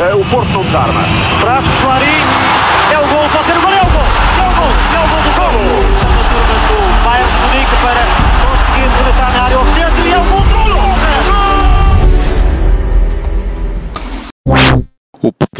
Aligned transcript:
uh, 0.00 0.20
o 0.20 0.24
Porto 0.26 0.50
não 0.52 0.64
desarma. 0.64 1.02
Clarim, 1.82 2.59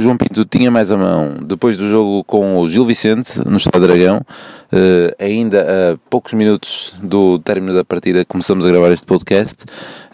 O 0.01 0.03
Paco 0.03 0.03
João 0.03 0.17
Pinto 0.17 0.45
tinha 0.47 0.71
mais 0.71 0.90
a 0.90 0.97
mão 0.97 1.37
depois 1.43 1.77
do 1.77 1.87
jogo 1.87 2.24
com 2.24 2.59
o 2.59 2.69
Gil 2.71 2.87
Vicente 2.87 3.38
no 3.47 3.59
Estado 3.59 3.87
Dragão. 3.87 4.24
Uh, 4.73 5.15
ainda 5.19 5.61
a 5.61 5.99
poucos 6.09 6.33
minutos 6.33 6.95
do 7.03 7.38
término 7.38 7.74
da 7.74 7.85
partida 7.85 8.24
começamos 8.24 8.65
a 8.65 8.71
gravar 8.71 8.92
este 8.92 9.05
podcast. 9.05 9.56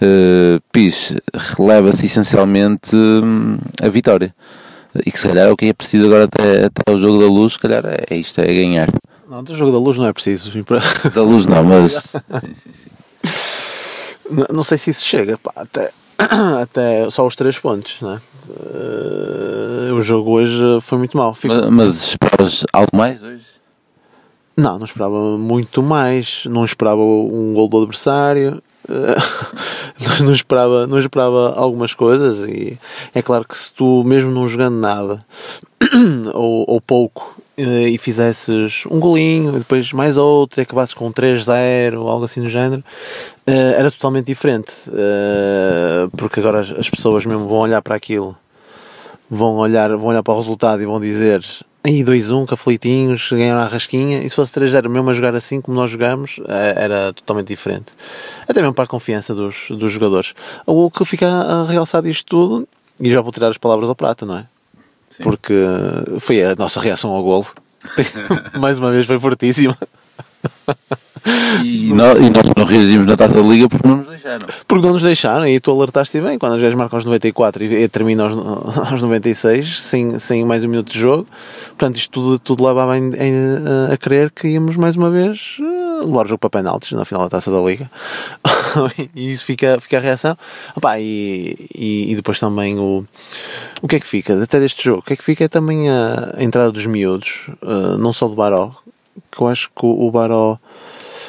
Uh, 0.02 0.60
Pis 0.72 1.14
releva-se 1.32 2.04
essencialmente 2.04 2.96
hum, 2.96 3.59
a 3.80 3.88
vitória. 3.88 4.34
E 5.04 5.12
que 5.12 5.20
se 5.20 5.28
calhar 5.28 5.46
é 5.46 5.52
o 5.52 5.56
que 5.56 5.66
é 5.66 5.72
preciso 5.72 6.06
agora 6.06 6.24
até, 6.24 6.64
até 6.64 6.92
o 6.92 6.98
jogo 6.98 7.20
da 7.20 7.27
luz, 7.27 7.52
se 7.52 7.60
calhar 7.60 7.84
é, 7.87 8.06
é 8.10 8.16
isto, 8.16 8.41
é 8.41 8.46
ganhar. 8.46 8.88
Não, 9.30 9.45
do 9.45 9.55
jogo 9.55 9.70
da 9.70 9.78
luz 9.78 9.96
não 9.96 10.06
é 10.06 10.12
preciso. 10.12 10.50
Da 11.14 11.23
luz 11.23 11.46
não, 11.46 11.62
mas. 11.62 11.92
sim, 12.41 12.55
sim, 12.55 12.73
sim. 12.73 12.91
Não, 14.28 14.46
não 14.52 14.64
sei 14.64 14.78
se 14.78 14.91
isso 14.91 15.05
chega, 15.05 15.38
pá, 15.38 15.52
até, 15.55 15.91
até 16.62 17.11
só 17.11 17.27
os 17.27 17.37
três 17.37 17.59
pontos, 17.59 17.97
não 18.01 18.15
é? 18.15 18.20
Uh, 18.48 19.95
o 19.95 20.02
jogo 20.02 20.30
hoje 20.33 20.56
foi 20.83 20.98
muito 20.98 21.16
mau. 21.16 21.34
Fico... 21.34 21.55
Mas, 21.55 21.70
mas 21.70 22.09
esperavas 22.09 22.65
algo 22.73 22.97
mais 22.97 23.23
hoje? 23.23 23.45
Não, 24.56 24.79
não 24.79 24.87
esperava 24.87 25.37
muito 25.37 25.83
mais. 25.83 26.45
Não 26.47 26.65
esperava 26.65 27.01
um 27.01 27.52
gol 27.55 27.69
do 27.69 27.79
adversário. 27.79 28.62
Uh, 28.89 30.23
não, 30.23 30.33
esperava, 30.33 30.87
não 30.87 31.01
esperava 31.01 31.55
algumas 31.56 31.92
coisas. 31.92 32.48
E 32.48 32.78
é 33.12 33.20
claro 33.20 33.45
que 33.45 33.59
se 33.59 33.75
tu, 33.75 34.05
mesmo 34.05 34.30
não 34.30 34.48
jogando 34.48 34.77
nada 34.77 35.19
ou, 36.33 36.64
ou 36.69 36.80
pouco, 36.80 37.35
e 37.59 37.97
fizesses 37.97 38.84
um 38.91 39.00
golinho, 39.00 39.53
depois 39.53 39.92
mais 39.92 40.17
outro, 40.17 40.61
e 40.61 40.62
acabasses 40.62 40.94
com 40.94 41.11
3-0 41.11 41.98
ou 41.98 42.08
algo 42.08 42.27
assim 42.27 42.42
do 42.42 42.50
género, 42.50 42.83
uh, 43.47 43.75
era 43.77 43.91
totalmente 43.91 44.27
diferente. 44.27 44.72
Uh, 44.89 46.11
porque 46.17 46.41
agora 46.41 46.61
as, 46.61 46.70
as, 46.70 46.91
pessoas 46.91 47.25
mesmo 47.25 47.48
vão 47.48 47.58
olhar 47.58 47.80
para 47.80 47.95
aquilo, 47.95 48.36
vão 49.30 49.56
olhar, 49.56 49.89
vão 49.97 50.06
olhar 50.06 50.22
para 50.22 50.34
o 50.34 50.36
resultado 50.36 50.83
e 50.83 50.86
vão 50.86 51.00
dizer. 51.00 51.42
Aí 51.83 52.05
2-1, 52.05 52.47
caflitinhos, 52.47 53.28
ganharam 53.30 53.61
a 53.61 53.67
rasquinha, 53.67 54.19
e 54.23 54.28
se 54.28 54.34
fosse 54.36 54.52
3-0 54.52 54.89
mesmo 54.89 55.08
a 55.08 55.14
jogar 55.14 55.34
assim 55.36 55.61
como 55.61 55.77
nós 55.77 55.89
jogamos, 55.91 56.41
era 56.48 57.12
totalmente 57.12 57.47
diferente. 57.47 57.92
Até 58.48 58.61
mesmo 58.61 58.75
para 58.75 58.84
a 58.84 58.89
confiança 58.89 59.33
dos, 59.33 59.55
dos 59.70 59.92
jogadores. 59.92 60.34
O 60.67 60.91
que 60.91 61.05
fica 61.05 61.28
a 61.28 61.64
realçar 61.64 62.02
disto 62.02 62.27
tudo, 62.27 62.69
e 62.98 63.08
já 63.08 63.20
vou 63.20 63.30
tirar 63.30 63.50
as 63.50 63.56
palavras 63.56 63.89
ao 63.89 63.95
prata, 63.95 64.27
não 64.27 64.39
é? 64.39 64.47
Sim. 65.10 65.22
porque 65.22 65.54
foi 66.20 66.42
a 66.42 66.54
nossa 66.54 66.80
reação 66.80 67.10
ao 67.10 67.22
golo. 67.22 67.46
Mais 68.58 68.78
uma 68.78 68.90
vez 68.90 69.06
foi 69.06 69.18
fortíssima. 69.18 69.76
E, 71.64 71.92
nós, 71.92 72.18
e, 72.20 72.30
nós, 72.30 72.46
não 72.56 72.64
reagimos 72.64 73.06
na 73.06 73.16
taça 73.16 73.34
da 73.34 73.40
liga 73.40 73.68
porque 73.68 73.86
não 73.86 73.96
nos 73.96 74.08
deixaram. 74.08 74.46
Porque 74.66 74.86
não 74.86 74.92
nos 74.92 75.02
deixaram 75.02 75.46
e 75.46 75.58
tu 75.58 75.70
alertaste 75.72 76.20
bem 76.20 76.38
quando 76.38 76.54
os 76.54 76.60
gajos 76.60 76.77
marcam 76.77 76.96
aos 76.98 77.04
94 77.04 77.64
e 77.64 77.88
termina 77.88 78.24
aos, 78.24 78.32
aos 78.92 79.02
96 79.02 79.82
sem, 79.82 80.18
sem 80.18 80.44
mais 80.44 80.64
um 80.64 80.68
minuto 80.68 80.92
de 80.92 80.98
jogo. 80.98 81.27
Portanto, 81.68 81.96
isto 81.96 82.10
tudo, 82.10 82.38
tudo 82.38 82.66
levava 82.66 82.94
a, 82.94 82.96
a, 82.96 83.94
a 83.94 83.96
crer 83.96 84.30
que 84.30 84.48
íamos 84.48 84.77
mais 84.77 84.94
uma 84.94 85.10
vez 85.10 85.56
levar 86.05 86.27
o 86.27 86.28
jogo 86.28 86.39
para 86.39 86.50
penaltis 86.50 86.92
na 86.92 87.05
final 87.05 87.25
da 87.25 87.30
taça 87.30 87.50
da 87.50 87.61
liga 87.61 87.91
e 89.14 89.33
isso 89.33 89.44
fica, 89.44 89.80
fica 89.80 89.98
a 89.98 90.00
reação 90.00 90.36
Opa, 90.75 90.98
e, 90.98 91.69
e, 91.75 92.12
e, 92.12 92.16
depois 92.16 92.39
também 92.39 92.78
o, 92.78 93.05
o 93.83 93.89
que 93.89 93.97
é 93.97 94.00
que 94.00 94.06
fica 94.06 94.42
até 94.42 94.61
deste 94.61 94.84
jogo 94.84 95.00
o 95.00 95.02
que 95.02 95.12
é 95.12 95.17
que 95.17 95.24
fica 95.24 95.44
é 95.44 95.48
também 95.48 95.91
a, 95.91 96.34
a 96.36 96.42
entrada 96.42 96.70
dos 96.70 96.86
miúdos 96.86 97.48
uh, 97.62 97.97
não 97.98 98.12
só 98.12 98.28
do 98.28 98.34
Baró 98.34 98.72
que 99.30 99.41
eu 99.41 99.48
acho 99.48 99.69
que 99.69 99.84
o, 99.84 100.06
o 100.06 100.11
Baró 100.11 100.58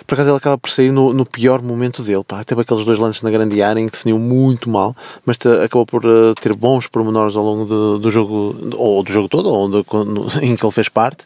por 0.08 0.14
acaso 0.14 0.30
ele 0.30 0.38
acaba 0.38 0.58
por 0.58 0.70
sair 0.70 0.89
no, 0.89 1.14
no 1.14 1.26
pior 1.26 1.61
momento 1.61 2.02
dele. 2.02 2.23
Pá. 2.23 2.42
Teve 2.44 2.61
aqueles 2.61 2.86
dois 2.86 2.98
lances 2.98 3.22
na 3.22 3.30
grande 3.30 3.61
área 3.61 3.80
em 3.80 3.88
que 3.88 3.92
definiu 3.92 4.17
muito 4.17 4.70
mal, 4.70 4.95
mas 5.26 5.38
te, 5.38 5.49
acabou 5.49 5.86
por 5.86 6.05
uh, 6.05 6.34
ter 6.36 6.55
bons 6.55 6.88
pormenores 6.88 7.36
ao 7.36 7.44
longo 7.44 7.66
do, 7.66 7.99
do 7.99 8.10
jogo, 8.10 8.55
ou 8.76 9.04
do 9.04 9.11
jogo 9.11 9.28
todo, 9.28 9.49
ou 9.49 9.67
no, 9.67 9.86
em 10.42 10.55
que 10.55 10.66
ele 10.66 10.72
fez 10.72 10.88
parte. 10.88 11.26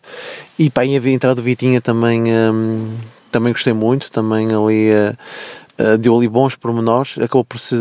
E 0.58 0.70
pá, 0.70 0.84
e 0.84 0.98
havia 0.98 1.14
entrado 1.14 1.44
Vitinha 1.44 1.80
também. 1.80 2.24
Um, 2.34 2.92
também 3.32 3.54
gostei 3.54 3.74
muito, 3.74 4.12
também 4.12 4.48
ali 4.48 4.92
uh, 4.92 5.18
uh, 5.80 5.98
deu 5.98 6.16
ali 6.16 6.28
bons 6.28 6.56
pormenores, 6.56 7.18
acabou 7.18 7.44
por, 7.44 7.60
se, 7.60 7.76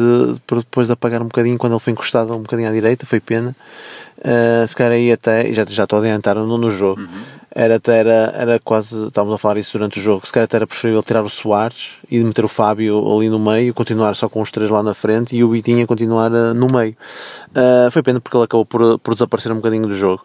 por 0.47 0.59
depois 0.59 0.91
apagar 0.91 1.21
um 1.21 1.27
bocadinho 1.27 1.59
quando 1.59 1.73
ele 1.73 1.81
foi 1.81 1.93
encostado 1.93 2.35
um 2.35 2.43
bocadinho 2.43 2.69
à 2.69 2.73
direita, 2.73 3.07
foi 3.07 3.21
pena. 3.21 3.55
Uh, 4.19 4.67
se 4.69 4.77
calhar 4.77 4.93
aí 4.93 5.11
até, 5.11 5.53
já, 5.53 5.65
já 5.67 5.85
estou 5.85 5.99
a 5.99 6.03
adiantar 6.03 6.37
no, 6.37 6.59
no 6.59 6.71
jogo, 6.71 7.01
uhum. 7.01 7.23
era 7.51 7.77
até 7.77 7.99
era, 7.99 8.35
era 8.37 8.61
quase, 8.61 9.07
estávamos 9.07 9.35
a 9.35 9.39
falar 9.39 9.57
isso 9.57 9.73
durante 9.73 9.99
o 9.99 10.03
jogo, 10.03 10.27
se 10.27 10.33
calhar 10.33 10.45
até 10.45 10.59
era 10.59 10.67
preferível 10.67 11.03
tirar 11.03 11.23
o 11.23 11.31
Soares 11.31 11.93
e 12.11 12.19
meter 12.19 12.45
o 12.45 12.49
Fábio 12.49 12.99
ali 13.17 13.31
no 13.31 13.39
meio, 13.39 13.73
continuar 13.73 14.15
só 14.15 14.29
com 14.29 14.43
os 14.43 14.51
três 14.51 14.69
lá 14.69 14.83
na 14.83 14.93
frente 14.93 15.35
e 15.35 15.43
o 15.43 15.49
Bitinha 15.49 15.87
continuar 15.87 16.31
uh, 16.33 16.53
no 16.53 16.67
meio. 16.67 16.95
Foi 17.91 18.03
pena 18.03 18.21
porque 18.21 18.37
ele 18.37 18.45
acabou 18.45 18.67
por, 18.67 18.99
por 18.99 19.15
desaparecer 19.15 19.51
um 19.53 19.57
bocadinho 19.57 19.87
do 19.87 19.95
jogo. 19.95 20.23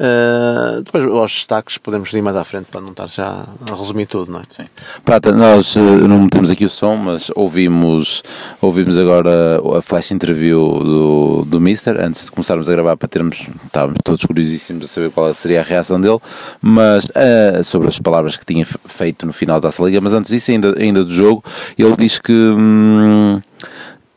Uh, 0.00 0.80
depois 0.80 1.04
aos 1.04 1.32
destaques 1.32 1.76
podemos 1.76 2.10
ir 2.14 2.22
mais 2.22 2.34
à 2.34 2.42
frente 2.42 2.68
para 2.72 2.80
não 2.80 2.92
estar 2.92 3.06
já 3.06 3.44
a 3.70 3.74
resumir 3.74 4.06
tudo, 4.06 4.32
não 4.32 4.40
é? 4.40 4.42
Sim. 4.48 4.64
Prata, 5.04 5.30
nós 5.30 5.76
uh, 5.76 5.80
não 5.80 6.20
metemos 6.20 6.48
aqui 6.48 6.64
o 6.64 6.70
som, 6.70 6.96
mas 6.96 7.30
ouvimos, 7.36 8.22
ouvimos 8.62 8.96
agora 8.96 9.60
a 9.76 9.82
flash 9.82 10.10
interview 10.12 10.82
do, 10.82 11.44
do 11.44 11.60
Mister 11.60 12.00
antes 12.00 12.24
de 12.24 12.30
começarmos 12.30 12.66
a 12.66 12.72
gravar 12.72 12.96
para 12.96 13.08
termos, 13.08 13.46
estávamos 13.62 13.98
todos 14.02 14.24
curiosíssimos 14.24 14.86
a 14.86 14.88
saber 14.88 15.10
qual 15.10 15.34
seria 15.34 15.60
a 15.60 15.64
reação 15.64 16.00
dele, 16.00 16.18
mas 16.62 17.04
uh, 17.04 17.62
sobre 17.62 17.88
as 17.88 17.98
palavras 17.98 18.38
que 18.38 18.46
tinha 18.46 18.64
feito 18.64 19.26
no 19.26 19.34
final 19.34 19.60
da 19.60 19.70
Liga, 19.80 20.00
mas 20.00 20.14
antes 20.14 20.30
disso, 20.30 20.50
ainda, 20.50 20.74
ainda 20.78 21.04
do 21.04 21.12
jogo, 21.12 21.44
ele 21.78 21.94
diz 21.96 22.18
que. 22.18 22.32
Hum, 22.32 23.42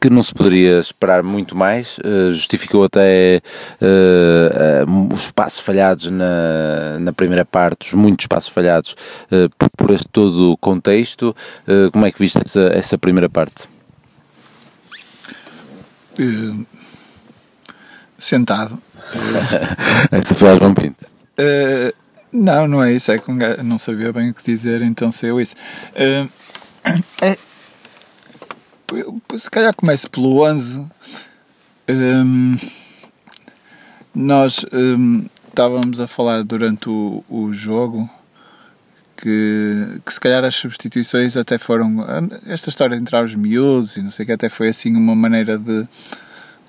que 0.04 0.10
não 0.10 0.22
se 0.22 0.34
poderia 0.34 0.80
esperar 0.80 1.24
muito 1.24 1.56
mais, 1.56 1.98
uh, 2.00 2.30
justificou 2.34 2.84
até 2.84 3.42
uh, 3.82 4.86
uh, 4.86 5.14
os 5.14 5.28
espaços 5.28 5.62
falhados 5.62 6.12
na, 6.12 7.00
na 7.00 7.14
primeira 7.14 7.46
parte, 7.46 7.88
os 7.88 7.94
muitos 7.94 8.26
espaços 8.26 8.52
falhados 8.52 8.98
por, 9.78 9.92
este 9.92 10.10
todo 10.10 10.52
o 10.52 10.58
contexto. 10.58 11.34
como 11.94 12.06
é 12.06 12.12
que 12.12 12.20
viste 12.20 12.38
essa, 12.38 12.64
essa 12.74 12.98
primeira 12.98 13.30
parte? 13.30 13.70
sentado. 18.20 18.78
essa 20.12 20.36
foi 20.36 20.50
a 20.50 20.58
João 20.58 20.74
Pinto. 20.74 21.06
não, 22.30 22.68
não 22.68 22.84
é 22.84 22.92
isso, 22.92 23.10
é 23.10 23.18
que 23.18 23.32
não 23.64 23.80
sabia 23.80 24.12
bem 24.12 24.32
o 24.32 24.34
que 24.34 24.44
dizer, 24.44 24.82
então 24.82 25.14
saiu 25.14 25.40
isso. 25.40 25.56
é, 27.22 27.38
se 29.38 29.50
calhar 29.50 29.74
comece 29.76 30.10
pelo 30.10 30.44
11. 30.44 30.86
Um, 31.90 32.58
nós 34.14 34.66
um, 34.72 35.26
estávamos 35.48 36.00
a 36.00 36.08
falar 36.08 36.44
durante 36.44 36.90
o, 36.90 37.24
o 37.30 37.52
jogo 37.52 38.10
que, 39.18 40.02
que 40.06 40.14
se 40.14 40.20
calhar 40.20 40.44
as 40.44 40.56
substituições 40.56 41.38
até 41.38 41.58
foram. 41.58 42.06
Esta 42.46 42.70
história 42.70 42.96
de 42.96 43.02
entrar 43.02 43.24
os 43.24 43.36
miúdos 43.36 43.96
e 43.96 44.02
não 44.02 44.12
sei 44.12 44.24
o 44.24 44.28
que, 44.28 44.34
até 44.34 44.50
foi 44.50 44.70
assim 44.70 44.96
uma 44.96 45.16
maneira 45.16 45.58
de, 45.58 45.88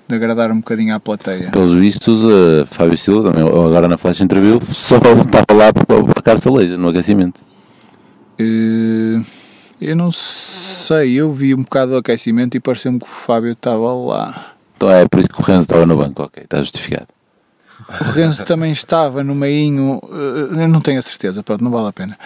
de 0.07 0.15
agradar 0.15 0.51
um 0.51 0.57
bocadinho 0.57 0.95
à 0.95 0.99
plateia. 0.99 1.51
Pelos 1.51 1.73
vistos, 1.73 2.23
uh, 2.23 2.65
Fábio 2.65 2.97
Silva, 2.97 3.31
agora 3.31 3.87
na 3.87 3.97
flash 3.97 4.21
interview, 4.21 4.61
só 4.71 4.95
estava 4.97 5.53
lá 5.53 5.73
para, 5.73 5.85
para 5.85 6.21
Carlos 6.21 6.47
Aleja 6.47 6.77
no 6.77 6.89
aquecimento. 6.89 7.43
Uh, 8.39 9.25
eu 9.79 9.95
não 9.95 10.11
sei, 10.11 11.13
eu 11.13 11.31
vi 11.31 11.53
um 11.53 11.63
bocado 11.63 11.91
do 11.91 11.97
aquecimento 11.97 12.55
e 12.55 12.59
pareceu-me 12.59 12.99
que 12.99 13.05
o 13.05 13.09
Fábio 13.09 13.51
estava 13.51 13.93
lá. 13.93 14.53
Então 14.75 14.89
é 14.89 15.07
por 15.07 15.19
isso 15.19 15.29
que 15.29 15.41
o 15.41 15.43
Renzo 15.43 15.61
estava 15.61 15.85
no 15.85 15.97
banco, 15.97 16.23
ok, 16.23 16.43
está 16.43 16.57
justificado. 16.59 17.07
O 17.89 18.11
Renzo 18.11 18.43
também 18.45 18.71
estava 18.71 19.23
no 19.23 19.35
meinho, 19.35 20.01
eh, 20.03 20.63
eu 20.63 20.67
não 20.67 20.79
tenho 20.79 20.97
a 20.97 21.01
certeza, 21.01 21.43
pronto, 21.43 21.63
não 21.63 21.71
vale 21.71 21.89
a 21.89 21.93
pena. 21.93 22.17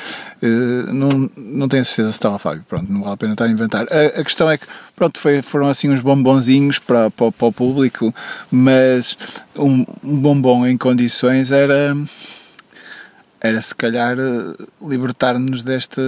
Eh, 0.41 0.93
não, 0.93 1.29
não 1.35 1.67
tenho 1.67 1.81
a 1.81 1.85
certeza 1.85 2.11
se 2.11 2.17
estava 2.17 2.37
Fábio, 2.37 2.63
pronto, 2.67 2.91
não 2.91 3.01
vale 3.01 3.13
a 3.13 3.17
pena 3.17 3.33
estar 3.33 3.45
a 3.45 3.49
inventar. 3.49 3.87
A, 3.91 4.19
a 4.19 4.23
questão 4.23 4.49
é 4.49 4.57
que, 4.57 4.65
pronto, 4.95 5.19
foi, 5.19 5.41
foram 5.41 5.67
assim 5.67 5.89
uns 5.89 6.01
bombonzinhos 6.01 6.77
para, 6.77 7.09
para, 7.09 7.31
para 7.31 7.47
o 7.47 7.51
público, 7.51 8.13
mas 8.51 9.17
um, 9.55 9.85
um 10.03 10.15
bombom 10.17 10.67
em 10.67 10.77
condições 10.77 11.51
era, 11.51 11.97
era 13.41 13.61
se 13.61 13.73
calhar 13.73 14.17
eh, 14.19 14.65
libertar-nos 14.81 15.63
desta 15.63 16.01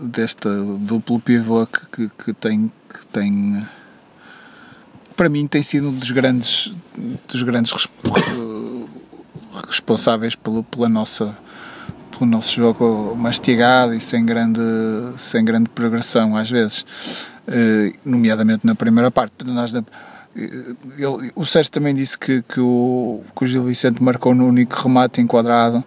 desta 0.00 0.50
duplo 0.80 1.20
pivô 1.20 1.66
que, 1.66 1.86
que, 1.86 2.24
que, 2.24 2.32
tem 2.32 2.72
que 2.88 3.06
tem 3.06 3.66
para 5.16 5.28
mim 5.28 5.46
tem 5.46 5.62
sido 5.62 5.88
um 5.88 5.94
dos 5.94 6.10
grandes 6.10 6.72
dos 7.28 7.42
grandes 7.42 7.72
responsáveis 9.68 10.34
pelo, 10.34 10.62
pela 10.64 10.88
nossa 10.88 11.36
pelo 12.10 12.30
nosso 12.30 12.54
jogo 12.54 13.14
mastigado 13.16 13.94
e 13.94 14.00
sem 14.00 14.24
grande 14.24 14.60
sem 15.16 15.44
grande 15.44 15.68
progressão 15.68 16.36
às 16.36 16.50
vezes 16.50 16.84
uh, 17.48 17.98
nomeadamente 18.04 18.66
na 18.66 18.74
primeira 18.74 19.10
parte. 19.10 19.44
Nós 19.44 19.72
ele, 19.74 19.86
o 21.34 21.46
Sérgio 21.46 21.70
também 21.70 21.94
disse 21.94 22.18
que, 22.18 22.42
que, 22.42 22.58
o, 22.58 23.22
que 23.36 23.44
o 23.44 23.46
Gil 23.46 23.62
Vicente 23.62 24.02
marcou 24.02 24.34
no 24.34 24.46
único 24.46 24.74
remate 24.74 25.20
enquadrado 25.20 25.84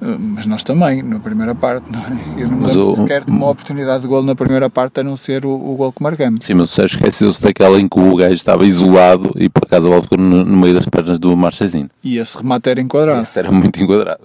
mas 0.00 0.46
nós 0.46 0.62
também, 0.62 1.02
na 1.02 1.18
primeira 1.18 1.54
parte, 1.54 1.90
não 1.90 2.00
é? 2.00 2.42
Eu 2.42 2.48
não 2.48 2.58
mas 2.58 2.74
lembro 2.74 2.90
o... 2.90 2.96
sequer 2.96 3.24
de 3.24 3.30
uma 3.30 3.48
oportunidade 3.48 4.02
de 4.02 4.08
gol 4.08 4.22
na 4.22 4.34
primeira 4.34 4.68
parte 4.68 5.00
a 5.00 5.04
não 5.04 5.16
ser 5.16 5.46
o, 5.46 5.50
o 5.50 5.76
gol 5.76 5.92
que 5.92 6.02
marcamos. 6.02 6.44
Sim, 6.44 6.54
mas 6.54 6.70
o 6.70 6.74
Sérgio 6.74 6.98
esqueceu-se 6.98 7.42
daquela 7.42 7.80
em 7.80 7.88
que 7.88 7.98
o 7.98 8.16
gajo 8.16 8.34
estava 8.34 8.66
isolado 8.66 9.32
e 9.36 9.48
por 9.48 9.64
acaso 9.64 9.86
a 9.86 9.90
bola 9.90 10.02
ficou 10.02 10.18
no, 10.18 10.44
no, 10.44 10.56
meio 10.56 10.74
das 10.74 10.88
pernas 10.88 11.18
do 11.18 11.36
Marchezinho. 11.36 11.90
E 12.02 12.18
esse 12.18 12.36
remate 12.36 12.70
era 12.70 12.80
enquadrado. 12.80 13.22
Esse 13.22 13.38
era 13.38 13.50
muito 13.50 13.82
enquadrado. 13.82 14.20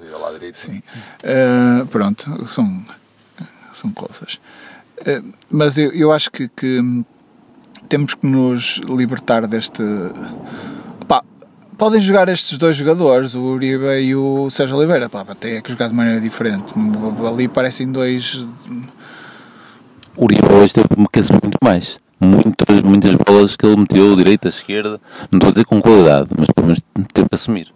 Sim. 0.54 0.82
Uh, 1.24 1.86
pronto, 1.88 2.48
são, 2.48 2.84
são 3.74 3.92
coisas. 3.92 4.40
Uh, 5.02 5.34
mas 5.50 5.78
eu, 5.78 5.92
eu 5.92 6.12
acho 6.12 6.32
que, 6.32 6.50
que 6.50 7.04
temos 7.88 8.14
que 8.14 8.26
nos 8.26 8.82
libertar 8.90 9.48
deste 9.48 9.84
podem 11.80 12.02
jogar 12.02 12.28
estes 12.28 12.58
dois 12.58 12.76
jogadores, 12.76 13.34
o 13.34 13.40
Uribe 13.40 13.86
e 14.02 14.14
o 14.14 14.50
Sérgio 14.50 14.76
Oliveira, 14.76 15.08
pá, 15.08 15.26
tem 15.34 15.62
que 15.62 15.72
jogar 15.72 15.88
de 15.88 15.96
maneira 15.96 16.20
diferente. 16.20 16.74
Ali 17.26 17.48
parecem 17.48 17.90
dois. 17.90 18.46
O 20.16 20.26
Uribe 20.26 20.46
hoje 20.54 20.74
teve-me 20.74 21.08
muito 21.42 21.58
mais. 21.64 21.98
Muitas, 22.20 22.82
muitas 22.82 23.16
bolas 23.16 23.56
que 23.56 23.66
ele 23.66 23.78
meteu, 23.78 24.14
direita, 24.14 24.50
esquerda, 24.50 25.00
não 25.32 25.38
estou 25.38 25.48
a 25.48 25.52
dizer 25.52 25.66
com 25.66 25.82
qualidade, 25.82 26.30
mas 26.38 26.50
pelo 26.54 26.68
menos 26.68 26.82
teve 27.14 27.30
que 27.30 27.36
assumir. 27.36 27.74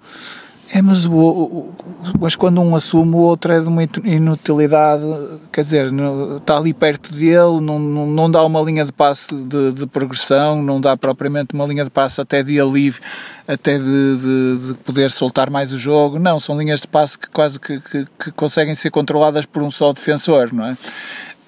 É, 0.76 0.82
mas, 0.82 1.06
o, 1.06 1.12
o, 1.12 1.74
mas 2.20 2.36
quando 2.36 2.60
um 2.60 2.76
assume, 2.76 3.14
o 3.14 3.20
outro 3.20 3.54
é 3.54 3.60
de 3.60 3.68
uma 3.68 3.84
inutilidade, 3.84 5.04
quer 5.52 5.62
dizer, 5.62 5.92
está 6.38 6.58
ali 6.58 6.74
perto 6.74 7.14
dele, 7.14 7.62
não, 7.62 7.78
não, 7.78 8.08
não 8.08 8.32
dá 8.32 8.44
uma 8.44 8.60
linha 8.60 8.84
de 8.84 8.92
passe 8.92 9.36
de, 9.36 9.72
de, 9.72 9.86
progressão, 9.86 10.64
não 10.64 10.82
dá 10.82 10.98
propriamente 10.98 11.54
uma 11.54 11.68
linha 11.68 11.84
de 11.84 11.92
passe 11.92 12.20
até 12.20 12.42
de 12.42 12.60
alívio, 12.60 13.00
até 13.48 13.78
de, 13.78 13.84
de, 14.18 14.68
de 14.68 14.74
poder 14.84 15.12
soltar 15.12 15.52
mais 15.52 15.72
o 15.72 15.78
jogo. 15.78 16.18
Não, 16.18 16.40
são 16.40 16.58
linhas 16.58 16.82
de 16.82 16.88
passe 16.88 17.20
que 17.20 17.30
quase 17.30 17.60
que, 17.60 17.80
que, 17.80 18.08
que 18.18 18.32
conseguem 18.32 18.74
ser 18.74 18.90
controladas 18.90 19.46
por 19.46 19.62
um 19.62 19.70
só 19.70 19.94
defensor, 19.94 20.52
não 20.52 20.66
é? 20.66 20.78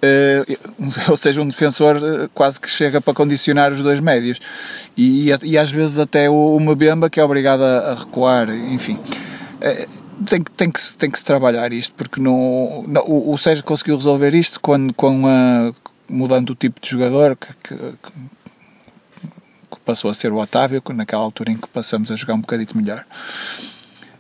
Uh, 0.04 0.58
ou 1.10 1.18
seja, 1.18 1.42
um 1.42 1.48
defensor 1.48 1.98
uh, 1.98 2.30
quase 2.34 2.60
que 2.60 2.70
chega 2.70 3.02
para 3.02 3.14
condicionar 3.14 3.72
os 3.72 3.82
dois 3.82 4.00
médios 4.00 4.40
e, 4.96 5.32
e, 5.44 5.58
às 5.58 5.72
vezes 5.72 5.98
até 5.98 6.30
o, 6.30 6.56
o 6.56 6.60
Mbemba 6.60 7.10
que 7.10 7.20
é 7.20 7.24
obrigado 7.24 7.64
a, 7.64 7.92
a 7.92 7.96
recuar, 7.96 8.50
enfim. 8.50 8.94
Uh, 8.94 10.26
tem, 10.26 10.44
tem, 10.44 10.72
que, 10.72 10.94
tem 10.94 11.10
que 11.10 11.18
se 11.18 11.26
trabalhar 11.26 11.74
isto 11.74 11.94
porque 11.96 12.22
não, 12.22 12.84
não 12.88 13.02
o, 13.04 13.34
o 13.34 13.38
Sérgio 13.38 13.64
conseguiu 13.64 13.96
resolver 13.96 14.34
isto 14.36 14.60
quando, 14.60 14.94
com 14.94 15.28
a, 15.28 15.74
mudando 16.08 16.52
o 16.52 16.56
tipo 16.56 16.80
de 16.80 16.90
jogador 16.90 17.36
que, 17.36 17.48
que, 17.64 17.76
que 17.76 18.12
passou 19.86 20.10
a 20.10 20.14
ser 20.14 20.32
o 20.32 20.38
Otávio, 20.38 20.82
naquela 20.94 21.24
altura 21.24 21.52
em 21.52 21.58
que 21.58 21.68
passamos 21.68 22.12
a 22.12 22.16
jogar 22.16 22.34
um 22.34 22.42
bocadito 22.42 22.78
melhor. 22.78 23.06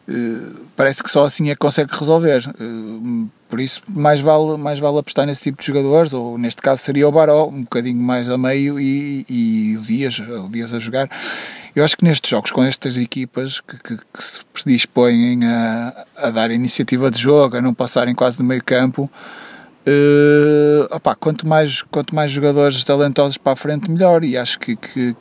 Uh, 0.07 0.62
parece 0.75 1.04
que 1.04 1.10
só 1.10 1.25
assim 1.25 1.50
é 1.50 1.54
que 1.54 1.60
consegue 1.60 1.92
resolver. 1.92 2.48
Uh, 2.60 3.27
por 3.55 3.61
isso, 3.61 3.81
mais 3.87 4.19
vale, 4.19 4.57
mais 4.57 4.79
vale 4.79 4.99
apostar 4.99 5.25
nesse 5.25 5.43
tipo 5.43 5.61
de 5.61 5.65
jogadores, 5.65 6.13
ou 6.13 6.37
neste 6.37 6.61
caso 6.61 6.81
seria 6.81 7.07
o 7.07 7.11
Baró, 7.11 7.47
um 7.47 7.61
bocadinho 7.61 7.97
mais 7.97 8.29
a 8.29 8.37
meio, 8.37 8.77
e, 8.77 9.25
e 9.29 9.77
o, 9.77 9.81
Dias, 9.81 10.19
o 10.19 10.49
Dias 10.49 10.73
a 10.73 10.79
jogar. 10.79 11.09
Eu 11.73 11.85
acho 11.85 11.95
que 11.95 12.03
nestes 12.03 12.29
jogos, 12.29 12.51
com 12.51 12.61
estas 12.61 12.97
equipas 12.97 13.61
que, 13.61 13.77
que, 13.81 13.95
que 13.95 14.21
se 14.21 14.41
predispõem 14.51 15.45
a, 15.45 16.05
a 16.17 16.29
dar 16.31 16.51
iniciativa 16.51 17.09
de 17.09 17.17
jogo, 17.17 17.55
a 17.55 17.61
não 17.61 17.73
passarem 17.73 18.13
quase 18.13 18.37
do 18.37 18.43
meio 18.43 18.61
campo, 18.61 19.09
uh, 19.87 20.93
opa, 20.93 21.15
quanto, 21.15 21.47
mais, 21.47 21.81
quanto 21.83 22.13
mais 22.13 22.29
jogadores 22.29 22.83
talentosos 22.83 23.37
para 23.37 23.53
a 23.53 23.55
frente, 23.55 23.89
melhor. 23.89 24.25
E 24.25 24.35
acho 24.35 24.59
que, 24.59 24.75
que, 24.75 25.13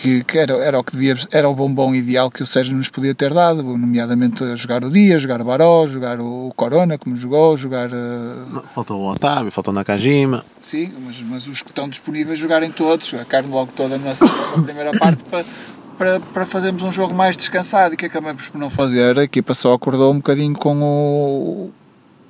que 0.00 0.24
que, 0.24 0.38
era, 0.38 0.54
era 0.54 0.78
o 0.78 0.82
que 0.82 0.92
devia, 0.92 1.14
era 1.30 1.48
o 1.48 1.54
bombom 1.54 1.94
ideal 1.94 2.30
que 2.30 2.42
o 2.42 2.46
Sérgio 2.46 2.74
nos 2.74 2.88
podia 2.88 3.14
ter 3.14 3.34
dado, 3.34 3.62
nomeadamente 3.62 4.56
jogar 4.56 4.82
o 4.82 4.90
Dia, 4.90 5.18
jogar 5.18 5.42
o 5.42 5.44
Baró, 5.44 5.86
jogar 5.86 6.18
o 6.20 6.50
Corona, 6.56 6.96
como 6.96 7.14
jogou, 7.14 7.54
jogar. 7.56 7.90
Uh... 7.92 8.62
Faltou 8.74 8.98
o 8.98 9.10
Otávio, 9.10 9.52
faltou 9.52 9.72
o 9.72 9.74
Nakajima. 9.74 10.42
Sim, 10.58 10.90
mas, 11.04 11.20
mas 11.20 11.48
os 11.48 11.60
que 11.60 11.68
estão 11.68 11.86
disponíveis 11.86 12.38
jogarem 12.38 12.70
todos, 12.70 13.12
a 13.12 13.24
carne 13.26 13.50
logo 13.50 13.72
toda 13.76 13.98
na, 13.98 14.12
na 14.56 14.62
primeira 14.62 14.98
parte 14.98 15.22
para, 15.24 15.44
para, 15.98 16.20
para 16.20 16.46
fazermos 16.46 16.82
um 16.82 16.90
jogo 16.90 17.14
mais 17.14 17.36
descansado 17.36 17.92
e 17.92 17.96
que 17.96 18.06
acabamos 18.06 18.48
por 18.48 18.58
não 18.58 18.70
fazer. 18.70 19.18
A 19.18 19.24
equipa 19.24 19.52
só 19.52 19.74
acordou 19.74 20.12
um 20.12 20.16
bocadinho 20.16 20.54
com 20.54 20.80
o, 20.82 21.70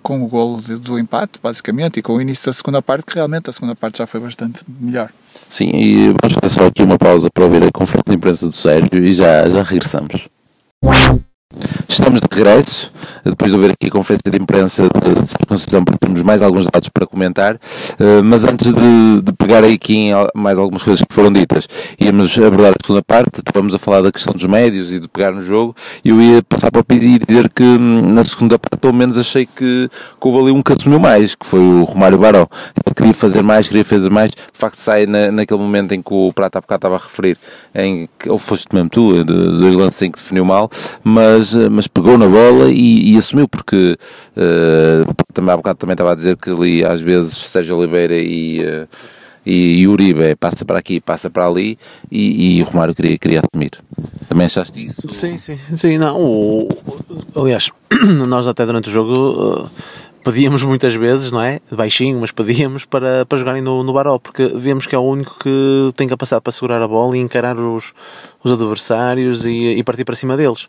com 0.03 0.23
o 0.23 0.27
golo 0.27 0.61
do 0.61 0.99
empate, 0.99 1.39
basicamente, 1.43 1.99
e 1.99 2.03
com 2.03 2.15
o 2.15 2.21
início 2.21 2.47
da 2.47 2.53
segunda 2.53 2.83
parte, 2.83 3.07
que 3.07 3.15
realmente 3.15 3.51
a 3.51 3.53
segunda 3.53 3.75
parte 3.75 3.99
já 3.99 4.07
foi 4.07 4.21
bastante 4.21 4.65
melhor. 4.81 5.11
Sim, 5.49 5.71
e 5.75 6.15
vamos 6.21 6.35
fazer 6.41 6.55
só 6.55 6.67
aqui 6.67 6.83
uma 6.83 6.99
pausa 6.99 7.29
para 7.33 7.45
ouvir 7.45 7.63
a 7.63 7.71
conferência 7.73 8.11
de 8.11 8.17
imprensa 8.17 8.47
do 8.47 8.53
Sérgio 8.53 9.05
e 9.05 9.15
já, 9.15 9.49
já 9.49 9.63
regressamos. 9.63 10.29
Estamos 11.91 12.21
de 12.21 12.29
regresso, 12.31 12.93
depois 13.25 13.51
de 13.51 13.57
ouvir 13.57 13.73
aqui 13.73 13.89
a 13.89 13.91
conferência 13.91 14.31
de 14.31 14.39
imprensa 14.39 14.85
de 14.85 15.29
circuncisão, 15.29 15.85
porque 15.85 15.99
temos 15.99 16.23
mais 16.23 16.41
alguns 16.41 16.67
dados 16.67 16.89
para 16.89 17.05
comentar, 17.05 17.57
eh, 17.99 18.23
mas 18.23 18.45
antes 18.45 18.73
de, 18.73 19.21
de 19.21 19.33
pegar 19.33 19.65
aqui 19.65 19.97
em 19.97 20.13
mais 20.33 20.57
algumas 20.57 20.85
coisas 20.85 21.05
que 21.05 21.13
foram 21.13 21.33
ditas, 21.33 21.69
íamos 21.99 22.39
abordar 22.39 22.75
a 22.75 22.77
segunda 22.81 23.03
parte, 23.03 23.41
estávamos 23.41 23.75
a 23.75 23.79
falar 23.79 24.03
da 24.03 24.13
questão 24.13 24.33
dos 24.33 24.45
médios 24.45 24.93
e 24.93 25.01
de 25.01 25.09
pegar 25.09 25.33
no 25.33 25.43
jogo, 25.43 25.75
e 26.05 26.11
eu 26.11 26.23
ia 26.23 26.41
passar 26.45 26.71
para 26.71 26.81
o 26.81 26.85
Pizzi 26.85 27.09
e 27.09 27.19
dizer 27.19 27.51
que 27.51 27.65
hum, 27.65 28.15
na 28.15 28.23
segunda 28.23 28.57
parte, 28.57 28.81
pelo 28.81 28.95
menos, 28.95 29.19
achei 29.19 29.45
que, 29.45 29.89
que 29.89 30.29
houve 30.29 30.39
ali 30.39 30.53
um 30.53 30.63
que 30.63 30.73
assumiu 30.73 31.01
mais, 31.01 31.35
que 31.35 31.45
foi 31.45 31.59
o 31.59 31.83
Romário 31.83 32.19
Baró. 32.19 32.47
Queria 32.97 33.15
fazer 33.15 33.43
mais, 33.43 33.67
queria 33.67 33.85
fazer 33.85 34.11
mais, 34.11 34.31
de 34.31 34.39
facto 34.53 34.77
sai 34.77 35.07
na, 35.07 35.33
naquele 35.33 35.61
momento 35.61 35.93
em 35.93 36.01
que 36.01 36.15
o 36.15 36.33
Prata 36.33 36.59
há 36.59 36.61
bocado 36.61 36.79
estava 36.79 36.97
a 36.97 36.99
referir, 36.99 37.37
em 37.75 38.09
que, 38.17 38.31
ou 38.31 38.39
foste 38.39 38.73
mesmo 38.75 38.89
tu, 38.89 39.25
dois 39.25 39.75
lances 39.75 40.03
em 40.03 40.11
que 40.11 40.19
definiu 40.19 40.45
mal, 40.45 40.71
mas, 41.03 41.55
mas 41.55 41.80
pegou 41.87 42.19
na 42.19 42.27
bola 42.27 42.71
e, 42.71 43.15
e 43.15 43.19
assumiu, 43.19 43.49
porque 43.49 43.99
uh, 44.37 45.15
também 45.33 45.53
há 45.53 45.57
bocado 45.57 45.79
também 45.79 45.95
estava 45.95 46.13
a 46.13 46.15
dizer 46.15 46.37
que 46.37 46.51
ali 46.51 46.85
às 46.85 47.01
vezes 47.01 47.37
Sérgio 47.37 47.77
Oliveira 47.77 48.17
e, 48.17 48.61
uh, 48.65 48.89
e, 49.45 49.87
Uribe 49.87 50.35
passa 50.37 50.65
para 50.65 50.79
aqui, 50.79 51.01
passa 51.01 51.31
para 51.31 51.47
ali 51.47 51.79
e, 52.11 52.59
e 52.59 52.63
o 52.63 52.67
Romário 52.67 52.95
queria, 52.95 53.19
queria 53.19 53.41
assumir. 53.41 53.73
Também 54.29 54.47
achaste 54.47 54.85
isso? 54.85 55.09
Sim, 55.11 55.39
sim, 55.39 55.59
sim, 55.75 55.99
não. 55.99 56.21
O, 56.21 56.69
aliás, 57.35 57.71
nós 58.29 58.47
até 58.47 58.67
durante 58.67 58.89
o 58.89 58.93
jogo. 58.93 59.65
Uh, 59.65 59.71
pedíamos 60.25 60.63
muitas 60.63 60.95
vezes, 60.95 61.33
não 61.33 61.41
é? 61.41 61.61
Baixinho, 61.71 62.21
mas 62.21 62.31
pedíamos 62.31 62.85
para, 62.85 63.25
para 63.27 63.39
jogarem 63.39 63.63
no, 63.63 63.83
no 63.83 63.93
Baró, 63.93 64.19
porque 64.19 64.47
vemos 64.49 64.87
que 64.87 64.95
é 64.95 64.99
o 64.99 65.03
único 65.03 65.37
que 65.39 65.91
tem 65.97 66.09
capacidade 66.09 66.43
para 66.43 66.53
segurar 66.53 66.83
a 66.83 66.89
bola 66.89 67.17
e 67.17 67.21
encarar 67.21 67.59
os, 67.59 67.93
os 68.43 68.53
adversários 68.53 69.45
e, 69.45 69.75
e 69.75 69.83
partir 69.85 70.05
para 70.05 70.15
cima 70.15 70.37
deles. 70.37 70.69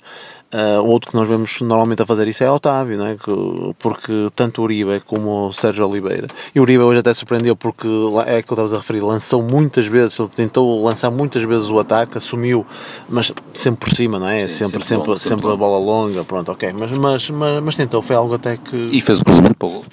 Uh, 0.53 0.85
outro 0.85 1.09
que 1.09 1.15
nós 1.15 1.29
vemos 1.29 1.61
normalmente 1.61 2.01
a 2.01 2.05
fazer 2.05 2.27
isso 2.27 2.43
é 2.43 2.51
Otávio, 2.51 2.97
não 2.97 3.07
é? 3.07 3.15
Que, 3.15 3.31
porque 3.79 4.27
tanto 4.35 4.59
o 4.59 4.65
Uribe 4.65 4.99
como 5.05 5.47
o 5.47 5.53
Sérgio 5.53 5.87
Oliveira. 5.87 6.27
E 6.53 6.59
o 6.59 6.63
Uribe 6.63 6.83
hoje 6.83 6.99
até 6.99 7.13
surpreendeu 7.13 7.55
porque 7.55 7.87
é 8.27 8.41
que 8.41 8.51
estavas 8.51 8.73
a 8.73 8.77
referir, 8.77 8.99
lançou 8.99 9.41
muitas 9.41 9.85
vezes, 9.85 10.17
tentou 10.35 10.83
lançar 10.83 11.09
muitas 11.09 11.43
vezes 11.43 11.69
o 11.69 11.79
ataque, 11.79 12.17
assumiu, 12.17 12.65
mas 13.07 13.31
sempre 13.53 13.85
por 13.85 13.95
cima, 13.95 14.19
não 14.19 14.27
é? 14.27 14.41
Sim, 14.41 14.49
sempre, 14.49 14.65
sempre, 14.65 14.83
sempre, 14.83 15.07
longo, 15.07 15.19
sempre, 15.19 15.35
sempre 15.37 15.51
a 15.53 15.55
bola 15.55 15.77
longa, 15.77 16.25
pronto, 16.25 16.51
ok. 16.51 16.73
Mas, 16.77 16.91
mas, 16.91 17.29
mas, 17.29 17.63
mas 17.63 17.75
tentou, 17.77 18.01
foi 18.01 18.17
algo 18.17 18.33
até 18.33 18.57
que. 18.57 18.75
E 18.91 18.99
fez 18.99 19.21
o 19.21 19.23
cruzamento 19.23 19.55
para 19.55 19.67
o 19.67 19.71
gol 19.71 19.85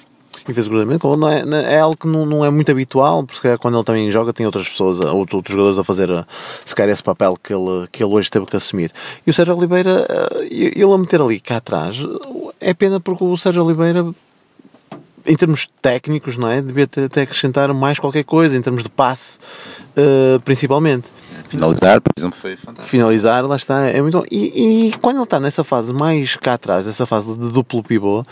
e 0.51 0.53
fez 0.53 0.67
o 0.67 0.69
cruzamento. 0.69 1.15
Não 1.15 1.29
é, 1.29 1.43
é 1.73 1.79
algo 1.79 1.97
que 1.97 2.07
não, 2.07 2.25
não 2.25 2.45
é 2.45 2.49
muito 2.49 2.71
habitual, 2.71 3.23
porque 3.23 3.57
quando 3.57 3.77
ele 3.77 3.83
também 3.83 4.11
joga 4.11 4.33
tem 4.33 4.45
outras 4.45 4.67
pessoas, 4.67 4.99
outros 4.99 5.43
jogadores 5.47 5.79
a 5.79 5.83
fazer 5.83 6.09
se 6.65 6.75
calhar 6.75 6.93
esse 6.93 7.03
papel 7.03 7.37
que 7.41 7.53
ele, 7.53 7.87
que 7.91 8.03
ele 8.03 8.13
hoje 8.13 8.29
teve 8.29 8.45
que 8.45 8.55
assumir. 8.55 8.91
E 9.25 9.29
o 9.29 9.33
Sérgio 9.33 9.55
Oliveira, 9.55 10.05
eh, 10.09 10.47
ele 10.51 10.93
a 10.93 10.97
meter 10.97 11.21
ali 11.21 11.39
cá 11.39 11.57
atrás, 11.57 11.97
é 12.59 12.73
pena 12.73 12.99
porque 12.99 13.23
o 13.23 13.37
Sérgio 13.37 13.63
Oliveira 13.63 14.05
em 15.25 15.35
termos 15.35 15.69
técnicos, 15.81 16.37
não 16.37 16.49
é? 16.49 16.61
Devia 16.61 16.87
ter, 16.87 17.09
ter 17.09 17.21
acrescentar 17.21 17.71
mais 17.73 17.99
qualquer 17.99 18.23
coisa, 18.23 18.55
em 18.55 18.61
termos 18.61 18.83
de 18.83 18.89
passe, 18.89 19.37
uh, 19.91 20.39
principalmente. 20.41 21.09
Finalizar, 21.47 21.99
por 21.99 22.11
exemplo, 22.15 22.37
foi 22.37 22.55
fantástico. 22.55 22.89
Finalizar, 22.89 23.45
lá 23.45 23.55
está, 23.55 23.81
é 23.85 24.01
muito 24.01 24.19
bom. 24.19 24.25
E, 24.31 24.87
e 24.87 24.97
quando 24.99 25.17
ele 25.17 25.23
está 25.23 25.39
nessa 25.39 25.63
fase 25.63 25.93
mais 25.93 26.35
cá 26.35 26.53
atrás, 26.53 26.85
nessa 26.85 27.05
fase 27.05 27.37
de 27.37 27.51
duplo 27.51 27.83
pivô, 27.83 28.23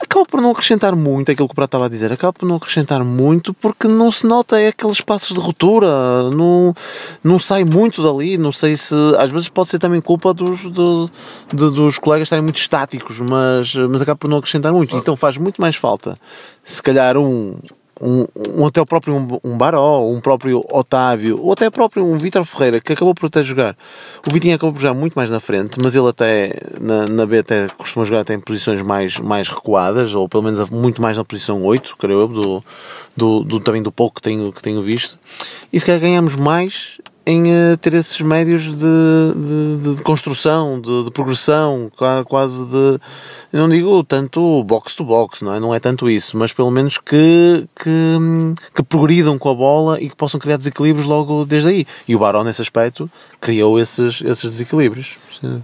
acaba 0.00 0.24
por 0.26 0.40
não 0.40 0.50
acrescentar 0.50 0.94
muito 0.94 1.30
aquilo 1.30 1.48
que 1.48 1.52
o 1.52 1.54
Prato 1.54 1.68
estava 1.68 1.86
a 1.86 1.88
dizer, 1.88 2.12
acaba 2.12 2.32
por 2.32 2.46
não 2.46 2.56
acrescentar 2.56 3.04
muito 3.04 3.54
porque 3.54 3.88
não 3.88 4.10
se 4.10 4.26
nota 4.26 4.60
é 4.60 4.68
aqueles 4.68 5.00
passos 5.00 5.34
de 5.34 5.40
ruptura, 5.40 6.30
não, 6.30 6.74
não 7.22 7.38
sai 7.38 7.64
muito 7.64 8.02
dali, 8.02 8.36
não 8.36 8.52
sei 8.52 8.76
se 8.76 8.94
às 9.18 9.30
vezes 9.30 9.48
pode 9.48 9.70
ser 9.70 9.78
também 9.78 10.00
culpa 10.00 10.34
dos, 10.34 10.62
do, 10.64 11.10
de, 11.48 11.70
dos 11.70 11.98
colegas 11.98 12.26
estarem 12.26 12.42
muito 12.42 12.58
estáticos, 12.58 13.18
mas, 13.20 13.74
mas 13.74 14.02
acaba 14.02 14.16
por 14.16 14.28
não 14.28 14.38
acrescentar 14.38 14.72
muito, 14.72 14.96
então 14.96 15.16
faz 15.16 15.36
muito 15.36 15.60
mais 15.60 15.76
falta 15.76 16.14
se 16.64 16.82
calhar 16.82 17.16
um 17.16 17.58
um, 18.00 18.26
um 18.56 18.66
até 18.66 18.80
o 18.80 18.86
próprio 18.86 19.14
um, 19.44 19.56
Baró, 19.56 20.02
um 20.02 20.20
próprio 20.20 20.64
Otávio, 20.70 21.40
ou 21.40 21.52
até 21.52 21.70
próprio 21.70 22.04
um 22.04 22.18
Vítor 22.18 22.44
Ferreira, 22.44 22.80
que 22.80 22.92
acabou 22.92 23.14
por 23.14 23.26
até 23.26 23.42
jogar. 23.42 23.76
O 24.28 24.32
Vitinho 24.32 24.56
acabou 24.56 24.72
por 24.72 24.80
jogar 24.80 24.94
muito 24.94 25.14
mais 25.14 25.30
na 25.30 25.40
frente, 25.40 25.78
mas 25.80 25.94
ele 25.94 26.08
até 26.08 26.52
na, 26.80 27.06
na 27.06 27.26
B 27.26 27.38
até 27.38 27.68
costuma 27.68 28.04
jogar 28.04 28.20
até 28.20 28.34
em 28.34 28.40
posições 28.40 28.82
mais, 28.82 29.18
mais 29.18 29.48
recuadas, 29.48 30.14
ou 30.14 30.28
pelo 30.28 30.42
menos 30.42 30.68
muito 30.70 31.00
mais 31.00 31.16
na 31.16 31.24
posição 31.24 31.62
8, 31.62 31.96
creio 31.98 32.20
eu, 32.20 32.28
do, 32.28 32.64
do, 33.16 33.44
do, 33.44 33.60
também 33.60 33.82
do 33.82 33.92
pouco 33.92 34.16
que 34.16 34.22
tenho, 34.22 34.52
que 34.52 34.62
tenho 34.62 34.82
visto. 34.82 35.18
E 35.72 35.78
se 35.78 35.86
calhar 35.86 36.00
ganhamos 36.00 36.34
mais 36.34 37.00
em 37.26 37.44
uh, 37.44 37.76
ter 37.78 37.94
esses 37.94 38.20
médios 38.20 38.64
de, 38.64 38.76
de, 38.76 39.96
de 39.96 40.02
construção, 40.02 40.80
de, 40.80 41.04
de, 41.04 41.10
progressão, 41.10 41.90
quase 42.26 42.64
de. 42.66 43.00
não 43.52 43.68
digo 43.68 44.04
tanto 44.04 44.62
box 44.64 44.94
to 44.94 45.04
box, 45.04 45.42
não 45.42 45.54
é? 45.54 45.60
Não 45.60 45.74
é 45.74 45.80
tanto 45.80 46.08
isso, 46.08 46.36
mas 46.36 46.52
pelo 46.52 46.70
menos 46.70 46.98
que, 46.98 47.66
que, 47.74 48.18
que 48.74 48.82
progridam 48.82 49.38
com 49.38 49.48
a 49.48 49.54
bola 49.54 50.00
e 50.00 50.08
que 50.08 50.16
possam 50.16 50.38
criar 50.38 50.58
desequilíbrios 50.58 51.06
logo 51.06 51.44
desde 51.44 51.68
aí. 51.68 51.86
E 52.06 52.14
o 52.14 52.18
Barão, 52.18 52.44
nesse 52.44 52.60
aspecto, 52.60 53.10
criou 53.40 53.78
esses, 53.78 54.20
esses 54.20 54.50
desequilíbrios. 54.50 55.16
Sim. 55.40 55.62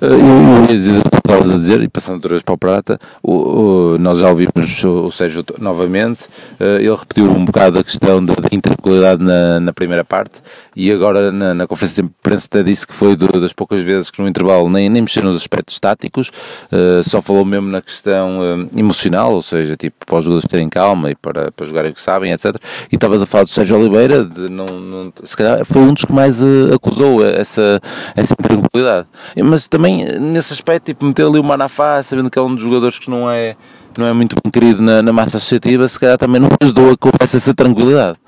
Eu, 0.00 0.66
que 0.66 1.16
estavas 1.16 1.50
a 1.50 1.56
dizer, 1.56 1.82
e 1.82 1.88
passando 1.88 2.14
outra 2.14 2.30
vez 2.30 2.42
para 2.42 2.54
o 2.54 2.58
Prata, 2.58 2.98
o, 3.22 3.32
o, 3.32 3.98
nós 3.98 4.18
já 4.18 4.30
ouvimos 4.30 4.82
o 4.82 5.10
Sérgio 5.10 5.44
novamente, 5.58 6.24
uh, 6.58 6.78
ele 6.78 6.94
repetiu 6.94 7.30
um 7.30 7.44
bocado 7.44 7.78
a 7.78 7.84
questão 7.84 8.24
da, 8.24 8.34
da 8.34 8.48
intranquilidade 8.50 9.22
na, 9.22 9.60
na, 9.60 9.72
primeira 9.74 10.02
parte, 10.02 10.40
e 10.74 10.90
agora 10.90 11.30
na, 11.30 11.52
na 11.52 11.66
conferência 11.66 12.02
de 12.02 12.08
imprensa 12.08 12.46
até 12.46 12.62
disse 12.62 12.86
que 12.86 12.94
foi 12.94 13.14
das 13.14 13.52
poucas 13.52 13.82
vezes 13.82 14.10
que 14.10 14.22
no 14.22 14.28
intervalo 14.28 14.70
nem, 14.70 14.88
nem 14.88 15.02
mexeu 15.02 15.22
nos 15.22 15.36
aspectos 15.36 15.78
táticos, 15.78 16.30
uh, 16.72 17.04
só 17.04 17.20
falou 17.20 17.44
mesmo 17.44 17.68
na 17.68 17.82
questão 17.82 18.68
emocional, 18.74 19.34
ou 19.34 19.42
seja, 19.42 19.76
tipo, 19.76 20.06
para 20.06 20.18
os 20.18 20.24
jogadores 20.24 20.48
terem 20.48 20.68
calma 20.70 21.10
e 21.10 21.14
para, 21.14 21.52
para 21.52 21.66
jogarem 21.66 21.90
o 21.90 21.94
que 21.94 22.00
sabem, 22.00 22.32
etc. 22.32 22.56
E 22.90 22.94
estavas 22.94 23.20
a 23.20 23.26
falar 23.26 23.44
do 23.44 23.50
Sérgio 23.50 23.78
Oliveira, 23.78 24.24
de 24.24 24.48
não, 24.48 24.66
não, 24.66 25.12
se 25.24 25.36
calhar 25.36 25.62
foi 25.66 25.82
um 25.82 25.92
dos 25.92 26.06
que 26.06 26.12
mais 26.12 26.40
acusou 26.72 27.24
essa, 27.26 27.80
essa 28.16 28.32
intranquilidade. 28.32 29.08
Mas 29.36 29.68
também 29.68 29.89
também 29.90 30.18
nesse 30.20 30.52
aspecto, 30.52 30.86
tipo, 30.86 31.04
meter 31.04 31.26
ali 31.26 31.38
o 31.38 31.44
Manafá, 31.44 32.02
sabendo 32.02 32.30
que 32.30 32.38
é 32.38 32.42
um 32.42 32.54
dos 32.54 32.62
jogadores 32.62 32.98
que 32.98 33.10
não 33.10 33.30
é, 33.30 33.56
não 33.98 34.06
é 34.06 34.12
muito 34.12 34.36
bem 34.42 34.50
querido 34.50 34.82
na, 34.82 35.02
na 35.02 35.12
massa 35.12 35.36
associativa, 35.38 35.88
se 35.88 35.98
calhar 35.98 36.18
também 36.18 36.40
não 36.40 36.48
ajudou 36.60 36.92
a 36.92 36.96
conversa 36.96 37.36
essa 37.36 37.54
tranquilidade. 37.54 38.18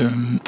Hum, 0.00 0.38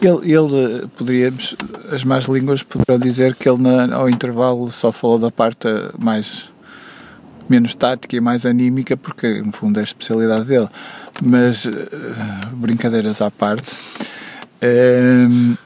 ele, 0.00 0.32
ele 0.32 0.88
poderíamos, 0.96 1.56
as 1.92 2.04
más 2.04 2.24
línguas 2.24 2.62
poderão 2.62 2.98
dizer 2.98 3.34
que 3.34 3.48
ele 3.48 3.60
na, 3.60 3.94
ao 3.94 4.08
intervalo 4.08 4.70
só 4.70 4.92
falou 4.92 5.18
da 5.18 5.30
parte 5.30 5.68
mais 5.98 6.48
menos 7.48 7.74
tática 7.74 8.16
e 8.16 8.20
mais 8.20 8.46
anímica, 8.46 8.96
porque 8.96 9.42
no 9.42 9.50
fundo 9.50 9.78
é 9.78 9.80
a 9.80 9.84
especialidade 9.84 10.44
dele. 10.44 10.68
Mas 11.20 11.64
uh, 11.64 11.70
brincadeiras 12.52 13.20
à 13.20 13.30
parte. 13.30 13.74
Uh, 14.62 15.56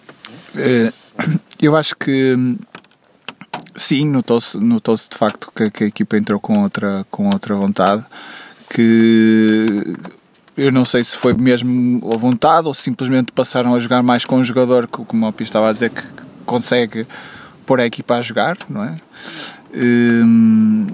uh, 0.56 1.03
eu 1.60 1.76
acho 1.76 1.96
que 1.96 2.36
sim, 3.76 4.06
notou-se 4.06 4.58
notou 4.58 4.94
de 4.94 5.16
facto 5.16 5.52
que, 5.54 5.70
que, 5.70 5.84
a 5.84 5.86
equipa 5.86 6.16
entrou 6.16 6.40
com 6.40 6.60
outra, 6.62 7.06
com 7.10 7.28
outra 7.28 7.54
vontade. 7.54 8.04
Que 8.70 9.96
eu 10.56 10.72
não 10.72 10.84
sei 10.84 11.02
se 11.04 11.16
foi 11.16 11.34
mesmo 11.34 12.12
a 12.12 12.16
vontade 12.16 12.66
ou 12.66 12.74
simplesmente 12.74 13.32
passaram 13.32 13.74
a 13.74 13.80
jogar 13.80 14.02
mais 14.02 14.24
com 14.24 14.36
um 14.36 14.44
jogador 14.44 14.86
que, 14.86 15.04
como 15.04 15.28
o 15.28 15.32
Pio 15.32 15.44
estava 15.44 15.68
a 15.68 15.72
dizer, 15.72 15.90
que 15.90 16.02
consegue 16.44 17.06
pôr 17.66 17.80
a 17.80 17.86
equipa 17.86 18.16
a 18.16 18.22
jogar, 18.22 18.56
não 18.68 18.84
é? 18.84 18.96
Hum, 19.74 20.86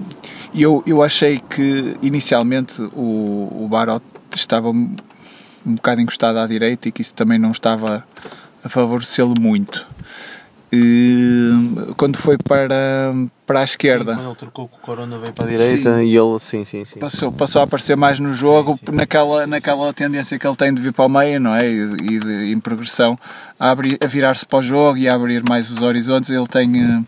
eu, 0.53 0.83
eu 0.85 1.03
achei 1.03 1.39
que 1.39 1.95
inicialmente 2.01 2.81
o, 2.93 3.63
o 3.63 3.67
Barot 3.69 4.03
estava 4.35 4.69
um 4.69 4.95
bocado 5.65 6.01
encostado 6.01 6.37
à 6.37 6.47
direita 6.47 6.89
e 6.89 6.91
que 6.91 7.01
isso 7.01 7.13
também 7.13 7.37
não 7.37 7.51
estava 7.51 8.05
a 8.63 8.69
favorecê-lo 8.69 9.35
muito. 9.39 9.87
E, 10.73 11.49
quando 11.97 12.17
foi 12.17 12.37
para, 12.37 13.13
para 13.51 13.59
a 13.59 13.63
esquerda. 13.63 14.11
Sim, 14.11 14.17
quando 14.17 14.27
ele 14.27 14.35
trocou 14.35 14.67
com 14.67 14.77
o 14.77 14.79
Corona 14.79 15.17
veio 15.17 15.33
para 15.33 15.45
a 15.45 15.47
direita 15.47 15.97
sim. 15.97 16.03
e 16.05 16.15
ele, 16.15 16.39
sim, 16.39 16.63
sim, 16.63 16.85
sim. 16.85 16.99
Passou, 16.99 17.31
passou 17.31 17.61
a 17.61 17.65
aparecer 17.65 17.97
mais 17.97 18.19
no 18.19 18.33
jogo 18.33 18.73
sim, 18.73 18.85
sim. 18.87 18.95
Naquela, 18.95 19.45
naquela 19.45 19.93
tendência 19.93 20.39
que 20.39 20.47
ele 20.47 20.55
tem 20.55 20.73
de 20.73 20.81
vir 20.81 20.93
para 20.93 21.05
o 21.05 21.09
meio, 21.09 21.39
não 21.39 21.53
é? 21.53 21.67
E, 21.67 21.81
e 21.81 22.19
de, 22.19 22.53
em 22.53 22.59
progressão 22.59 23.19
a, 23.59 23.69
abrir, 23.69 23.99
a 24.03 24.07
virar-se 24.07 24.45
para 24.45 24.59
o 24.59 24.63
jogo 24.63 24.97
e 24.97 25.07
a 25.07 25.13
abrir 25.13 25.43
mais 25.47 25.69
os 25.69 25.81
horizontes, 25.81 26.29
ele 26.29 26.47
tem, 26.47 26.81
eh, 26.81 27.03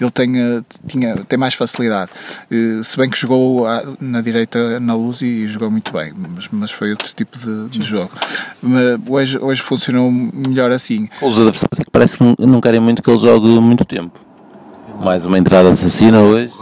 ele 0.00 0.10
tem, 0.10 0.38
eh, 0.38 0.62
tinha, 0.86 1.16
tem 1.16 1.38
mais 1.38 1.54
facilidade. 1.54 2.12
Eh, 2.50 2.80
se 2.84 2.96
bem 2.96 3.10
que 3.10 3.18
jogou 3.18 3.66
na 4.00 4.20
direita 4.20 4.78
na 4.78 4.94
luz 4.94 5.20
e 5.22 5.48
jogou 5.48 5.70
muito 5.70 5.92
bem, 5.92 6.12
mas, 6.16 6.48
mas 6.52 6.70
foi 6.70 6.90
outro 6.90 7.12
tipo 7.14 7.36
de, 7.38 7.68
de 7.70 7.82
jogo. 7.82 8.10
Mas 8.62 9.00
hoje, 9.08 9.38
hoje 9.38 9.62
funcionou 9.62 10.12
melhor 10.12 10.70
assim. 10.70 11.08
Os 11.20 11.40
adversários 11.40 11.80
é 11.80 11.84
parece 11.90 12.18
que 12.18 12.46
não 12.46 12.60
querem 12.60 12.78
muito 12.80 13.02
que 13.02 13.10
ele 13.10 13.18
jogue 13.18 13.48
muito 13.60 13.84
tempo. 13.84 14.29
Mais 15.00 15.24
uma 15.24 15.38
entrada 15.38 15.70
assassina 15.70 16.20
hoje. 16.20 16.52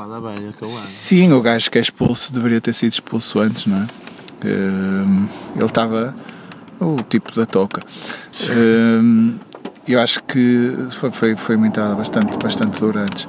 Sim, 0.63 1.33
o 1.33 1.41
gajo 1.41 1.71
que 1.71 1.79
é 1.79 1.81
expulso 1.81 2.33
deveria 2.33 2.61
ter 2.61 2.73
sido 2.73 2.93
expulso 2.93 3.41
antes, 3.41 3.67
não 3.67 3.77
é? 3.77 3.87
Ele 4.45 5.65
estava 5.65 6.15
o 6.79 7.03
tipo 7.03 7.35
da 7.35 7.45
toca. 7.45 7.83
Eu 9.87 10.01
acho 10.01 10.23
que 10.23 10.77
foi, 10.91 11.11
foi, 11.11 11.37
foi 11.37 11.57
uma 11.57 11.67
entrada 11.67 11.95
bastante, 11.95 12.39
bastante 12.39 12.79
dura 12.79 13.01
antes. 13.01 13.27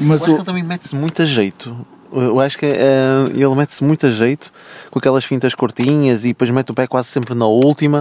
Mas 0.00 0.20
eu 0.20 0.24
acho 0.24 0.24
o... 0.24 0.26
que 0.26 0.40
ele 0.40 0.44
também 0.44 0.62
mete-se 0.62 0.96
muito 0.96 1.22
a 1.22 1.24
jeito. 1.24 1.74
Eu 2.12 2.38
acho 2.40 2.58
que 2.58 2.66
uh, 2.66 3.30
ele 3.34 3.54
mete-se 3.54 3.82
muito 3.82 4.06
a 4.06 4.10
jeito 4.10 4.52
com 4.90 4.98
aquelas 4.98 5.24
fintas 5.24 5.54
curtinhas 5.54 6.24
e 6.24 6.28
depois 6.28 6.50
mete 6.50 6.70
o 6.70 6.74
pé 6.74 6.86
quase 6.86 7.08
sempre 7.08 7.34
na 7.34 7.46
última. 7.46 8.00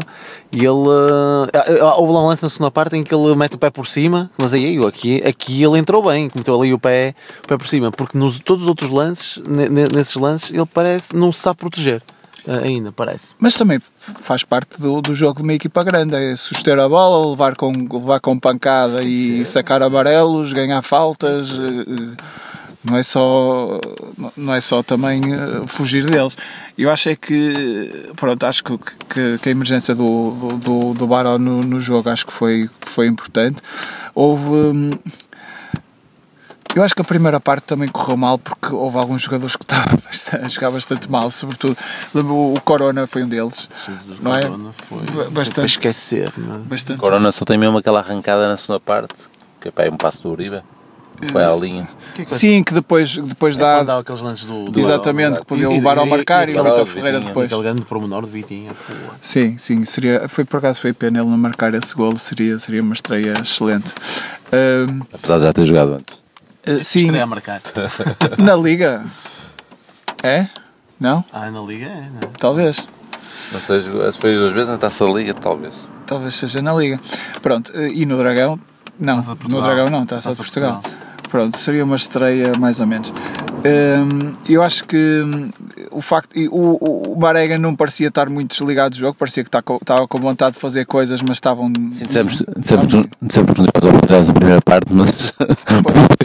E 0.52 0.58
ele. 0.58 0.68
Uh, 0.68 1.86
houve 1.98 2.14
lá 2.14 2.24
um 2.24 2.28
lance 2.28 2.44
na 2.44 2.50
segunda 2.50 2.72
parte 2.72 2.98
em 2.98 3.04
que 3.04 3.16
ele 3.16 3.36
mete 3.36 3.56
o 3.56 3.58
pé 3.58 3.70
por 3.70 3.88
cima, 3.88 4.30
mas 4.38 4.54
aí 4.54 4.78
aqui, 4.86 5.24
aqui 5.26 5.64
ele 5.64 5.78
entrou 5.78 6.04
bem, 6.04 6.30
meteu 6.36 6.60
ali 6.60 6.74
o 6.74 6.80
pé, 6.80 7.16
o 7.44 7.48
pé 7.48 7.58
por 7.58 7.68
cima, 7.68 7.92
porque 7.92 8.18
nos 8.18 8.40
todos 8.40 8.64
os 8.64 8.70
outros 8.70 8.90
lances, 8.90 9.42
nesses 9.46 10.16
lances, 10.16 10.52
ele 10.52 10.66
parece 10.66 11.16
não 11.16 11.32
se 11.32 11.40
sabe 11.40 11.58
proteger. 11.60 12.02
Ainda, 12.64 12.92
parece. 12.92 13.36
Mas 13.40 13.54
também 13.54 13.80
faz 13.98 14.44
parte 14.44 14.82
do, 14.82 15.00
do 15.00 15.14
jogo 15.14 15.38
de 15.38 15.44
uma 15.44 15.54
equipa 15.54 15.84
grande, 15.84 16.16
é 16.16 16.36
suster 16.36 16.80
a 16.80 16.90
bola, 16.90 17.30
levar 17.30 17.56
com, 17.56 17.72
levar 17.72 18.20
com 18.20 18.40
pancada 18.40 19.04
e 19.04 19.46
sacar 19.46 19.84
amarelos, 19.84 20.52
ganhar 20.52 20.82
faltas 20.82 21.52
não 22.84 22.98
é 22.98 23.04
só 23.04 23.80
não 24.36 24.54
é 24.54 24.62
só 24.62 24.82
também 24.82 25.22
uh, 25.34 25.68
fugir 25.68 26.06
deles 26.06 26.38
eu 26.78 26.90
acho 26.90 27.10
é 27.10 27.16
que 27.16 28.12
pronto 28.16 28.44
acho 28.46 28.64
que, 28.64 28.78
que, 28.78 29.38
que 29.38 29.50
a 29.50 29.52
emergência 29.52 29.94
do 29.94 30.58
do, 30.58 30.94
do 30.94 31.08
Baró 31.08 31.38
no, 31.38 31.62
no, 31.62 31.80
jogo 31.80 32.10
acho 32.10 32.26
que 32.26 32.34
foi 32.34 32.70
foi 32.82 33.08
importante 33.08 33.62
houve 34.16 34.50
hum, 34.50 34.92
eu 36.74 36.84
acho 36.84 36.96
que 36.96 37.02
a 37.02 37.06
primeira 37.06 37.40
parte 37.40 37.66
também 37.66 37.90
correu 37.90 38.16
mal 38.16 38.38
porque 38.38 38.74
houve 38.74 38.98
alguns 38.98 39.22
jogadores 39.24 39.56
que 39.56 39.66
estavam 40.12 40.46
a 40.46 40.48
jogar 40.48 40.72
bastante 40.72 41.12
mal, 41.12 41.30
sobretudo 41.30 41.78
o 42.14 42.60
Corona 42.62 43.06
foi 43.08 43.24
um 43.24 43.28
deles. 43.28 43.70
Jesus, 43.86 44.20
não 44.22 44.34
é? 44.34 44.42
Corona 44.42 44.72
foi 44.72 45.00
bastante, 45.30 45.56
para 45.56 45.66
esquecer. 45.66 46.32
Não 46.38 46.56
é? 46.56 46.60
bastante. 46.60 47.00
Corona 47.00 47.32
só 47.32 47.44
tem 47.44 47.58
mesmo 47.58 47.78
aquela 47.78 48.00
arrancada 48.00 48.48
na 48.48 48.56
segunda 48.56 48.80
parte, 48.80 49.30
que 49.60 49.68
é 49.68 49.92
um 49.92 49.98
passo 49.98 50.24
do 50.24 50.30
Uribe. 50.30 50.64
Foi 51.30 51.44
à 51.44 51.54
linha. 51.56 51.88
Que 52.14 52.26
que 52.26 52.34
Sim, 52.34 52.64
que 52.64 52.74
depois, 52.74 53.16
depois 53.16 53.56
é 53.56 53.60
dá. 53.60 53.84
dá 53.84 53.98
aqueles 54.00 54.22
lances 54.22 54.44
do. 54.44 54.66
do 54.66 54.80
exatamente, 54.80 55.40
que 55.40 55.46
podia 55.46 55.70
levar 55.70 55.98
ao 55.98 56.06
marcar 56.06 56.50
e, 56.50 56.54
e, 56.54 56.56
e 56.56 56.60
o 56.60 56.64
Vitor 56.64 56.86
Ferreira 56.86 57.20
depois. 57.20 57.46
Aquele 57.46 57.64
grande 57.64 57.82
promenor 57.86 58.26
de 58.26 58.32
Vitinha. 58.32 58.72
Sim, 59.22 59.58
sim, 59.58 59.86
seria, 59.86 60.28
foi 60.28 60.44
por 60.44 60.58
acaso 60.58 60.82
foi 60.82 60.94
pena 60.94 61.20
ele 61.20 61.30
não 61.30 61.38
marcar 61.38 61.74
esse 61.74 61.96
gol, 61.96 62.18
seria, 62.18 62.60
seria 62.60 62.82
uma 62.82 62.94
estreia 62.94 63.34
excelente. 63.42 63.94
Uh, 64.48 65.06
Apesar 65.14 65.38
de 65.38 65.44
já 65.44 65.54
ter 65.54 65.66
jogado 65.66 65.94
antes. 65.94 66.16
Uh, 66.68 66.84
sim. 66.84 67.00
Estreia 67.00 67.24
a 67.24 67.28
marcar. 67.28 67.62
Na 68.38 68.56
Liga. 68.56 69.04
É? 70.24 70.48
Não? 71.00 71.26
Ah, 71.34 71.50
na 71.50 71.62
Liga 71.62 71.88
é, 71.88 72.08
não. 72.22 72.30
Talvez. 72.40 72.88
Não 73.52 73.60
sei, 73.60 73.82
se 73.82 74.20
foi 74.20 74.36
duas 74.36 74.52
vezes 74.52 74.70
na 74.70 74.78
taça 74.78 75.04
da 75.04 75.12
Liga, 75.12 75.34
talvez. 75.34 75.90
Talvez 76.06 76.36
seja 76.36 76.62
na 76.62 76.74
Liga. 76.76 77.00
Pronto, 77.42 77.76
e 77.76 78.06
no 78.06 78.18
Dragão? 78.18 78.60
Não, 79.00 79.16
no 79.50 79.62
Dragão 79.64 79.90
não, 79.90 80.06
taça, 80.06 80.30
taça 80.30 80.44
de 80.44 80.50
Portugal. 80.50 80.80
Portugal. 80.80 81.11
Pronto, 81.32 81.58
seria 81.58 81.86
uma 81.86 81.96
estreia 81.96 82.52
mais 82.60 82.80
ou 82.82 82.86
menos. 82.86 83.14
Um, 83.64 84.34
eu 84.50 84.62
acho 84.62 84.84
que 84.86 84.98
hum, 84.98 85.50
o 85.92 86.02
facto 86.02 86.36
o, 86.50 87.14
o 87.14 87.20
Marega 87.20 87.58
não 87.58 87.76
parecia 87.76 88.08
estar 88.08 88.30
muito 88.30 88.50
desligado 88.50 88.96
do 88.96 89.00
jogo, 89.00 89.16
parecia 89.18 89.44
que 89.44 89.50
estava 89.50 90.08
com 90.08 90.20
vontade 90.20 90.56
de 90.56 90.60
fazer 90.60 90.86
coisas, 90.86 91.22
mas 91.22 91.38
estavam. 91.38 91.72
Sim, 91.92 92.06
dissemos, 92.06 92.44
dissemos, 92.58 92.88
dissemos 93.22 93.52
que 93.54 93.62
não 93.62 94.28
na 94.28 94.34
primeira 94.34 94.62
parte, 94.62 94.88
mas 94.92 95.34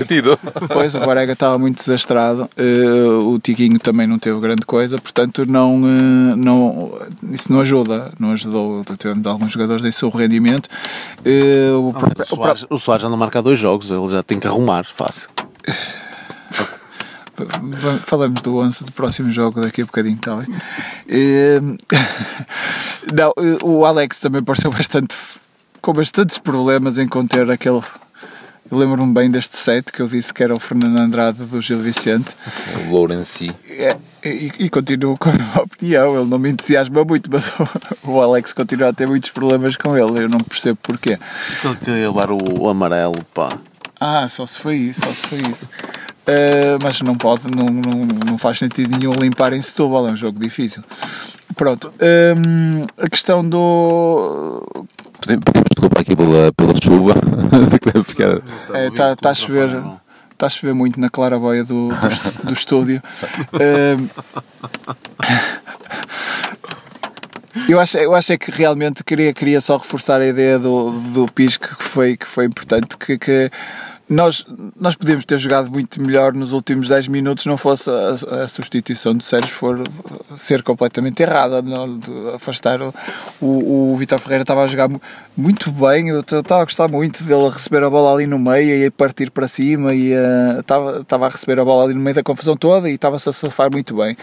sentido. 0.07 0.39
Pois, 0.69 0.95
o 0.95 1.01
Marega 1.01 1.33
estava 1.33 1.59
muito 1.59 1.79
desastrado, 1.79 2.49
uh, 2.59 3.29
o 3.29 3.39
Tiquinho 3.39 3.79
também 3.79 4.07
não 4.07 4.19
teve 4.19 4.39
grande 4.41 4.67
coisa, 4.67 4.99
portanto 4.99 5.47
não, 5.47 5.83
uh, 5.83 6.37
não, 6.37 6.99
isso 7.31 7.53
não 7.53 7.61
ajuda, 7.61 8.13
não 8.19 8.33
ajudou, 8.33 8.85
tivemos 8.99 9.27
alguns 9.27 9.53
jogadores 9.53 9.83
desse 9.83 9.99
seu 9.99 10.11
rendimento. 10.11 10.69
Uh, 11.25 11.79
o, 11.79 11.91
o, 11.91 12.27
Soares, 12.27 12.67
o 12.69 12.79
Soares 12.79 13.03
já 13.03 13.09
não 13.09 13.17
marca 13.17 13.41
dois 13.41 13.59
jogos, 13.59 13.91
ele 13.91 14.09
já 14.09 14.23
tem 14.23 14.39
que 14.39 14.47
arrumar, 14.47 14.85
fácil. 14.85 15.29
Falamos 18.05 18.41
do 18.41 18.59
11 18.59 18.85
do 18.85 18.93
próximo 18.93 19.31
jogo 19.31 19.61
daqui 19.61 19.83
a 19.83 19.87
bocadinho, 19.87 20.17
está 20.17 20.37
bem? 20.37 20.47
Não, 23.13 23.33
o 23.63 23.85
Alex 23.85 24.19
também 24.21 24.43
pareceu 24.43 24.71
bastante 24.71 25.15
com 25.83 25.93
bastantes 25.93 26.39
problemas 26.39 26.99
em 26.99 27.07
conter 27.07 27.51
aquele. 27.51 27.83
Eu 28.71 28.79
lembro-me 28.79 29.13
bem 29.13 29.31
deste 29.31 29.57
set 29.57 29.93
que 29.93 30.01
eu 30.01 30.09
disse 30.09 30.35
que 30.35 30.43
era 30.43 30.53
o 30.53 30.59
Fernando 30.59 30.99
Andrade 30.99 31.45
do 31.45 31.61
Gil 31.61 31.79
Vicente 31.79 32.31
O 32.87 32.93
Lourenci. 32.93 33.55
É, 33.69 33.97
e, 34.25 34.53
e 34.59 34.71
continuo 34.71 35.17
com 35.17 35.31
a 35.31 35.33
minha 35.33 35.63
opinião. 35.63 36.21
Ele 36.21 36.29
não 36.29 36.39
me 36.39 36.51
entusiasma 36.51 37.05
muito, 37.05 37.31
mas 37.31 37.49
o, 37.49 37.69
o 38.11 38.21
Alex 38.21 38.53
continua 38.53 38.89
a 38.89 38.93
ter 38.93 39.07
muitos 39.07 39.31
problemas 39.31 39.77
com 39.77 39.97
ele. 39.97 40.25
Eu 40.25 40.29
não 40.29 40.41
percebo 40.41 40.79
porquê. 40.83 41.19
Aquele 41.59 41.77
que 41.77 41.91
levar 41.91 42.31
o, 42.31 42.39
o 42.61 42.69
amarelo, 42.69 43.23
pá. 43.33 43.57
Ah, 44.01 44.27
só 44.29 44.45
se 44.45 44.59
foi 44.59 44.77
isso, 44.77 45.01
só 45.01 45.09
se 45.09 45.27
foi 45.27 45.39
isso. 45.39 45.69
Uh, 46.27 46.77
mas 46.83 47.01
não 47.03 47.17
pode, 47.17 47.49
não, 47.49 47.67
não, 47.67 48.07
não 48.27 48.37
faz 48.37 48.59
sentido 48.59 48.99
nenhum 48.99 49.13
limpar 49.13 49.53
em 49.53 49.63
Setúbal, 49.63 50.09
é 50.09 50.11
um 50.11 50.17
jogo 50.17 50.41
difícil. 50.41 50.83
Pronto, 51.55 51.93
um, 52.37 52.85
a 52.99 53.09
questão 53.09 53.49
do. 53.49 54.87
Pedimos 55.21 55.45
pedimos 55.45 55.69
desculpa 55.71 56.01
aqui 56.01 56.17
pela, 56.17 56.53
pela 56.53 56.75
chuva. 56.81 57.15
que 57.15 57.91
deve 57.93 58.05
ficar. 58.05 58.41
Está 58.89 59.17
tá 59.17 59.31
a 59.31 59.35
chover. 59.35 59.69
Está 60.33 60.47
a 60.47 60.51
chover 60.51 60.75
muito 60.75 61.01
na 61.01 61.09
claraboia 61.09 61.65
do, 61.65 61.89
do, 61.89 62.45
do 62.45 62.53
estúdio. 62.53 63.03
Um, 63.55 64.09
eu 67.73 67.81
acho, 67.81 67.97
eu 67.99 68.15
acho 68.15 68.33
é 68.35 68.37
que 68.37 68.51
realmente 68.51 69.03
queria, 69.03 69.33
queria 69.33 69.61
só 69.61 69.79
reforçar 69.79 70.21
a 70.21 70.27
ideia 70.27 70.59
do, 70.59 70.91
do 70.91 71.27
Pisco 71.33 71.75
que 71.77 71.83
foi, 71.83 72.17
que 72.19 72.27
foi 72.27 72.45
importante, 72.45 72.97
que, 72.99 73.17
que 73.17 73.51
nós, 74.09 74.47
nós 74.79 74.95
podemos 74.95 75.25
ter 75.25 75.37
jogado 75.37 75.69
muito 75.71 76.01
melhor 76.01 76.33
nos 76.33 76.53
últimos 76.53 76.89
10 76.89 77.09
minutos 77.09 77.45
não 77.47 77.57
fosse 77.57 77.91
a, 77.91 78.43
a 78.43 78.49
substituição 78.49 79.17
de 79.17 79.25
Sérgio 79.25 79.51
for 79.51 79.83
ser 80.37 80.63
completamente 80.63 81.23
errada, 81.25 81.61
não, 81.61 81.99
afastar 82.35 82.81
o, 82.81 82.95
o, 83.41 83.93
o 83.93 83.97
Vitor 83.97 84.19
Ferreira 84.21 84.43
estava 84.43 84.63
a 84.63 84.67
jogar 84.69 84.89
mu- 84.89 85.03
muito 85.37 85.73
bem, 85.73 86.09
eu 86.11 86.21
estava 86.21 86.63
a 86.63 86.65
gostar 86.65 86.87
muito 86.89 87.25
dele 87.25 87.47
a 87.47 87.51
receber 87.51 87.83
a 87.83 87.91
bola 87.91 88.15
ali 88.15 88.27
no 88.29 88.39
meio 88.39 88.77
e 88.77 88.87
a 88.87 88.91
partir 88.93 89.29
para 89.31 89.49
cima 89.49 89.93
e 89.93 90.13
eh, 90.13 90.57
estava, 90.61 91.01
estava 91.01 91.27
a 91.27 91.29
receber 91.29 91.59
a 91.59 91.65
bola 91.65 91.85
ali 91.85 91.95
no 91.95 92.01
meio 92.01 92.15
da 92.15 92.23
confusão 92.23 92.57
toda 92.57 92.89
e 92.89 92.95
estava-se 92.95 93.29
a 93.29 93.33
safar 93.33 93.71
muito 93.73 93.97
bem. 93.97 94.17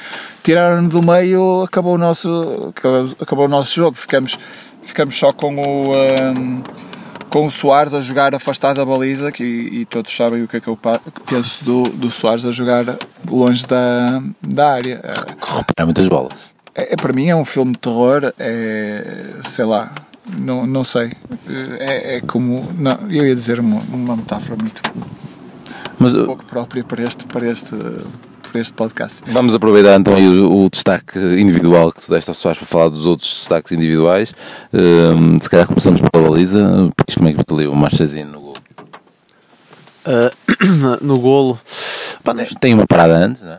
Tiraram-no 0.43 0.87
do 0.87 1.05
meio, 1.05 1.61
acabou 1.63 1.95
o 1.95 1.97
nosso, 1.97 2.73
acabou, 2.75 3.15
acabou 3.19 3.45
o 3.45 3.49
nosso 3.49 3.75
jogo, 3.75 3.97
ficamos, 3.97 4.39
ficamos 4.81 5.15
só 5.17 5.33
com 5.33 5.55
o... 5.61 5.93
ehm, 5.93 6.61
com 7.33 7.47
o 7.47 7.49
Soares 7.49 7.95
a 7.95 7.99
jogar 7.99 8.35
afastado 8.35 8.75
da 8.75 8.85
baliza, 8.85 9.31
que, 9.31 9.43
e 9.43 9.85
todos 9.85 10.15
sabem 10.15 10.43
o 10.43 10.47
que 10.47 10.57
é 10.57 10.59
que 10.59 10.67
eu 10.67 10.77
penso 11.25 11.65
do, 11.65 11.81
do 11.81 12.11
Soares 12.11 12.45
a 12.45 12.51
jogar 12.51 12.85
longe 13.27 13.65
da, 13.65 14.21
da 14.39 14.73
área. 14.73 15.01
Há 15.75 15.83
muitas 15.83 16.07
bolas. 16.07 16.53
É, 16.75 16.93
é- 16.93 16.95
para 16.95 17.11
mim 17.11 17.29
é 17.29 17.35
um 17.35 17.43
filme 17.43 17.71
de 17.71 17.79
terror, 17.79 18.31
é, 18.37 19.33
sei 19.45 19.65
lá, 19.65 19.91
não, 20.37 20.67
não 20.67 20.83
sei. 20.83 21.11
É, 21.79 22.17
é 22.17 22.21
como. 22.21 22.71
Não, 22.77 22.99
eu 23.09 23.25
ia 23.25 23.33
dizer 23.33 23.59
uma, 23.59 23.81
uma 23.91 24.15
metáfora 24.15 24.55
muito 24.55 24.83
Mas 25.97 26.13
uh, 26.13 26.25
pouco 26.25 26.45
própria 26.45 26.83
para 26.83 27.01
este, 27.01 27.25
para 27.25 27.49
este, 27.49 27.75
para 28.53 28.62
este 28.62 28.74
podcast. 28.74 29.19
vamos 29.25 29.55
aproveitar 29.55 30.00
então 30.00 30.13
aí 30.13 30.27
o, 30.27 30.65
o 30.65 30.69
destaque 30.69 31.17
individual 31.17 31.91
que 31.91 32.05
tu 32.05 32.12
deste 32.12 32.29
ao 32.29 32.36
Soares 32.36 32.60
para 32.60 32.67
falar 32.67 32.89
dos 32.89 33.03
outros 33.05 33.27
destaques 33.39 33.72
individuais. 33.72 34.31
Um, 34.72 35.39
se 35.39 35.50
calhar 35.50 35.65
começamos 35.65 36.00
pela 36.00 36.29
baliza. 36.29 36.60
Como 37.15 37.27
é 37.27 37.31
que 37.31 37.38
viste 37.38 37.51
ali 37.53 37.67
o 37.67 37.75
Marchezinho 37.75 38.27
no 38.27 38.39
gol? 38.39 38.53
Ah, 40.05 40.31
no 41.01 41.17
golo, 41.19 41.60
pá, 42.24 42.33
não- 42.33 42.45
Tem 42.45 42.75
uma 42.75 42.86
parada 42.86 43.15
antes, 43.15 43.41
não 43.41 43.53
é? 43.53 43.57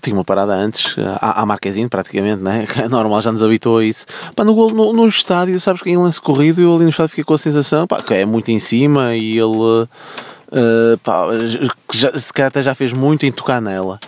tinha 0.00 0.14
uma 0.14 0.24
parada 0.24 0.52
antes, 0.52 0.94
à, 1.20 1.40
à 1.40 1.46
Marquezine 1.46 1.88
praticamente, 1.88 2.42
né? 2.42 2.66
É 2.78 2.86
normal, 2.88 3.20
já 3.22 3.32
nos 3.32 3.42
habituou 3.42 3.78
a 3.78 3.84
isso. 3.84 4.06
Pá, 4.36 4.44
no, 4.44 4.54
golo, 4.54 4.74
no, 4.74 4.92
no 4.92 5.08
estádio, 5.08 5.58
sabes 5.60 5.82
que 5.82 5.90
em 5.90 5.96
lance 5.96 6.20
corrido, 6.20 6.60
eu 6.60 6.72
ali 6.74 6.84
no 6.84 6.90
estádio 6.90 7.08
fiquei 7.10 7.24
com 7.24 7.34
a 7.34 7.38
sensação 7.38 7.86
pá, 7.86 8.00
que 8.02 8.14
é 8.14 8.24
muito 8.24 8.50
em 8.50 8.60
cima 8.60 9.16
e 9.16 9.36
ele 9.38 9.88
ah, 10.52 10.98
pá, 11.02 11.26
já, 11.92 12.18
se 12.18 12.32
calhar 12.32 12.48
até 12.48 12.62
já 12.62 12.74
fez 12.74 12.92
muito 12.92 13.24
em 13.26 13.32
tocar 13.32 13.60
nela. 13.60 13.98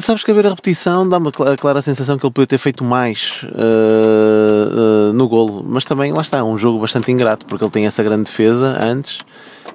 Sabes 0.00 0.24
que 0.24 0.30
a 0.30 0.34
ver 0.34 0.46
a 0.46 0.50
repetição 0.50 1.06
dá-me 1.06 1.28
a 1.28 1.32
cla- 1.32 1.52
a 1.52 1.56
clara 1.56 1.82
sensação 1.82 2.16
que 2.18 2.24
ele 2.24 2.32
podia 2.32 2.46
ter 2.46 2.56
feito 2.58 2.82
mais 2.82 3.42
ah, 3.54 5.10
ah, 5.10 5.12
no 5.12 5.28
golo, 5.28 5.62
mas 5.66 5.84
também 5.84 6.12
lá 6.12 6.22
está, 6.22 6.38
é 6.38 6.42
um 6.42 6.56
jogo 6.56 6.78
bastante 6.80 7.12
ingrato 7.12 7.44
porque 7.46 7.62
ele 7.64 7.70
tem 7.70 7.86
essa 7.86 8.02
grande 8.02 8.24
defesa 8.24 8.78
antes 8.82 9.18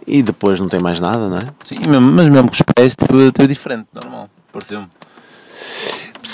e 0.08 0.24
depois 0.24 0.60
não 0.60 0.68
tem 0.68 0.80
mais 0.80 1.00
nada, 1.00 1.28
não 1.30 1.38
é? 1.38 1.42
Sim, 1.64 1.78
mas 1.88 2.28
mesmo 2.30 2.48
com 2.48 2.54
os 2.54 2.62
pés 2.76 2.96
teve, 2.96 3.32
teve 3.32 3.48
diferente, 3.50 3.88
normal. 3.94 4.30
Pareceu-me. 4.52 4.88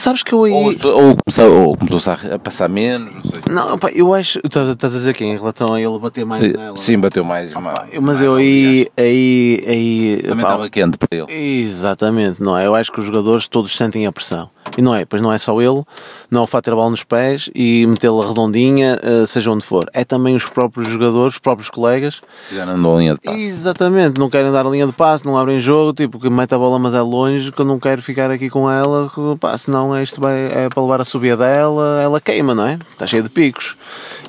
Sabes 0.04 0.22
que 0.22 0.34
eu 0.34 0.44
aí. 0.44 0.52
Ou, 0.52 0.66
ou, 0.66 1.16
começou, 1.16 1.68
ou 1.68 1.78
começou 1.78 2.12
a, 2.12 2.36
a 2.36 2.38
passar 2.40 2.68
menos, 2.68 3.16
não 3.16 3.24
sei. 3.24 3.42
Não, 3.50 3.80
pá, 3.80 3.90
eu 3.94 4.14
acho. 4.14 4.38
Estás 4.44 4.94
a 4.94 4.98
dizer 4.98 5.16
quem? 5.16 5.32
Em 5.32 5.38
relação 5.38 5.74
a 5.74 5.80
ele 5.80 5.98
bater 5.98 6.26
mais 6.26 6.44
nela? 6.52 6.76
Sim, 6.76 7.00
bateu 7.00 7.24
mais. 7.24 7.54
Pá, 7.54 7.88
eu- 7.90 8.02
mas 8.02 8.16
mais 8.16 8.22
eu 8.22 8.36
aí. 8.36 8.90
aí, 8.98 9.64
aí 9.66 10.22
Também 10.24 10.44
estava 10.44 10.70
quente 10.70 10.98
para 10.98 11.08
ele. 11.18 11.32
Exatamente, 11.32 12.44
não 12.44 12.58
é? 12.58 12.66
Eu 12.68 12.76
acho 12.76 12.92
que 12.92 13.00
os 13.00 13.06
jogadores 13.06 13.48
todos 13.48 13.74
sentem 13.78 14.06
a 14.06 14.12
pressão. 14.12 14.50
E 14.78 14.82
não 14.82 14.96
é, 14.96 15.06
pois 15.06 15.22
não 15.22 15.32
é 15.32 15.38
só 15.38 15.62
ele, 15.62 15.84
não 16.32 16.42
é 16.42 16.44
o 16.44 16.48
fato 16.48 16.64
de 16.64 16.66
ter 16.66 16.72
a 16.72 16.76
bola 16.76 16.90
nos 16.90 17.04
pés 17.04 17.50
e 17.54 17.86
metê-la 17.86 18.26
redondinha, 18.28 18.98
eh, 19.04 19.26
seja 19.28 19.52
onde 19.52 19.64
for. 19.64 19.86
É 19.94 20.04
também 20.04 20.36
os 20.36 20.46
próprios 20.46 20.88
jogadores, 20.88 21.34
os 21.36 21.40
próprios 21.40 21.70
colegas. 21.70 22.22
Já 22.52 22.66
não 22.66 22.74
andou 22.76 22.96
a 22.96 23.00
linha 23.00 23.14
de 23.14 23.20
passe. 23.22 23.40
Exatamente, 23.42 24.20
não 24.20 24.30
querem 24.30 24.52
dar 24.52 24.66
a 24.66 24.70
linha 24.70 24.88
de 24.88 24.94
passe, 24.94 25.26
não 25.26 25.38
abrem 25.38 25.60
jogo, 25.60 25.94
tipo, 25.94 26.20
que 26.20 26.30
mete 26.30 26.56
a 26.56 26.58
bola 26.58 26.80
mas 26.80 26.94
é 26.96 27.02
longe, 27.02 27.52
que 27.52 27.60
eu 27.60 27.66
não 27.66 27.80
quero 27.80 28.02
ficar 28.02 28.32
aqui 28.32 28.50
com 28.50 28.70
ela, 28.72 29.12
que, 29.14 29.38
pá, 29.40 29.56
senão 29.58 29.93
isto 30.02 30.20
vai, 30.20 30.46
é 30.46 30.70
para 30.70 30.82
levar 30.82 31.02
a 31.02 31.06
subida 31.06 31.38
dela, 31.38 32.02
ela 32.02 32.22
queima, 32.22 32.56
não 32.56 32.66
é? 32.66 32.80
Está 32.92 33.06
cheia 33.06 33.22
de 33.22 33.30
picos. 33.30 33.76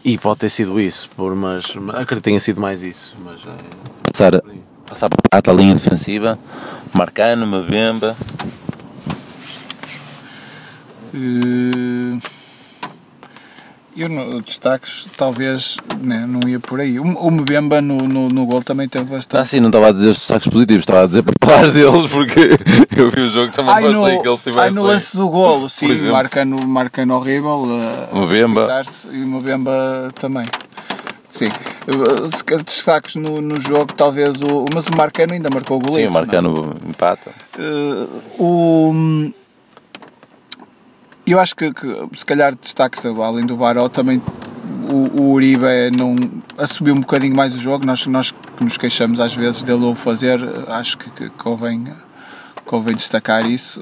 E 0.04 0.18
pode 0.18 0.40
ter 0.40 0.50
sido 0.50 0.80
isso, 0.80 1.08
por, 1.16 1.34
mas 1.34 1.64
acredito 1.90 2.16
que 2.16 2.20
tenha 2.20 2.40
sido 2.40 2.60
mais 2.60 2.82
isso. 2.82 3.16
Mas, 3.24 3.40
é, 3.40 3.84
Passar, 4.04 4.40
passar 4.86 5.08
para 5.08 5.52
a 5.52 5.56
linha 5.56 5.74
defensiva, 5.74 6.38
Marcano, 6.92 7.46
Mavemba. 7.46 8.16
Eh, 11.14 12.18
Eu, 13.96 14.08
no, 14.08 14.40
destaques, 14.42 15.06
talvez 15.16 15.76
né, 16.00 16.26
não 16.28 16.48
ia 16.48 16.58
por 16.58 16.80
aí. 16.80 16.98
O, 16.98 17.04
o 17.04 17.30
Mbemba 17.30 17.80
no, 17.80 17.98
no, 17.98 18.28
no 18.28 18.46
gol 18.46 18.62
também 18.62 18.88
teve 18.88 19.04
Ah, 19.12 19.16
bastante. 19.16 19.48
sim, 19.48 19.60
não 19.60 19.68
estava 19.68 19.88
a 19.88 19.92
dizer 19.92 20.08
os 20.08 20.16
destaques 20.18 20.48
positivos, 20.52 20.82
estava 20.82 21.04
a 21.04 21.06
dizer 21.06 21.22
para 21.22 21.34
falar 21.44 21.70
deles, 21.70 22.10
porque 22.10 22.40
eu 22.96 23.10
vi 23.10 23.20
o 23.20 23.30
jogo 23.30 23.52
também 23.52 23.72
Ai, 23.72 23.82
no, 23.82 24.04
que 24.04 24.28
eles 24.28 24.46
ai, 24.46 24.52
tivessem. 24.52 24.74
no 24.74 24.82
lance 24.82 25.16
do 25.16 25.28
golo, 25.28 25.68
sim, 25.68 25.96
marcando, 26.10 26.66
marcando 26.66 27.14
horrível. 27.14 27.62
Uh, 28.12 28.22
Mbemba. 28.26 28.82
E 29.12 29.22
o 29.22 29.28
Mbemba 29.28 30.08
também. 30.18 30.46
Sim. 31.30 31.48
Calhar 32.46 32.62
Destaques 32.62 33.16
no, 33.16 33.40
no 33.40 33.60
jogo, 33.60 33.92
talvez 33.92 34.40
o. 34.40 34.64
Mas 34.72 34.86
o 34.86 34.96
Marcano 34.96 35.34
ainda 35.34 35.50
marcou 35.50 35.78
o 35.78 35.80
gol. 35.80 35.96
Sim, 35.96 36.06
o 36.06 36.12
Marcano 36.12 36.74
empata. 36.88 37.32
Uh, 37.58 38.42
o, 38.42 39.32
eu 41.26 41.40
acho 41.40 41.54
que, 41.56 41.72
que 41.72 42.08
se 42.14 42.26
calhar 42.26 42.54
destaque 42.54 42.98
além 43.06 43.46
do 43.46 43.56
Baró 43.56 43.88
também 43.88 44.22
o, 44.90 45.20
o 45.20 45.32
Uribe 45.32 45.90
não 45.96 46.14
assumiu 46.58 46.94
um 46.94 47.00
bocadinho 47.00 47.34
mais 47.34 47.54
o 47.54 47.58
jogo 47.58 47.86
nós, 47.86 48.06
nós 48.06 48.30
que 48.30 48.64
nos 48.64 48.76
queixamos 48.76 49.20
às 49.20 49.34
vezes 49.34 49.62
dele 49.62 49.84
o 49.84 49.94
fazer 49.94 50.38
acho 50.68 50.98
que, 50.98 51.10
que 51.10 51.28
convém, 51.30 51.84
convém 52.64 52.94
destacar 52.94 53.48
isso 53.48 53.80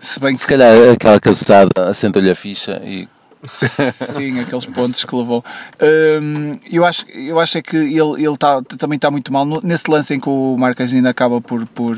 se 0.00 0.18
bem 0.20 0.34
que 0.34 0.40
Se 0.40 0.46
calhar 0.46 0.74
aquela 0.92 1.20
cabeçada 1.20 1.88
assentou-lhe 1.88 2.30
a 2.30 2.34
ficha 2.34 2.80
e 2.84 3.08
Sim, 3.48 4.40
aqueles 4.40 4.66
pontos 4.66 5.04
que 5.04 5.14
levou. 5.14 5.44
Hum, 5.80 6.52
eu, 6.70 6.84
acho, 6.84 7.08
eu 7.10 7.38
acho 7.38 7.58
é 7.58 7.62
que 7.62 7.76
ele, 7.76 8.24
ele 8.24 8.36
tá, 8.36 8.60
também 8.76 8.96
está 8.96 9.10
muito 9.10 9.32
mal. 9.32 9.46
Nesse 9.62 9.88
lance 9.90 10.14
em 10.14 10.20
que 10.20 10.28
o 10.28 10.56
Marques 10.58 10.92
ainda 10.92 11.10
acaba 11.10 11.40
por, 11.40 11.64
por, 11.66 11.96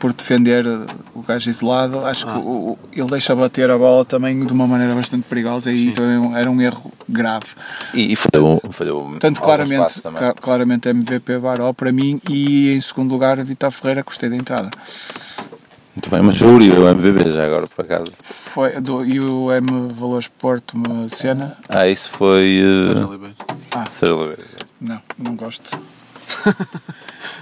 por 0.00 0.12
defender 0.14 0.66
o 1.14 1.22
gajo 1.22 1.48
isolado, 1.50 2.04
acho 2.06 2.24
que 2.26 2.32
o- 2.38 2.70
o- 2.72 2.78
ele 2.92 3.08
deixa 3.10 3.36
bater 3.36 3.70
a 3.70 3.76
bola 3.78 4.04
também 4.04 4.44
de 4.44 4.52
uma 4.52 4.66
maneira 4.66 4.94
bastante 4.94 5.24
perigosa 5.28 5.70
e 5.70 5.92
também 5.92 6.34
era 6.36 6.50
um 6.50 6.60
erro 6.60 6.90
grave. 7.08 7.46
e, 7.94 8.12
e 8.12 8.16
falhou, 8.16 8.58
falhou 8.70 9.02
Portanto, 9.10 9.38
alguns 9.42 9.44
claramente, 9.44 10.00
claramente 10.40 10.88
MVP 10.88 11.38
Baró 11.38 11.72
para 11.74 11.92
mim 11.92 12.18
e 12.28 12.72
em 12.74 12.80
segundo 12.80 13.12
lugar 13.12 13.36
Vitor 13.44 13.70
Ferreira, 13.70 14.02
gostei 14.02 14.28
da 14.30 14.36
entrada. 14.36 14.70
Muito 15.94 16.08
bem, 16.08 16.22
mas 16.22 16.36
foi 16.38 16.48
o 16.48 16.54
Uribe, 16.54 16.78
o 16.78 16.88
MVB 16.88 17.32
já 17.32 17.44
agora, 17.44 17.66
por 17.66 17.84
acaso. 17.84 18.06
Foi, 18.22 18.80
do, 18.80 19.04
e 19.04 19.20
o 19.20 19.52
M 19.52 19.88
Valores 19.92 20.28
Porto, 20.28 20.74
uma 20.74 21.08
cena? 21.10 21.58
Ah, 21.68 21.86
isso 21.86 22.10
foi... 22.10 22.60
Sérgio 22.86 23.04
Uh, 23.04 23.08
Oliveira. 23.10 23.34
Sérgio 23.90 24.16
Oliveira. 24.18 24.44
Não, 24.80 25.00
não 25.18 25.34
gosto. 25.36 25.78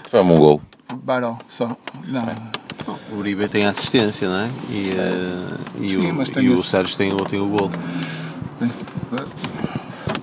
Foi 0.08 0.20
um 0.22 0.36
gol. 0.38 0.60
Baró, 0.94 1.38
só. 1.48 1.76
Não. 2.06 2.26
O 3.12 3.16
Uribe 3.18 3.48
tem 3.48 3.66
a 3.66 3.70
assistência, 3.70 4.28
não 4.28 4.40
é? 4.40 4.48
E, 4.70 4.90
eh, 4.96 5.48
e, 5.80 5.88
Sim, 5.94 6.10
o, 6.10 6.14
mas 6.14 6.30
tem 6.30 6.44
e 6.44 6.50
o 6.50 6.54
esse- 6.54 6.64
Sérgio 6.64 6.96
tem, 6.96 7.12
o- 7.12 7.16
tem 7.16 7.40
o 7.40 7.46
golo. 7.48 7.70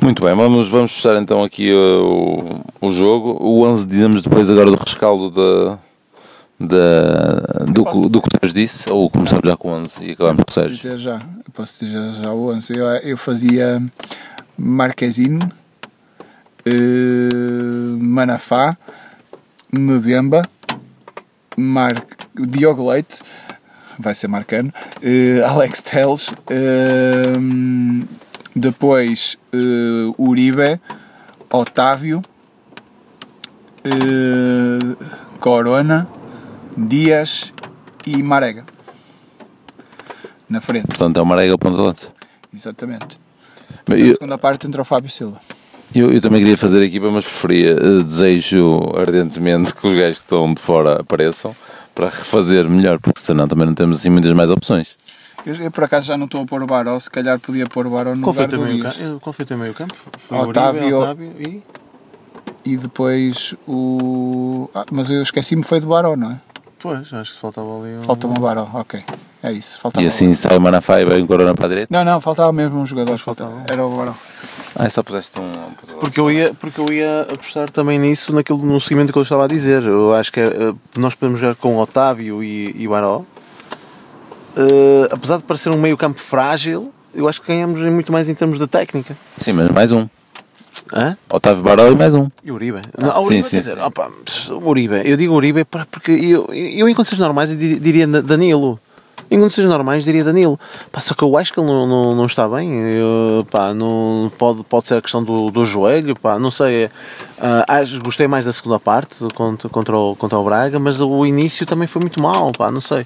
Muito 0.01 0.23
bem, 0.23 0.35
vamos, 0.35 0.67
vamos 0.69 0.91
fechar 0.93 1.15
então 1.21 1.43
aqui 1.43 1.71
uh, 1.71 2.61
o, 2.81 2.87
o 2.87 2.91
jogo. 2.91 3.37
O 3.41 3.63
11 3.63 3.85
dizemos 3.85 4.21
depois 4.21 4.49
agora 4.49 4.69
do 4.69 4.77
rescaldo 4.77 5.29
da, 5.31 5.77
da, 6.59 7.65
do, 7.65 7.83
posso- 7.83 8.09
do 8.09 8.21
que 8.21 8.27
o 8.27 8.39
Sérgio 8.39 8.55
disse? 8.55 8.89
Ou 8.89 9.09
começamos 9.09 9.47
já 9.47 9.55
com 9.57 9.71
11 9.71 10.03
e 10.03 10.11
acabamos 10.11 10.37
com 10.37 10.41
o 10.43 10.45
Posso 10.45 10.59
Sérgio? 10.59 10.75
dizer 10.77 10.97
já, 10.99 11.15
eu 11.15 11.51
posso 11.53 11.85
dizer 11.85 12.11
já 12.23 12.31
o 12.31 12.51
11. 12.53 12.73
Eu, 12.77 12.85
eu 12.87 13.17
fazia 13.17 13.81
Marquezine, 14.57 15.39
eh, 16.65 17.99
Manafá, 17.99 18.77
Mbemba, 19.73 20.43
Mar... 21.57 22.05
Diogo 22.37 22.89
Leite, 22.89 23.21
vai 23.97 24.13
ser 24.13 24.27
Marcano, 24.27 24.73
eh, 25.01 25.41
Alex 25.45 25.81
Telles, 25.81 26.33
eh, 26.49 27.33
depois 28.55 29.37
eh, 29.53 30.13
Uribe, 30.17 30.79
Otávio, 31.49 32.21
eh, 33.85 35.05
Corona, 35.39 36.07
Dias 36.75 37.53
e 38.05 38.21
Marega. 38.21 38.65
Na 40.49 40.61
frente, 40.61 40.87
Portanto, 40.87 41.17
é 41.17 41.21
o 41.21 41.25
Marega 41.25 41.57
ponto 41.57 41.77
de 41.77 41.81
lança. 41.83 42.07
exatamente. 42.53 43.19
Na 43.87 43.95
Eu, 43.97 44.13
segunda 44.13 44.37
parte 44.37 44.67
entra 44.67 44.81
o 44.81 44.85
Fábio 44.85 45.09
Silva. 45.09 45.39
Eu, 45.99 46.11
eu 46.11 46.21
também 46.21 46.41
queria 46.41 46.57
fazer 46.57 46.81
a 46.81 46.85
equipa, 46.85 47.09
mas 47.09 47.23
preferia, 47.23 47.71
eh, 47.71 48.03
desejo 48.03 48.91
ardentemente 48.97 49.73
que 49.73 49.87
os 49.87 49.93
gajos 49.93 50.17
que 50.17 50.23
estão 50.25 50.53
de 50.53 50.61
fora 50.61 51.01
apareçam 51.01 51.55
para 51.93 52.07
refazer 52.07 52.69
melhor, 52.69 52.99
porque 52.99 53.19
senão 53.19 53.47
também 53.47 53.65
não 53.65 53.73
temos 53.73 53.99
assim 53.99 54.09
muitas 54.09 54.31
mais 54.33 54.49
opções. 54.49 54.97
Eu, 55.45 55.55
eu, 55.55 55.71
por 55.71 55.83
acaso 55.83 56.07
já 56.07 56.17
não 56.17 56.25
estou 56.25 56.41
a 56.41 56.45
pôr 56.45 56.63
o 56.63 56.65
Baró, 56.67 56.97
se 56.99 57.09
calhar 57.09 57.39
podia 57.39 57.65
pôr 57.67 57.85
o 57.87 57.91
Baró 57.91 58.15
no 58.15 58.21
Qual 58.23 58.33
foi 58.33 58.43
lugar 58.43 58.47
o 58.47 58.49
teu 58.49 58.59
do 58.59 58.65
meio 58.65 58.81
Dias. 58.81 58.97
campo? 58.97 59.19
Qual 59.21 59.33
foi 59.33 59.43
o 59.43 59.47
teu 59.47 59.57
meio 59.57 59.73
campo? 59.73 59.95
Foi 60.17 60.37
Otávio- 60.39 60.81
Uribe, 60.81 60.93
Otávio 60.95 61.31
e... 61.39 61.63
E 62.67 62.77
depois 62.77 63.53
o. 63.67 64.67
Ah, 64.73 64.85
mas 64.91 65.11
eu 65.11 65.21
esqueci-me 65.21 65.61
foi 65.61 65.79
do 65.79 65.85
Baró, 65.85 66.15
não 66.15 66.31
é? 66.31 66.39
Pois, 66.79 67.13
acho 67.13 67.33
que 67.33 67.37
faltava 67.39 67.67
ali 67.79 67.93
um... 67.97 68.01
Falta-me 68.01 68.33
o 68.35 68.41
Baró, 68.41 68.67
ok. 68.73 69.03
É 69.47 69.51
isso, 69.51 69.79
faltava 69.79 70.03
E 70.03 70.07
assim 70.07 70.33
sai 70.33 70.57
o 70.57 70.61
Manafá 70.61 70.99
e 70.99 71.05
vem 71.05 71.21
o 71.23 71.27
Corona 71.27 71.53
para 71.53 71.65
a 71.65 71.69
direita. 71.69 71.95
Não, 71.95 72.03
não, 72.03 72.19
faltava 72.19 72.51
mesmo 72.51 72.79
um 72.79 72.85
jogador. 72.85 73.15
Faltava. 73.19 73.53
Era 73.71 73.85
o 73.85 73.95
Baró. 73.95 74.13
Ah, 74.75 74.89
só 74.89 75.03
puseste 75.03 75.39
um. 75.39 75.51
Porque 75.99 76.19
eu, 76.19 76.31
ia, 76.31 76.51
porque 76.55 76.81
eu 76.81 76.91
ia 76.91 77.21
apostar 77.31 77.69
também 77.69 77.99
nisso, 77.99 78.33
naquilo, 78.33 78.57
no 78.65 78.79
seguimento 78.81 79.13
que 79.13 79.19
eu 79.19 79.23
estava 79.23 79.45
a 79.45 79.47
dizer. 79.47 79.83
Eu 79.83 80.15
acho 80.15 80.31
que 80.33 80.39
eh, 80.39 80.73
nós 80.97 81.13
podemos 81.13 81.39
jogar 81.39 81.53
com 81.55 81.77
Otávio 81.77 82.43
e, 82.43 82.73
e 82.75 82.87
Baró. 82.87 83.21
Eh, 84.57 85.07
apesar 85.11 85.37
de 85.37 85.43
parecer 85.43 85.69
um 85.69 85.77
meio 85.77 85.95
campo 85.95 86.19
frágil, 86.19 86.91
eu 87.13 87.27
acho 87.27 87.39
que 87.39 87.47
ganhamos 87.47 87.79
muito 87.81 88.11
mais 88.11 88.27
em 88.27 88.33
termos 88.33 88.57
de 88.57 88.67
técnica. 88.67 89.15
Sim, 89.37 89.53
mas 89.53 89.69
mais 89.69 89.91
um. 89.91 90.07
Hã? 90.91 91.15
Otávio 91.29 91.63
Baró 91.63 91.87
e 91.91 91.95
mais 91.95 92.13
um. 92.13 92.29
E 92.43 92.51
Uribe? 92.51 92.81
Não, 92.97 93.11
a 93.11 93.19
sim, 93.19 93.25
Uribe, 93.27 93.43
sim, 93.43 93.49
quer 93.51 93.57
dizer, 93.57 93.73
sim. 93.75 93.81
opa, 93.81 94.09
Uribe, 94.63 95.01
eu 95.05 95.15
digo 95.17 95.33
Uribe 95.33 95.65
porque 95.65 96.11
eu, 96.11 96.47
eu 96.53 96.89
em 96.89 96.93
condições 96.93 97.19
normais 97.19 97.51
eu 97.51 97.57
di- 97.57 97.79
diria 97.79 98.07
Danilo. 98.07 98.79
Em 99.29 99.39
condições 99.39 99.65
normais 99.67 100.03
diria 100.03 100.23
Danilo. 100.23 100.59
Pá, 100.91 101.01
só 101.01 101.13
que 101.15 101.23
eu 101.23 101.35
acho 101.37 101.51
que 101.51 101.59
ele 101.59 101.67
não, 101.67 101.87
não, 101.87 102.11
não 102.15 102.25
está 102.27 102.47
bem. 102.47 102.71
Eu, 102.73 103.45
pá, 103.49 103.73
não, 103.73 104.31
pode, 104.37 104.63
pode 104.63 104.87
ser 104.87 104.95
a 104.95 105.01
questão 105.01 105.23
do, 105.23 105.49
do 105.49 105.65
joelho. 105.65 106.15
Pá, 106.15 106.37
não 106.37 106.51
sei. 106.51 106.89
Acho- 107.67 107.99
gostei 108.01 108.27
mais 108.27 108.45
da 108.45 108.53
segunda 108.53 108.79
parte 108.79 109.25
contra, 109.33 109.67
contra, 109.67 109.97
o, 109.97 110.15
contra 110.15 110.37
o 110.37 110.43
Braga, 110.43 110.77
mas 110.79 111.01
o 111.01 111.25
início 111.25 111.65
também 111.65 111.87
foi 111.87 112.01
muito 112.01 112.21
mau. 112.21 112.51
Pá, 112.51 112.69
não 112.69 112.81
sei. 112.81 113.05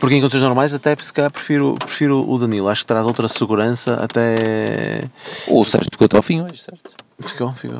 Porque 0.00 0.16
em 0.16 0.20
condições 0.20 0.42
normais 0.42 0.74
até 0.74 0.96
se 1.00 1.12
calhar 1.12 1.30
prefiro, 1.30 1.74
prefiro 1.78 2.28
o 2.28 2.38
Danilo. 2.38 2.68
Acho 2.68 2.82
que 2.82 2.88
traz 2.88 3.06
outra 3.06 3.28
segurança 3.28 3.94
até. 4.02 5.02
O 5.46 5.64
Sérgio 5.64 5.88
ficou 5.92 6.06
até 6.06 6.16
ao 6.16 6.22
fim 6.22 6.40
hoje, 6.42 6.56
certo? 6.62 6.96
Ficou, 7.20 7.52
ficou. 7.52 7.78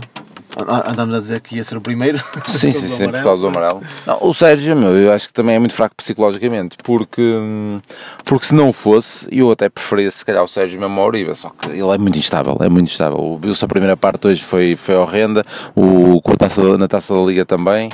Ah, 0.66 0.90
Andámos 0.90 1.14
a 1.14 1.18
dizer 1.18 1.40
que 1.40 1.56
ia 1.56 1.64
ser 1.64 1.76
o 1.76 1.80
primeiro. 1.80 2.18
Sim, 2.46 2.72
sim, 2.72 2.88
sim, 2.96 3.10
por 3.10 3.22
causa 3.22 3.42
do 3.42 3.48
amarelo. 3.48 3.80
Não, 4.06 4.18
o 4.20 4.34
Sérgio, 4.34 4.76
meu, 4.76 4.96
eu 4.96 5.12
acho 5.12 5.28
que 5.28 5.32
também 5.32 5.56
é 5.56 5.58
muito 5.58 5.74
fraco 5.74 5.94
psicologicamente, 5.96 6.76
porque, 6.82 7.20
hum, 7.20 7.80
porque 8.24 8.46
se 8.46 8.54
não 8.54 8.72
fosse, 8.72 9.28
eu 9.30 9.50
até 9.50 9.68
preferia 9.68 10.10
se 10.10 10.24
calhar 10.24 10.42
o 10.42 10.48
Sérgio 10.48 10.80
mesmo 10.80 11.00
ao 11.00 11.06
Uribe, 11.06 11.34
só 11.34 11.50
que 11.50 11.68
ele 11.70 11.94
é 11.94 11.98
muito 11.98 12.18
instável, 12.18 12.56
é 12.60 12.68
muito 12.68 12.90
instável. 12.90 13.38
Viu-se 13.40 13.64
a 13.64 13.68
primeira 13.68 13.96
parte 13.96 14.26
hoje 14.26 14.42
foi, 14.42 14.76
foi 14.76 14.96
horrenda, 14.96 15.42
o, 15.74 16.20
com 16.20 16.32
a 16.32 16.36
taça, 16.36 16.78
na 16.78 16.88
taça 16.88 17.14
da 17.14 17.20
Liga 17.20 17.44
também. 17.44 17.88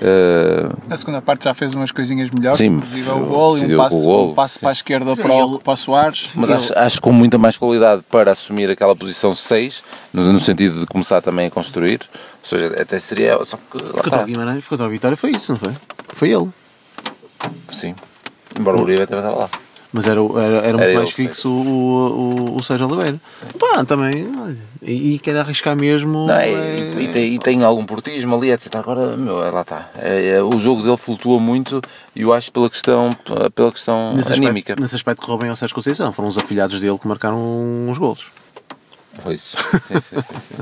Eh, 0.00 0.68
Na 0.88 0.96
segunda 0.96 1.20
parte 1.22 1.44
já 1.44 1.54
fez 1.54 1.74
umas 1.74 1.90
coisinhas 1.90 2.30
melhores, 2.30 2.58
Sim, 2.58 2.66
inclusive 2.66 3.10
o 3.10 3.18
gol 3.26 3.58
e 3.58 3.74
um 3.74 3.76
passo, 3.76 4.02
gol, 4.02 4.30
um 4.30 4.34
passo 4.34 4.60
para 4.60 4.68
a 4.70 4.72
esquerda 4.72 5.14
Sim, 5.14 5.22
para 5.22 5.32
o, 5.32 5.54
ele- 5.54 5.58
para 5.62 5.72
o 5.72 5.76
Soares. 5.76 6.30
mas 6.34 6.50
Ele- 6.50 6.58
acho, 6.58 6.78
acho 6.78 7.00
com 7.00 7.12
muita 7.12 7.38
mais 7.38 7.56
qualidade 7.58 8.02
para 8.10 8.30
assumir 8.32 8.70
aquela 8.70 8.94
posição 8.94 9.34
6, 9.34 9.82
no, 10.12 10.32
no 10.32 10.38
sentido 10.40 10.80
de 10.80 10.86
começar 10.86 11.20
também 11.22 11.46
a 11.46 11.50
construir. 11.50 12.00
Ou 12.42 12.48
seja, 12.48 12.74
até 12.80 12.98
seria. 12.98 13.42
Só 13.44 13.56
que. 13.56 13.78
Contra 13.82 14.22
o 14.22 14.24
Guimarães, 14.26 14.64
contra 14.66 14.86
o 14.86 14.90
Vitória 14.90 15.16
foi 15.16 15.30
isso, 15.30 15.52
não 15.52 15.58
foi? 15.58 15.72
Foi 16.08 16.30
ele. 16.30 16.48
Sim. 17.68 17.94
Embora 18.58 18.76
o 18.76 18.82
Uribe 18.82 19.02
até 19.02 19.16
estava 19.16 19.34
lá. 19.36 19.48
Mas 19.96 20.08
era, 20.08 20.18
era, 20.20 20.56
era 20.56 20.72
muito 20.76 20.82
Era 20.82 20.98
mais 20.98 21.10
fixo 21.10 21.48
o, 21.48 22.50
o, 22.52 22.56
o 22.56 22.62
Sérgio 22.64 22.88
Oliveira. 22.88 23.16
Pá, 23.60 23.84
também. 23.84 24.26
olha, 24.42 24.56
E, 24.82 25.14
e 25.14 25.18
quer 25.20 25.36
arriscar 25.36 25.76
mesmo. 25.76 26.26
Não, 26.26 26.34
é- 26.34 26.50
e, 26.50 27.04
e 27.04 27.08
tem, 27.12 27.34
e 27.34 27.38
tem 27.38 27.62
algum 27.62 27.86
portismo 27.86 28.34
ali, 28.34 28.50
etc. 28.50 28.74
Agora, 28.74 29.16
meu, 29.16 29.44
é, 29.44 29.50
lá 29.52 29.60
está. 29.60 29.88
É, 29.96 30.30
é, 30.30 30.42
o 30.42 30.58
jogo 30.58 30.82
dele 30.82 30.96
flutua 30.96 31.38
muito 31.38 31.80
e 32.14 32.22
eu 32.22 32.32
acho 32.32 32.50
pela 32.50 32.68
questão, 32.68 33.10
pela 33.54 33.70
questão 33.70 34.14
nesse, 34.16 34.32
anímica. 34.32 34.72
aspecto, 34.72 34.82
nesse 34.82 34.96
aspecto 34.96 35.22
correu 35.22 35.38
bem 35.38 35.50
ao 35.50 35.54
Sérgio 35.56 35.76
Conceição. 35.76 36.12
Foram 36.12 36.28
os 36.28 36.36
afilhados 36.36 36.80
dele 36.80 36.98
que 36.98 37.06
marcaram 37.06 37.38
uns 37.88 37.96
golos. 37.96 38.24
Foi 39.18 39.34
isso. 39.34 39.56
Sim, 39.80 40.00
sim, 40.00 40.20
sim, 40.20 40.40
sim. 40.40 40.54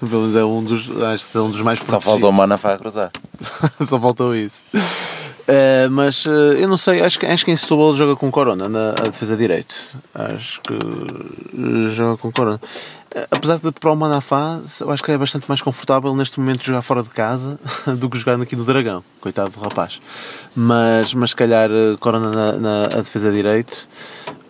Pelo 0.00 0.22
menos 0.22 0.36
é 0.36 0.44
um 0.44 0.62
dos. 0.62 1.02
Acho 1.02 1.24
que 1.26 1.36
é 1.36 1.40
um 1.40 1.50
dos 1.50 1.60
mais 1.62 1.78
Só 1.78 1.84
protegidos. 1.86 2.12
faltou 2.12 2.30
o 2.30 2.32
Manafá 2.32 2.74
a 2.74 2.78
cruzar. 2.78 3.10
Só 3.88 3.98
faltou 3.98 4.34
isso. 4.34 4.62
Eh, 5.48 5.88
mas 5.90 6.24
eh, 6.26 6.62
eu 6.62 6.68
não 6.68 6.76
sei, 6.76 7.00
acho 7.02 7.18
que, 7.18 7.26
acho 7.26 7.44
que 7.44 7.50
em 7.50 7.56
Setúbal 7.56 7.94
joga 7.96 8.14
com 8.14 8.30
Corona 8.30 8.68
na 8.68 8.90
a 8.90 9.04
defesa 9.04 9.36
direito. 9.36 9.74
Acho 10.14 10.60
que 10.60 10.74
eh, 10.74 11.90
joga 11.90 12.16
com 12.16 12.30
Corona. 12.30 12.60
Apesar 13.30 13.58
de 13.58 13.72
para 13.72 13.92
o 13.92 13.96
Manafá, 13.96 14.58
eu 14.80 14.90
acho 14.90 15.02
que 15.02 15.10
é 15.12 15.18
bastante 15.18 15.46
mais 15.46 15.60
confortável 15.60 16.14
neste 16.14 16.40
momento 16.40 16.64
jogar 16.64 16.80
fora 16.80 17.02
de 17.02 17.10
casa 17.10 17.58
do 17.98 18.08
que 18.08 18.16
jogar 18.18 18.40
aqui 18.40 18.56
no 18.56 18.64
Dragão. 18.64 19.04
Coitado 19.20 19.50
do 19.50 19.60
rapaz. 19.60 20.00
Mas, 20.54 21.12
mas 21.12 21.30
se 21.30 21.36
calhar 21.36 21.68
Corona 22.00 22.30
na, 22.30 22.52
na 22.52 22.82
a 22.84 23.00
defesa 23.02 23.30
direito. 23.30 23.86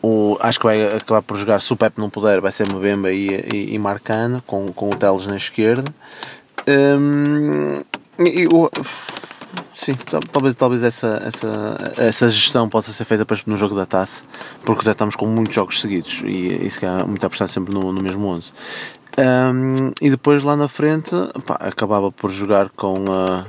O, 0.03 0.37
acho 0.41 0.59
que 0.59 0.67
vai 0.67 0.97
acabar 0.97 1.23
por 1.23 1.37
jogar, 1.37 1.61
se 1.61 1.73
o 1.73 1.77
Pepe 1.77 2.01
não 2.01 2.11
puder, 2.11 2.41
vai 2.41 2.51
ser 2.51 2.67
Mbemba 2.69 3.12
e, 3.12 3.29
e, 3.53 3.75
e 3.75 3.79
Marcano, 3.79 4.43
com, 4.47 4.67
com 4.73 4.91
o 4.91 4.97
Teles 4.97 5.27
na 5.27 5.37
esquerda. 5.37 5.93
Hum, 6.69 7.83
e 8.19 8.47
o- 8.49 8.71
sim, 9.75 9.95
tal- 9.95 10.21
talvez, 10.21 10.55
talvez 10.57 10.83
essa, 10.83 11.23
essa, 11.25 11.95
essa 11.97 12.29
gestão 12.29 12.69
possa 12.69 12.93
ser 12.93 13.05
feita 13.05 13.25
no 13.47 13.57
jogo 13.57 13.75
da 13.75 13.87
taça, 13.87 14.23
porque 14.65 14.85
já 14.85 14.93
estamos 14.93 15.15
com 15.17 15.27
muitos 15.27 15.55
jogos 15.55 15.81
seguidos 15.81 16.21
e 16.25 16.67
isso 16.67 16.79
que 16.81 16.87
muito 17.05 17.25
apostar 17.25 17.49
sempre 17.49 17.73
no, 17.73 17.93
no 17.93 18.03
mesmo 18.03 18.27
11. 18.27 18.53
Hum, 19.19 19.93
e 20.01 20.09
depois 20.11 20.43
lá 20.43 20.57
na 20.57 20.69
frente 20.69 21.11
pá, 21.47 21.55
acabava 21.61 22.11
por 22.11 22.31
jogar 22.31 22.71
com 22.71 23.05
a. 23.12 23.45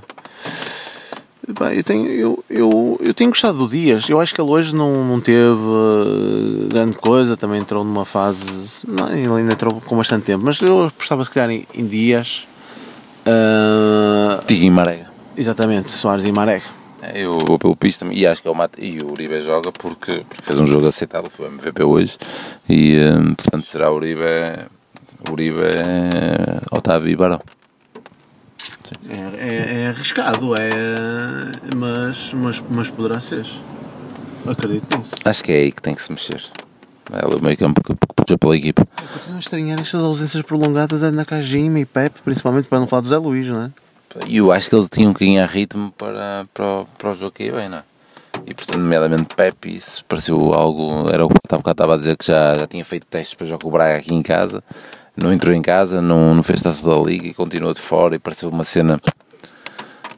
Eu, 1.74 1.84
tenho, 1.84 2.08
eu, 2.10 2.44
eu, 2.50 3.02
eu 3.04 3.14
tenho 3.14 3.30
gostado 3.30 3.58
do 3.58 3.68
Dias. 3.68 4.08
Eu 4.10 4.20
acho 4.20 4.34
que 4.34 4.40
ele 4.40 4.50
hoje 4.50 4.74
não, 4.74 5.06
não 5.06 5.20
teve 5.20 5.36
eh, 5.36 6.68
grande 6.70 6.98
coisa. 6.98 7.36
Também 7.36 7.60
entrou 7.60 7.84
numa 7.84 8.06
fase. 8.06 8.46
Não, 8.88 9.10
ele 9.10 9.28
ainda 9.28 9.54
entrou 9.54 9.82
com 9.82 9.98
bastante 9.98 10.26
tempo. 10.26 10.44
Mas 10.46 10.62
eu 10.62 10.86
apostava 10.88 11.24
se 11.26 11.32
calhar 11.32 11.52
em, 11.52 11.68
em 11.76 11.86
Dias. 11.86 12.48
Tigo 14.48 14.64
e 14.66 14.70
Marega. 14.70 15.08
exatamente, 15.38 15.90
Soares 15.90 16.26
e 16.26 16.32
Marek. 16.32 16.66
É, 17.02 17.24
Eu 17.24 17.38
vou 17.40 17.60
pelo 17.60 17.76
piso 17.76 18.00
também. 18.00 18.18
E 18.18 18.26
acho 18.26 18.42
que 18.42 18.48
é 18.48 18.52
o 18.52 18.56
Mate. 18.56 18.82
E 18.82 19.00
o 19.00 19.12
Uribe 19.12 19.42
joga 19.42 19.72
porque, 19.72 20.24
porque 20.28 20.42
fez 20.42 20.60
um 20.60 20.66
jogo 20.66 20.88
aceitável. 20.88 21.30
Foi 21.30 21.48
o 21.48 21.50
MVP 21.52 21.84
hoje. 21.84 22.18
E 22.70 22.98
hum, 23.00 23.34
portanto 23.36 23.66
será 23.66 23.92
o 23.92 23.96
Uribe. 23.96 24.22
Uribe, 25.30 25.62
Otávio 26.72 27.10
e 27.10 27.16
Barão. 27.16 27.40
É, 29.10 29.46
é, 29.48 29.82
é 29.84 29.88
arriscado, 29.90 30.56
é, 30.56 31.76
mas, 31.76 32.34
mas, 32.34 32.64
mas 32.70 32.90
poderá 32.90 33.20
ser. 33.20 33.46
Acredito 34.48 34.98
nisso. 34.98 35.16
Acho 35.24 35.44
que 35.44 35.52
é 35.52 35.56
aí 35.56 35.72
que 35.72 35.82
tem 35.82 35.94
que 35.96 36.02
se 36.02 36.12
mexer. 36.12 36.42
É 37.12 37.26
o 37.26 37.42
meio 37.42 37.58
campo 37.58 37.82
que, 37.84 37.94
puxa 38.16 38.38
pela 38.38 38.56
equipa. 38.56 38.84
Eu 39.02 39.08
continuo 39.10 39.36
a 39.38 39.40
estranhar 39.40 39.80
estas 39.80 40.04
ausências 40.04 40.44
prolongadas 40.44 41.04
é 41.04 41.12
na 41.12 41.26
Kajima 41.26 41.80
e 41.80 41.86
Pepe, 41.86 42.20
principalmente 42.24 42.68
para 42.68 42.80
não 42.80 42.88
falar 42.88 43.02
do 43.02 43.08
Zé 43.08 43.18
Luís, 43.18 43.48
não 43.48 43.64
é? 43.64 43.72
E 44.28 44.38
eu 44.38 44.52
acho 44.52 44.70
que 44.70 44.76
eles 44.76 44.88
tinham 44.90 45.14
que 45.14 45.26
ganhar 45.26 45.46
ritmo 45.48 45.92
para, 45.98 46.46
para, 46.54 46.66
o- 46.66 46.86
para 46.98 47.12
o 47.12 47.16
jogo 47.16 47.32
que 47.32 47.46
ia 47.46 47.54
bem, 47.54 47.68
não 47.70 47.80
é? 47.80 47.84
E 48.46 48.54
portanto, 48.54 48.78
nomeadamente 48.78 49.36
Pepe, 49.36 49.74
isso 49.76 50.04
pareceu 50.06 50.54
algo. 50.54 51.08
Era 51.12 51.26
o 51.26 51.30
que 51.30 51.36
eu 51.36 51.72
estava 51.72 51.94
a 51.94 51.98
dizer 51.98 52.18
que 52.18 52.26
já, 52.26 52.56
já 52.56 52.68
tinha 52.68 52.84
feito 52.84 53.06
testes 53.06 53.34
para 53.36 53.46
jogar 53.48 53.60
com 53.62 53.68
o 53.70 53.72
Braga 53.72 53.98
aqui 53.98 54.14
em 54.14 54.22
casa. 54.24 54.64
Não 55.16 55.32
entrou 55.32 55.54
em 55.54 55.62
casa, 55.62 56.02
não, 56.02 56.34
não 56.34 56.44
fez 56.44 56.62
taça 56.62 56.88
da 56.88 56.96
liga 56.98 57.28
e 57.28 57.34
continuou 57.34 57.74
de 57.74 57.82
fora. 57.82 58.16
E 58.16 58.20
pareceu 58.20 58.50
uma 58.50 58.64
cena 58.64 59.00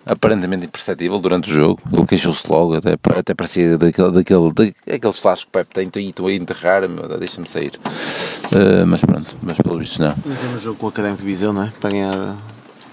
aparentemente 0.06 0.66
imperceptível 0.66 1.20
durante 1.20 1.50
o 1.50 1.54
jogo. 1.54 1.82
Ele 1.92 2.06
queixou-se 2.06 2.50
logo, 2.50 2.76
até, 2.76 2.94
até 2.94 3.34
parecia 3.34 3.78
daquele, 3.78 4.12
daquele, 4.12 4.74
daqueles 4.88 5.20
flashes 5.20 5.44
que 5.44 5.50
o 5.50 5.52
Pepe 5.52 5.90
tem. 5.90 6.06
E 6.06 6.10
estou 6.10 6.28
a 6.28 6.34
enterrar, 6.34 6.84
deixa-me 7.20 7.48
sair. 7.48 7.80
Eh, 8.52 8.86
mas 8.86 9.02
pronto, 9.02 9.36
mas 9.42 9.58
pelo 9.58 9.80
visto 9.80 10.02
não. 10.02 10.16
Não 10.26 10.36
tem 10.36 10.56
um 10.56 10.60
jogo 10.60 10.78
com 10.80 10.86
o 10.86 10.90
Académico 10.90 11.22
de 11.22 11.28
Viseu, 11.28 11.52
não 11.52 11.64
é? 11.64 11.74
Para 11.80 11.90
ganhar. 11.90 12.38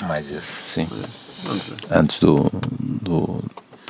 Mais 0.08 0.32
esse, 0.32 0.64
sim. 0.66 0.88
Ver. 0.90 1.96
Antes 1.96 2.18
do, 2.18 2.50
do, 2.80 3.40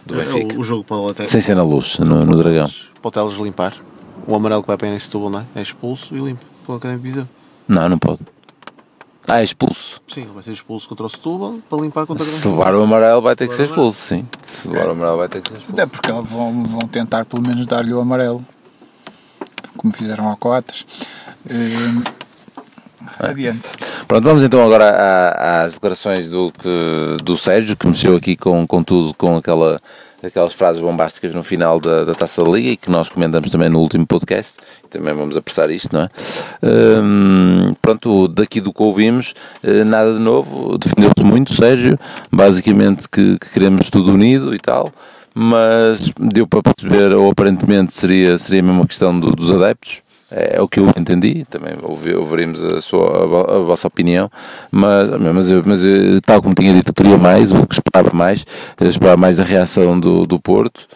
do 0.05 0.15
Benfica. 0.17 0.55
É, 0.55 0.59
O 0.59 0.63
jogo 0.63 0.85
para 0.85 0.97
o 0.97 1.15
Teles. 1.15 1.31
Sem 1.31 1.41
ser 1.41 1.55
na 1.55 1.63
luz, 1.63 1.99
no, 1.99 2.25
no 2.25 2.37
Dragão. 2.37 2.69
Para 3.01 3.09
o 3.09 3.11
Teles 3.11 3.35
limpar. 3.39 3.75
O 4.27 4.35
amarelo 4.35 4.63
que 4.63 4.67
vai 4.67 4.75
apanhar 4.75 4.95
em 4.95 4.99
Setúbal, 4.99 5.31
não 5.31 5.41
é? 5.41 5.45
É 5.55 5.63
expulso 5.63 6.15
e 6.15 6.21
limpo. 6.21 6.45
Pela 6.67 6.77
Academia 6.77 7.03
de 7.03 7.09
Viseu. 7.09 7.29
Não, 7.69 7.89
não 7.89 7.99
pode. 7.99 8.21
Ah, 9.29 9.41
é 9.41 9.45
expulso. 9.45 10.01
Sim, 10.09 10.23
ele 10.23 10.31
vai 10.35 10.43
ser 10.43 10.53
expulso 10.53 10.89
contra 10.89 11.07
o 11.07 11.09
Setúbal 11.09 11.59
para 11.69 11.79
limpar 11.81 12.07
contra 12.07 12.25
a 12.25 12.27
Se 12.27 12.49
levar 12.49 12.75
o 12.75 12.83
amarelo 12.83 13.23
vai 13.23 13.37
ter 13.37 13.49
que 13.49 13.55
ser 13.55 13.65
expulso, 13.65 13.99
sim. 14.01 14.27
Se 14.47 14.67
levar 14.69 14.89
o 14.89 14.91
amarelo 14.93 15.17
vai 15.19 15.29
ter 15.29 15.41
que 15.41 15.49
ser 15.51 15.59
expulso. 15.59 15.81
Até 15.81 15.87
porque 15.87 16.11
vão, 16.13 16.65
vão 16.65 16.89
tentar 16.89 17.25
pelo 17.25 17.41
menos 17.43 17.65
dar-lhe 17.67 17.95
o 17.95 18.01
amarelo. 18.01 18.45
Como 19.77 19.93
fizeram 19.93 20.29
ao 20.29 20.37
Coates. 20.37 20.85
Eh, 21.49 22.03
adiante. 23.21 23.71
Pronto, 24.09 24.25
vamos 24.25 24.43
então 24.43 24.65
agora 24.65 24.91
à- 24.91 25.63
às 25.65 25.75
declarações 25.75 26.29
do, 26.31 26.53
que, 26.53 27.17
do 27.23 27.37
Sérgio, 27.39 27.77
que 27.77 27.87
mexeu 27.87 28.17
aqui 28.17 28.37
com, 28.37 28.67
com 28.67 28.83
tudo, 28.83 29.15
com 29.15 29.37
aquela, 29.37 29.81
aquelas 30.23 30.53
frases 30.55 30.81
bombásticas 30.81 31.35
no 31.35 31.43
final 31.43 31.81
da, 31.81 32.05
da 32.05 32.15
Taça 32.15 32.43
da 32.45 32.51
Liga 32.51 32.69
e 32.71 32.77
que 32.77 32.91
nós 32.91 33.09
comentamos 33.09 33.51
também 33.51 33.69
no 33.69 33.81
último 33.81 34.07
podcast. 34.07 34.55
Também 34.91 35.15
vamos 35.15 35.37
apressar 35.37 35.71
isto, 35.71 35.89
não 35.93 36.03
é? 36.03 36.09
Hum, 36.63 37.75
pronto, 37.81 38.29
daqui 38.29 38.61
do 38.61 38.73
que 38.73 38.83
ouvimos, 38.83 39.35
eh, 39.63 39.85
nada 39.85 40.13
de 40.13 40.19
novo, 40.21 40.79
defendeu-se 40.79 41.25
muito, 41.25 41.55
Sérgio, 41.55 41.99
basicamente 42.31 43.09
que, 43.09 43.39
que 43.39 43.49
queremos 43.51 43.91
tudo 43.91 44.13
unido 44.13 44.55
e 44.55 44.59
tal. 44.59 44.93
Mas 45.35 46.11
deu 46.21 46.47
para 46.47 46.63
perceber, 46.63 47.15
ou 47.15 47.31
aparentemente 47.31 47.93
seria, 47.93 48.37
seria 48.37 48.63
mesmo 48.63 48.81
uma 48.81 48.87
questão 48.87 49.19
do- 49.19 49.35
dos 49.35 49.51
adeptos, 49.51 50.03
é, 50.33 50.61
o 50.61 50.69
que 50.69 50.81
eu 50.81 50.89
entendi, 50.97 51.45
também 51.49 51.75
ouvi, 51.83 52.15
ouviremos 52.15 52.65
a, 52.65 52.81
sua, 52.81 53.25
a, 53.25 53.27
vo- 53.27 53.51
a 53.51 53.59
vossa 53.61 53.87
opinião, 53.89 54.31
mas, 54.71 55.11
mas, 55.11 55.51
mas 55.67 55.81
tal 56.25 56.43
como 56.43 56.55
tinha 56.55 56.73
dito, 56.75 56.93
queria 56.93 57.19
mais, 57.19 57.53
o 57.53 57.67
que 57.67 57.75
esperava 57.75 58.11
mais, 58.15 58.45
esperava 58.81 59.17
mais 59.17 59.39
a 59.39 59.45
reação 59.45 59.99
do, 60.01 60.27
do 60.27 60.41
Porto 60.41 60.87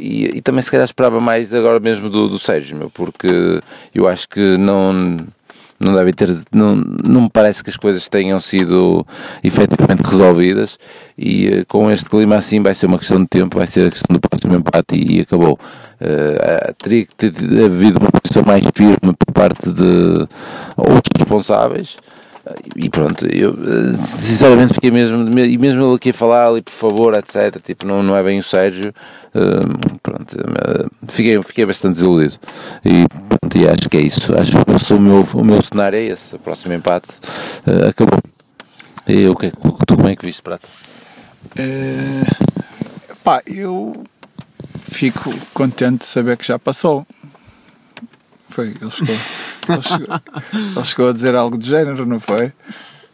e, 0.00 0.38
e 0.38 0.42
também 0.42 0.62
se 0.62 0.70
calhar 0.70 0.84
esperava 0.84 1.20
mais 1.20 1.54
agora 1.54 1.80
mesmo 1.80 2.08
do, 2.10 2.28
do 2.28 2.38
Sérgio, 2.38 2.76
meu, 2.76 2.90
porque 2.90 3.60
eu 3.94 4.08
acho 4.08 4.28
que 4.28 4.56
não 4.56 5.16
não 5.80 5.94
deve 5.94 6.12
ter, 6.12 6.28
não, 6.52 6.76
não 6.76 7.22
me 7.22 7.30
parece 7.30 7.64
que 7.64 7.70
as 7.70 7.76
coisas 7.76 8.08
tenham 8.08 8.38
sido 8.38 9.06
efetivamente 9.42 10.02
resolvidas 10.02 10.78
e 11.16 11.48
eh, 11.48 11.64
com 11.64 11.90
este 11.90 12.08
clima 12.10 12.36
assim 12.36 12.62
vai 12.62 12.74
ser 12.74 12.86
uma 12.86 12.98
questão 12.98 13.20
de 13.20 13.26
tempo, 13.26 13.56
vai 13.58 13.66
ser 13.66 13.88
a 13.88 13.90
questão 13.90 14.14
do 14.14 14.20
próximo 14.20 14.54
empate 14.54 14.94
e, 14.94 15.20
acabou. 15.20 15.58
Eh, 16.00 16.74
teria 16.82 17.06
que 17.06 17.14
ter 17.14 17.64
havido 17.64 17.98
uma 17.98 18.10
posição 18.10 18.42
mais 18.44 18.64
firme 18.74 19.14
por 19.18 19.32
parte 19.32 19.70
de 19.70 20.28
outros 20.76 21.18
responsáveis 21.18 21.96
e 22.76 22.88
pronto, 22.88 23.26
eu 23.26 23.50
eh, 23.52 23.96
sinceramente 24.20 24.74
fiquei 24.74 24.90
mesmo, 24.90 25.38
e 25.38 25.58
mesmo 25.58 25.82
ele 25.84 25.94
aqui 25.96 26.10
a 26.10 26.14
falar 26.14 26.46
ali 26.48 26.62
por 26.62 26.72
favor, 26.72 27.14
etc, 27.14 27.60
tipo, 27.62 27.86
não, 27.86 28.02
não 28.02 28.16
é 28.16 28.22
bem 28.22 28.38
o 28.38 28.42
Sérgio, 28.42 28.94
eh, 29.34 29.98
pronto, 30.02 30.36
eh, 30.38 30.86
fiquei, 31.08 31.42
fiquei 31.42 31.66
bastante 31.66 31.94
desiludido 31.94 32.38
e, 32.84 33.04
pronto, 33.28 33.56
e 33.58 33.68
acho 33.68 33.88
que 33.88 33.96
é 33.96 34.00
isso, 34.00 34.32
acho 34.38 34.52
que 34.86 34.94
o, 34.94 35.00
meu, 35.00 35.26
o 35.34 35.44
meu 35.44 35.62
cenário 35.62 35.96
é 35.98 36.02
esse, 36.04 36.34
o 36.36 36.38
próximo 36.38 36.74
empate 36.74 37.08
eh, 37.66 37.88
acabou. 37.88 38.18
E 39.06 39.26
o 39.26 39.34
que 39.34 39.46
é 39.46 39.50
que- 39.50 39.56
tu 39.86 39.96
como 39.96 40.08
é 40.08 40.14
que 40.14 40.24
viste, 40.24 40.42
Prata? 40.42 40.68
Eh, 41.56 42.22
pá, 43.24 43.42
eu 43.46 44.04
fico 44.80 45.32
contente 45.52 46.00
de 46.00 46.06
saber 46.06 46.36
que 46.36 46.46
já 46.46 46.58
passou. 46.58 47.06
Foi, 48.48 48.68
ele 48.80 48.90
chegou, 48.90 49.16
ele 49.68 49.82
chegou, 49.82 50.20
ele 50.76 50.84
chegou 50.84 51.08
a 51.08 51.12
dizer 51.12 51.34
algo 51.34 51.56
do 51.58 51.64
género, 51.64 52.06
não 52.06 52.20
foi? 52.20 52.52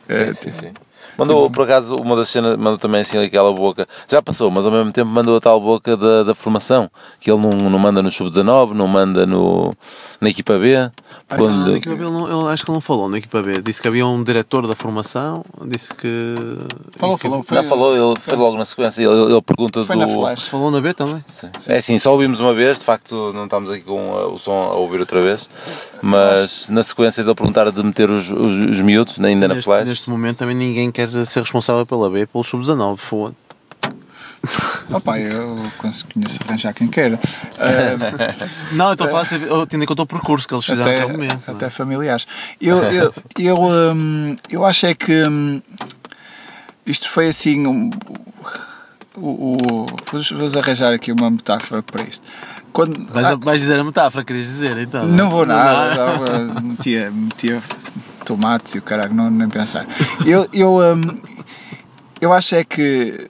Eh, 0.08 0.32
sim, 0.34 0.52
sim. 0.52 0.72
Mandou, 1.18 1.50
por 1.50 1.64
acaso, 1.64 1.96
uma 1.96 2.14
das 2.16 2.28
cenas, 2.28 2.56
mandou 2.56 2.76
também 2.78 3.00
assim 3.00 3.18
aquela 3.18 3.52
boca, 3.52 3.86
já 4.08 4.20
passou, 4.20 4.50
mas 4.50 4.66
ao 4.66 4.72
mesmo 4.72 4.92
tempo 4.92 5.10
mandou 5.10 5.36
a 5.36 5.40
tal 5.40 5.60
boca 5.60 5.96
da, 5.96 6.22
da 6.22 6.34
formação, 6.34 6.90
que 7.20 7.30
ele 7.30 7.40
não, 7.40 7.50
não 7.70 7.78
manda 7.78 8.02
no 8.02 8.10
Sub-19, 8.10 8.72
não 8.72 8.86
manda 8.86 9.24
no, 9.26 9.72
na 10.20 10.28
equipa 10.28 10.58
B. 10.58 10.76
Ah, 10.76 10.90
quando- 11.36 11.70
na 11.70 11.76
equipa 11.78 11.94
B 11.96 12.02
ele 12.02 12.10
não- 12.10 12.40
ele 12.42 12.52
acho 12.52 12.64
que 12.64 12.70
ele 12.70 12.76
não 12.76 12.80
falou 12.80 13.08
na 13.08 13.18
equipa 13.18 13.42
B. 13.42 13.60
Disse 13.62 13.80
que 13.80 13.88
havia 13.88 14.06
um 14.06 14.22
diretor 14.22 14.66
da 14.66 14.74
formação, 14.74 15.44
disse 15.64 15.92
que. 15.94 16.34
Falou, 16.98 17.16
falou, 17.16 17.42
foi, 17.42 17.56
não 17.56 17.64
falou, 17.64 18.10
ele 18.10 18.20
foi 18.20 18.36
logo 18.36 18.56
na 18.56 18.64
sequência, 18.64 19.02
ele, 19.02 19.32
ele 19.32 19.42
pergunta 19.42 19.84
foi 19.84 19.96
do... 19.96 20.00
na 20.00 20.08
flash. 20.08 20.48
Falou 20.48 20.70
na 20.70 20.80
B 20.80 20.92
também. 20.94 21.24
Sim. 21.28 21.50
É 21.68 21.78
assim, 21.78 21.98
só 21.98 22.12
ouvimos 22.12 22.40
uma 22.40 22.52
vez, 22.54 22.78
de 22.78 22.84
facto 22.84 23.32
não 23.32 23.44
estamos 23.44 23.70
aqui 23.70 23.82
com 23.82 24.10
uh, 24.12 24.32
o 24.32 24.38
som 24.38 24.52
a 24.52 24.74
ouvir 24.74 25.00
outra 25.00 25.20
vez, 25.22 25.48
mas 26.02 26.68
na 26.68 26.82
sequência 26.82 27.22
de 27.22 27.28
ele 27.28 27.34
perguntar 27.34 27.70
de 27.70 27.82
meter 27.82 28.10
os, 28.10 28.30
os, 28.30 28.52
os 28.70 28.80
miúdos, 28.80 29.18
ainda 29.20 29.48
na 29.48 29.54
neste, 29.54 29.64
flash, 29.66 29.88
neste 29.88 30.10
momento 30.10 30.38
também 30.38 30.54
ninguém 30.56 30.90
quer 30.90 31.05
ser 31.26 31.40
responsável 31.40 31.84
pela 31.86 32.08
B 32.10 32.26
pelo 32.26 32.44
sub-19. 32.44 32.96
foda. 32.98 33.34
Opa, 34.90 35.18
eu 35.18 35.60
consigo- 35.78 36.10
conheço 36.14 36.38
arranjar 36.46 36.72
quem 36.72 36.86
queira. 36.86 37.18
Eh, 37.58 37.96
Não, 38.72 38.86
eu 38.88 38.92
estou 38.92 39.08
a 39.08 39.10
falar 39.10 39.26
tendo 39.66 39.82
em 39.82 39.86
conta 39.86 40.02
o 40.02 40.06
percurso 40.06 40.46
que 40.46 40.54
eles 40.54 40.64
fizeram 40.64 40.82
até, 40.90 40.94
até, 41.02 41.06
o 41.06 41.08
momento. 41.10 41.50
até 41.50 41.70
familiares. 41.70 42.26
Eu, 42.60 42.78
eu, 42.84 43.14
eu, 43.38 43.56
hum, 43.62 44.36
eu 44.48 44.64
acho 44.64 44.86
é 44.86 44.94
que 44.94 45.28
hum, 45.28 45.60
isto 46.86 47.08
foi 47.10 47.28
assim. 47.28 47.66
um, 47.66 47.90
o, 49.16 49.56
o, 49.56 49.86
vamos 50.12 50.56
arranjar 50.56 50.92
aqui 50.92 51.10
uma 51.10 51.30
metáfora 51.30 51.82
para 51.82 52.02
isto. 52.04 52.22
Quando, 52.72 53.04
Vais, 53.10 53.26
ah, 53.26 53.36
vais 53.36 53.60
dizer 53.62 53.80
a 53.80 53.84
metáfora, 53.84 54.22
querias 54.22 54.46
dizer 54.46 54.76
então? 54.78 55.06
não 55.06 55.30
vou 55.30 55.46
nada, 55.46 55.94
dá. 55.94 56.38
não, 56.38 56.60
metia, 56.62 57.10
metia 57.10 57.60
tomates 58.26 58.74
e 58.74 58.78
o 58.78 58.82
caralho, 58.82 59.14
não 59.14 59.30
nem 59.30 59.48
pensar. 59.48 59.86
Eu, 60.26 60.48
eu, 60.52 60.78
hum, 60.78 61.00
eu 62.20 62.32
acho 62.32 62.56
é 62.56 62.64
que 62.64 63.28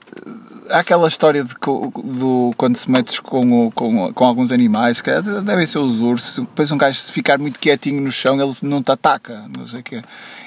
há 0.69 0.79
aquela 0.79 1.07
história 1.07 1.43
de, 1.43 1.53
do 1.53 2.51
quando 2.57 2.75
se 2.75 2.89
metes 2.89 3.19
com, 3.19 3.71
com, 3.71 4.13
com 4.13 4.25
alguns 4.25 4.51
animais, 4.51 5.01
que 5.01 5.11
devem 5.21 5.65
ser 5.65 5.79
os 5.79 5.99
ursos, 5.99 6.39
depois 6.39 6.71
um 6.71 6.77
gajo 6.77 6.99
se 6.99 7.11
ficar 7.11 7.37
muito 7.37 7.59
quietinho 7.59 8.01
no 8.01 8.11
chão, 8.11 8.39
ele 8.41 8.55
não 8.61 8.81
te 8.81 8.91
ataca, 8.91 9.45
não 9.55 9.67
sei 9.67 9.79
o 9.79 9.83
quê. 9.83 10.01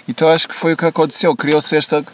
Então 0.09 0.29
acho 0.29 0.49
que 0.49 0.55
foi 0.55 0.73
o 0.73 0.77
que 0.77 0.85
aconteceu, 0.85 1.35
criou-se 1.37 1.75
esta. 1.77 2.05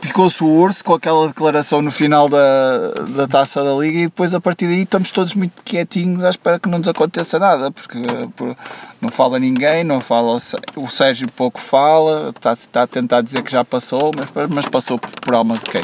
Picou-se 0.00 0.42
o 0.42 0.46
urso 0.48 0.84
com 0.84 0.94
aquela 0.94 1.26
declaração 1.26 1.82
no 1.82 1.90
final 1.90 2.28
da, 2.28 2.90
da 3.16 3.26
taça 3.26 3.62
da 3.64 3.74
liga 3.74 3.98
e 3.98 4.04
depois 4.06 4.34
a 4.34 4.40
partir 4.40 4.66
daí 4.66 4.82
estamos 4.82 5.10
todos 5.10 5.34
muito 5.34 5.62
quietinhos 5.64 6.22
à 6.24 6.30
espera 6.30 6.58
que 6.60 6.68
não 6.68 6.78
nos 6.78 6.88
aconteça 6.88 7.38
nada, 7.38 7.70
porque 7.70 7.98
por- 8.36 8.56
não 9.00 9.08
fala 9.08 9.38
ninguém, 9.38 9.82
não 9.84 10.00
fala 10.00 10.32
o 10.32 10.38
Sé- 10.40 10.58
o 10.76 10.88
Sérgio 10.88 11.28
pouco 11.32 11.60
fala, 11.60 12.30
está, 12.34 12.52
está 12.52 12.82
a 12.82 12.86
tentar 12.86 13.20
dizer 13.20 13.42
que 13.42 13.50
já 13.50 13.64
passou, 13.64 14.10
mas, 14.16 14.48
mas 14.48 14.66
passou 14.68 14.98
por, 14.98 15.10
por 15.20 15.34
alma 15.34 15.54
de 15.58 15.64
quem? 15.64 15.82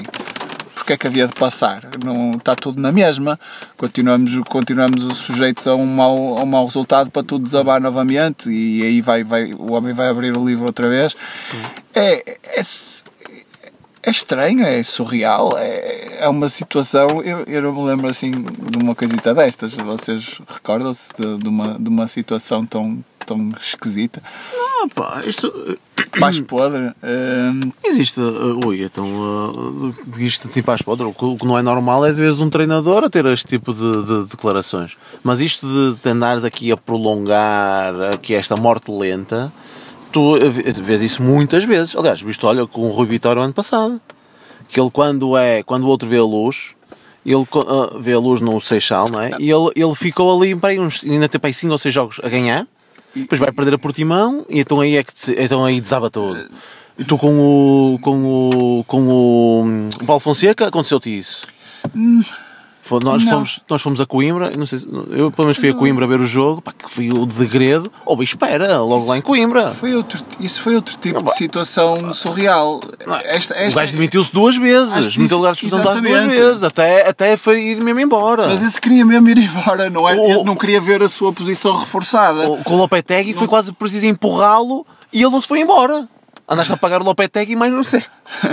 Porque 0.74 0.94
é 0.94 0.96
que 0.96 1.06
havia 1.06 1.26
de 1.28 1.34
passar? 1.34 1.82
Não, 2.04 2.32
está 2.32 2.54
tudo 2.56 2.80
na 2.80 2.90
mesma, 2.90 3.38
continuamos, 3.76 4.32
continuamos 4.48 5.02
sujeitos 5.18 5.66
a 5.68 5.74
um, 5.74 5.86
mau, 5.86 6.38
a 6.38 6.42
um 6.42 6.46
mau 6.46 6.64
resultado 6.64 7.10
para 7.10 7.22
tudo 7.22 7.44
desabar 7.44 7.80
novamente 7.80 8.50
e 8.50 8.82
aí 8.82 9.00
vai, 9.00 9.22
vai, 9.24 9.52
o 9.52 9.72
homem 9.72 9.92
vai 9.94 10.08
abrir 10.08 10.36
o 10.36 10.44
livro 10.44 10.64
outra 10.66 10.88
vez. 10.88 11.16
É, 11.94 12.36
é, 12.58 12.62
é 14.02 14.10
estranho, 14.10 14.64
é 14.64 14.82
surreal, 14.82 15.52
é, 15.56 16.24
é 16.24 16.28
uma 16.28 16.48
situação. 16.48 17.22
Eu, 17.22 17.44
eu 17.46 17.62
não 17.62 17.72
me 17.72 17.82
lembro 17.84 18.08
assim 18.08 18.30
de 18.32 18.78
uma 18.82 18.94
coisita 18.94 19.32
destas. 19.34 19.74
Vocês 19.74 20.40
recordam-se 20.48 21.10
de, 21.18 21.38
de, 21.38 21.48
uma, 21.48 21.78
de 21.78 21.88
uma 21.88 22.08
situação 22.08 22.64
tão, 22.66 22.98
tão 23.26 23.50
esquisita? 23.60 24.22
Ah, 24.54 24.86
pá, 24.94 25.22
isto. 25.26 25.78
Mais 26.18 26.38
podre. 26.40 26.92
hum, 27.02 27.60
Existe, 27.84 28.20
uh, 28.20 28.66
ui, 28.66 28.82
então, 28.84 29.04
uh, 29.04 29.94
isto 30.18 30.46
tipo 30.48 30.70
às 30.70 30.82
podres, 30.82 31.08
o 31.08 31.14
que- 31.14 31.24
o 31.24 31.36
que 31.38 31.46
não 31.46 31.56
é 31.56 31.62
normal 31.62 32.04
é 32.04 32.10
de 32.10 32.20
vez 32.20 32.38
um 32.38 32.50
treinador 32.50 33.04
a 33.04 33.08
ter 33.08 33.24
este 33.26 33.46
tipo 33.46 33.72
de, 33.72 34.04
de 34.04 34.30
declarações. 34.30 34.92
Mas 35.22 35.40
isto 35.40 35.66
de, 35.66 36.02
de 36.02 36.10
andares 36.10 36.44
aqui 36.44 36.70
a 36.72 36.76
prolongar 36.76 37.94
aqui 38.12 38.34
esta 38.34 38.56
morte 38.56 38.90
lenta, 38.90 39.50
tu 40.12 40.38
vês 40.82 41.02
isso 41.02 41.22
muitas 41.22 41.64
vezes. 41.64 41.96
Aliás, 41.96 42.20
visto, 42.20 42.46
olha, 42.46 42.66
com 42.66 42.82
o 42.82 42.90
Rui 42.90 43.06
Vitória 43.06 43.40
o 43.40 43.44
ano 43.44 43.52
passado, 43.52 44.00
que 44.68 44.80
ele 44.80 44.90
quando 44.90 45.36
é, 45.36 45.62
quando 45.62 45.84
o 45.84 45.88
outro 45.88 46.08
vê 46.08 46.18
a 46.18 46.24
luz, 46.24 46.74
ele 47.24 47.36
uh, 47.36 47.98
vê 48.00 48.12
a 48.12 48.18
luz 48.18 48.40
no 48.40 48.60
Seixal, 48.60 49.06
não 49.10 49.20
é? 49.20 49.30
E 49.38 49.50
ele, 49.50 49.70
ele 49.74 49.94
ficou 49.94 50.36
ali, 50.36 50.54
para 50.54 50.70
aí, 50.70 50.80
uns, 50.80 51.02
ainda 51.04 51.28
tem 51.28 51.40
para 51.40 51.48
aí 51.48 51.54
5 51.54 51.72
ou 51.72 51.78
6 51.78 51.94
jogos 51.94 52.20
a 52.22 52.28
ganhar, 52.28 52.66
depois 53.14 53.40
vai 53.40 53.52
perder 53.52 53.74
a 53.74 53.78
Portimão, 53.78 54.44
e 54.48 54.60
então 54.60 54.80
aí 54.80 54.96
é 54.96 55.04
que 55.04 55.12
então 55.38 55.64
aí 55.64 55.80
desaba 55.80 56.10
tudo. 56.10 56.48
E 56.98 57.04
tu 57.04 57.16
com 57.16 57.38
o. 57.38 57.98
com 58.00 58.24
o. 58.24 58.84
com 58.84 59.08
o. 59.08 59.62
hum, 59.64 59.88
Paulo 60.06 60.20
Fonseca 60.20 60.68
aconteceu-te 60.68 61.18
isso? 61.18 61.46
Nós, 63.00 63.24
não. 63.24 63.32
fomos, 63.32 63.60
nós 63.68 63.82
fomos 63.82 64.00
a 64.00 64.06
Coimbra, 64.06 64.50
eu 64.52 64.58
não 64.58 64.66
sei, 64.66 64.78
se- 64.80 64.86
eu 65.10 65.30
pelo 65.30 65.46
menos 65.46 65.58
fui 65.58 65.70
a 65.70 65.74
Coimbra 65.74 66.06
ver 66.06 66.20
o 66.20 66.26
jogo, 66.26 66.60
pá, 66.62 66.72
que 66.72 66.90
foi 66.90 67.08
o 67.10 67.24
degredo, 67.26 67.90
ou 68.04 68.16
bem 68.16 68.24
espera, 68.24 68.80
logo 68.80 69.06
lá 69.06 69.16
em 69.18 69.20
Coimbra. 69.22 69.70
foi 69.70 69.94
outro, 69.94 70.18
isso 70.40 70.60
foi 70.60 70.74
outro 70.74 70.96
tipo 71.00 71.22
de 71.22 71.34
situação 71.36 72.12
surreal. 72.14 72.80
Esta, 73.24 73.54
O 73.54 73.58
esta, 73.58 73.80
gajo 73.80 73.92
demitiu-se 73.92 74.32
duas 74.32 74.56
vezes, 74.56 75.14
demitiu 75.14 75.36
o 75.36 75.40
lugar 75.40 75.54
de 75.54 75.68
duas 75.68 76.26
vezes, 76.26 76.62
até, 76.62 77.08
até 77.08 77.36
foi 77.36 77.60
ir 77.62 77.80
mesmo 77.80 78.00
embora. 78.00 78.48
mas 78.48 78.62
esse 78.62 78.80
queria 78.80 79.04
mesmo 79.04 79.28
ir 79.28 79.38
embora, 79.38 79.88
não 79.90 80.08
é? 80.08 80.14
O- 80.14 80.44
não 80.44 80.56
queria 80.56 80.80
ver 80.80 81.02
a 81.02 81.08
sua 81.08 81.32
posição 81.32 81.74
reforçada. 81.76 82.48
O- 82.48 82.58
Com 82.64 82.74
o 82.74 82.76
Lopetegui 82.78 83.34
foi 83.34 83.46
quase 83.48 83.72
preciso 83.72 84.06
empurrá-lo 84.06 84.86
e 85.12 85.22
ele 85.22 85.30
não 85.30 85.40
se 85.40 85.48
foi 85.48 85.60
embora. 85.60 86.08
Andaste 86.48 86.72
a 86.72 86.76
pagar 86.76 87.00
o 87.00 87.04
Lopetegui 87.04 87.56
mais 87.56 87.72
não 87.72 87.84
sei 87.84 88.02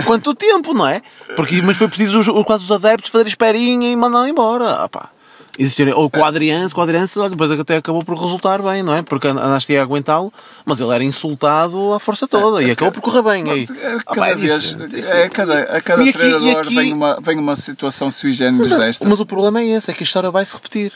quanto 0.06 0.34
tempo, 0.34 0.72
não 0.72 0.86
é? 0.86 1.02
Porque, 1.36 1.60
mas 1.60 1.76
foi 1.76 1.88
preciso 1.88 2.18
os, 2.20 2.46
quase 2.46 2.64
os 2.64 2.70
adeptos 2.72 3.10
fazer 3.10 3.26
esperinha 3.26 3.90
e 3.90 3.96
mandar 3.96 4.28
embora. 4.28 4.70
Ah, 4.84 4.88
pá. 4.88 5.10
Existirem, 5.58 5.92
ou 5.92 6.08
com 6.08 6.20
o 6.20 6.24
Adriano, 6.24 6.70
com 6.70 6.80
o 6.80 6.82
Adriano, 6.84 7.06
depois 7.28 7.50
até 7.50 7.76
acabou 7.76 8.02
por 8.02 8.16
resultar 8.16 8.62
bem, 8.62 8.82
não 8.82 8.94
é? 8.94 9.02
Porque 9.02 9.26
andaste 9.26 9.76
a 9.76 9.82
aguentá-lo, 9.82 10.32
mas 10.64 10.80
ele 10.80 10.94
era 10.94 11.04
insultado 11.04 11.92
à 11.92 11.98
força 12.00 12.26
toda 12.26 12.62
e 12.62 12.70
acabou 12.70 12.92
por 12.92 13.02
correr 13.02 13.22
bem. 13.22 13.50
Aí. 13.52 13.64
A 13.64 13.66
cada 13.66 13.96
Ah, 13.96 14.14
pá, 14.14 14.34
vez, 14.34 14.76
a 15.12 15.28
cada, 15.28 15.60
a 15.62 15.80
cada 15.82 16.02
E 16.04 16.08
aqui- 16.08 16.18
treinador 16.18 16.60
aqui- 16.60 16.74
vem, 16.74 16.92
uma, 16.94 17.18
vem 17.20 17.38
uma 17.38 17.56
situação 17.56 18.10
sui 18.10 18.32
generis 18.32 18.74
desta. 18.78 19.06
mas 19.06 19.20
o 19.20 19.26
problema 19.26 19.60
é 19.60 19.66
esse, 19.66 19.90
é 19.90 19.94
que 19.94 20.02
a 20.02 20.06
história 20.06 20.30
vai 20.30 20.44
se 20.44 20.54
repetir. 20.54 20.92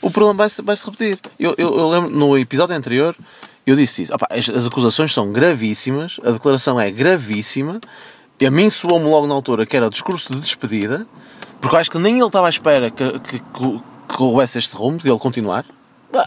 O 0.00 0.10
problema 0.10 0.36
vai 0.36 0.50
se, 0.50 0.62
vai 0.62 0.76
-se 0.76 0.84
repetir. 0.84 1.18
Eu, 1.40 1.54
eu, 1.58 1.76
eu 1.76 1.88
lembro, 1.88 2.10
no 2.10 2.38
episódio 2.38 2.76
anterior, 2.76 3.16
eu 3.66 3.76
disse 3.76 4.02
isso. 4.02 4.14
Opá, 4.14 4.26
as, 4.30 4.48
as 4.48 4.66
acusações 4.66 5.12
são 5.12 5.32
gravíssimas, 5.32 6.18
a 6.24 6.30
declaração 6.30 6.80
é 6.80 6.90
gravíssima. 6.90 7.80
E 8.38 8.46
a 8.46 8.50
mim 8.50 8.68
soou-me 8.68 9.06
logo 9.06 9.26
na 9.26 9.34
altura 9.34 9.64
que 9.64 9.76
era 9.76 9.86
o 9.86 9.90
discurso 9.90 10.32
de 10.34 10.40
despedida, 10.40 11.06
porque 11.60 11.74
eu 11.74 11.80
acho 11.80 11.90
que 11.90 11.98
nem 11.98 12.16
ele 12.18 12.26
estava 12.26 12.46
à 12.46 12.50
espera 12.50 12.90
que, 12.90 13.18
que, 13.20 13.38
que, 13.38 13.80
que 14.08 14.22
houvesse 14.22 14.58
este 14.58 14.76
rumo, 14.76 14.98
de 14.98 15.08
ele 15.08 15.18
continuar. 15.18 15.64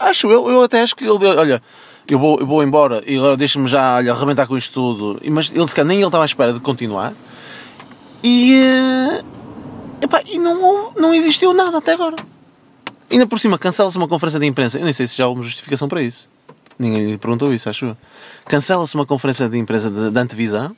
Acho 0.00 0.30
eu, 0.30 0.48
eu 0.50 0.62
até 0.62 0.82
acho 0.82 0.94
que 0.96 1.04
ele, 1.04 1.24
olha, 1.26 1.62
eu 2.08 2.18
vou, 2.18 2.38
eu 2.40 2.46
vou 2.46 2.62
embora 2.62 3.02
e 3.06 3.16
agora 3.16 3.36
deixa-me 3.36 3.68
já, 3.68 3.96
olha, 3.96 4.12
arrebentar 4.12 4.46
com 4.48 4.56
isto 4.56 4.72
tudo. 4.72 5.20
Mas 5.30 5.50
ele, 5.54 5.66
se 5.68 5.84
nem 5.84 5.98
ele 5.98 6.06
estava 6.06 6.24
à 6.24 6.26
espera 6.26 6.52
de 6.52 6.60
continuar. 6.60 7.12
E, 8.22 8.54
eh, 8.60 9.22
epá, 10.02 10.22
e 10.26 10.38
não, 10.38 10.62
houve- 10.62 11.00
não 11.00 11.14
existiu 11.14 11.52
nada 11.52 11.78
até 11.78 11.92
agora. 11.92 12.16
Ainda 13.10 13.26
por 13.26 13.40
cima, 13.40 13.58
cancela-se 13.58 13.96
uma 13.96 14.06
conferência 14.08 14.38
de 14.38 14.46
imprensa. 14.46 14.78
Eu 14.78 14.84
nem 14.84 14.92
sei 14.92 15.06
se 15.06 15.16
já 15.16 15.26
houve 15.26 15.40
uma 15.40 15.44
justificação 15.44 15.88
para 15.88 16.02
isso. 16.02 16.28
Ninguém 16.80 17.10
lhe 17.10 17.18
perguntou 17.18 17.52
isso, 17.52 17.68
acho 17.68 17.84
eu. 17.84 17.96
Cancela-se 18.46 18.94
uma 18.94 19.04
conferência 19.04 19.50
de 19.50 19.58
imprensa 19.58 19.90
de, 19.90 20.10
de 20.10 20.18
antevisão 20.18 20.74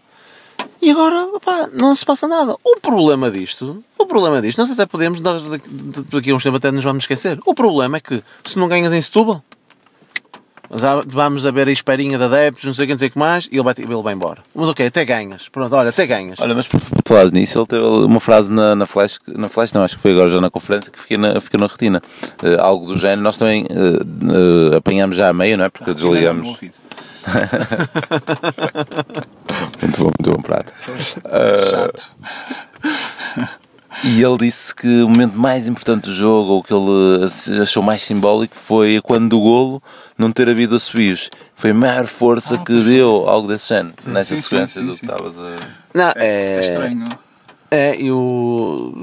e 0.81 0.91
agora, 0.91 1.27
opá, 1.27 1.69
não 1.73 1.95
se 1.95 2.05
passa 2.05 2.27
nada. 2.27 2.57
O 2.65 2.81
problema 2.81 3.31
disto, 3.31 3.85
o 3.97 4.05
problema 4.05 4.43
disto, 4.43 4.59
nós 4.59 4.69
até 4.69 4.85
podemos, 4.85 5.21
daqui 5.21 6.33
a 6.33 6.35
uns 6.35 6.43
tempos 6.43 6.59
até 6.59 6.73
nos 6.73 6.83
vamos 6.83 7.05
esquecer. 7.05 7.38
O 7.47 7.55
problema 7.55 7.99
é 7.99 8.01
que 8.01 8.21
se 8.45 8.59
não 8.59 8.67
ganhas 8.67 8.93
em 8.93 9.01
Setúbal, 9.01 9.45
vamos 11.07 11.45
a 11.45 11.51
ver 11.51 11.69
a 11.69 11.73
esperinha 11.73 12.17
de 12.17 12.25
adeptos, 12.25 12.65
não 12.65 12.75
sei 12.75 12.85
o 12.85 12.87
que, 12.87 12.93
não 12.95 12.99
sei 12.99 13.09
o 13.09 13.11
que 13.11 13.19
mais, 13.19 13.49
e 13.51 13.57
ele 13.57 13.63
vai, 13.63 13.75
ele 13.77 14.03
vai 14.03 14.15
embora. 14.15 14.43
Mas 14.55 14.69
ok, 14.69 14.87
até 14.87 15.05
ganhas. 15.05 15.49
Pronto, 15.49 15.75
olha, 15.75 15.91
até 15.91 16.07
ganhas. 16.07 16.41
Olha, 16.41 16.55
mas 16.55 16.67
por 16.67 16.81
falar 17.07 17.31
nisso, 17.31 17.59
ele 17.59 17.67
teve 17.67 17.85
uma 17.85 18.21
frase 18.21 18.51
na, 18.51 18.75
na 18.75 18.87
Flash, 18.87 19.21
na 19.29 19.49
Flash 19.49 19.73
não, 19.73 19.83
acho 19.83 19.97
que 19.97 20.03
foi 20.03 20.13
agora 20.13 20.31
já 20.31 20.41
na 20.41 20.51
conferência, 20.51 20.91
que 20.91 20.99
fiquei 20.99 21.17
na, 21.17 21.41
ficou 21.41 21.61
na 21.61 21.67
retina. 21.67 22.03
Eh, 22.43 22.57
algo 22.59 22.87
do 22.87 22.97
género, 22.97 23.23
nós 23.23 23.37
também 23.37 23.67
eh, 23.69 24.73
eh, 24.73 24.77
apanhamos 24.77 25.17
já 25.17 25.29
a 25.29 25.33
meio, 25.33 25.59
não 25.59 25.65
é? 25.65 25.69
Porque 25.69 25.93
desligamos. 25.93 26.49
Ouvido. 26.49 26.75
Muito 29.81 29.99
bom, 29.99 30.05
muito 30.05 30.33
bom 30.33 30.43
prato. 30.43 30.73
Chato. 31.71 32.11
E 34.05 34.23
ele 34.23 34.37
disse 34.39 34.75
que 34.75 35.03
o 35.03 35.09
momento 35.09 35.37
mais 35.39 35.69
importante 35.69 36.05
do 36.05 36.13
jogo, 36.15 36.53
ou 36.53 36.63
que 36.63 36.73
ele 36.73 37.61
achou 37.63 37.83
mais 37.83 38.03
simbólico, 38.03 38.55
foi 38.57 39.01
quando 39.03 39.29
do 39.31 39.41
golo 39.41 39.83
não 40.17 40.33
ter 40.33 40.49
havido 40.49 40.75
assobios. 40.77 41.29
Foi 41.55 41.71
a 41.71 41.75
maior 41.75 42.07
força 42.07 42.57
que 42.59 42.81
deu, 42.83 43.29
algo 43.29 43.47
desse 43.49 43.69
género, 43.69 43.95
nessa 44.07 44.35
Ah, 44.35 44.37
sim, 44.37 44.43
sequência 44.43 44.81
sim, 44.81 44.87
do 44.87 44.95
sim, 44.95 45.07
que 45.07 45.13
estavas 45.13 45.39
a. 45.39 45.57
Não, 45.95 46.13
É 46.17 46.57
é, 46.57 46.61
estranho. 46.61 47.05
é, 47.71 47.97
eu. 48.01 48.95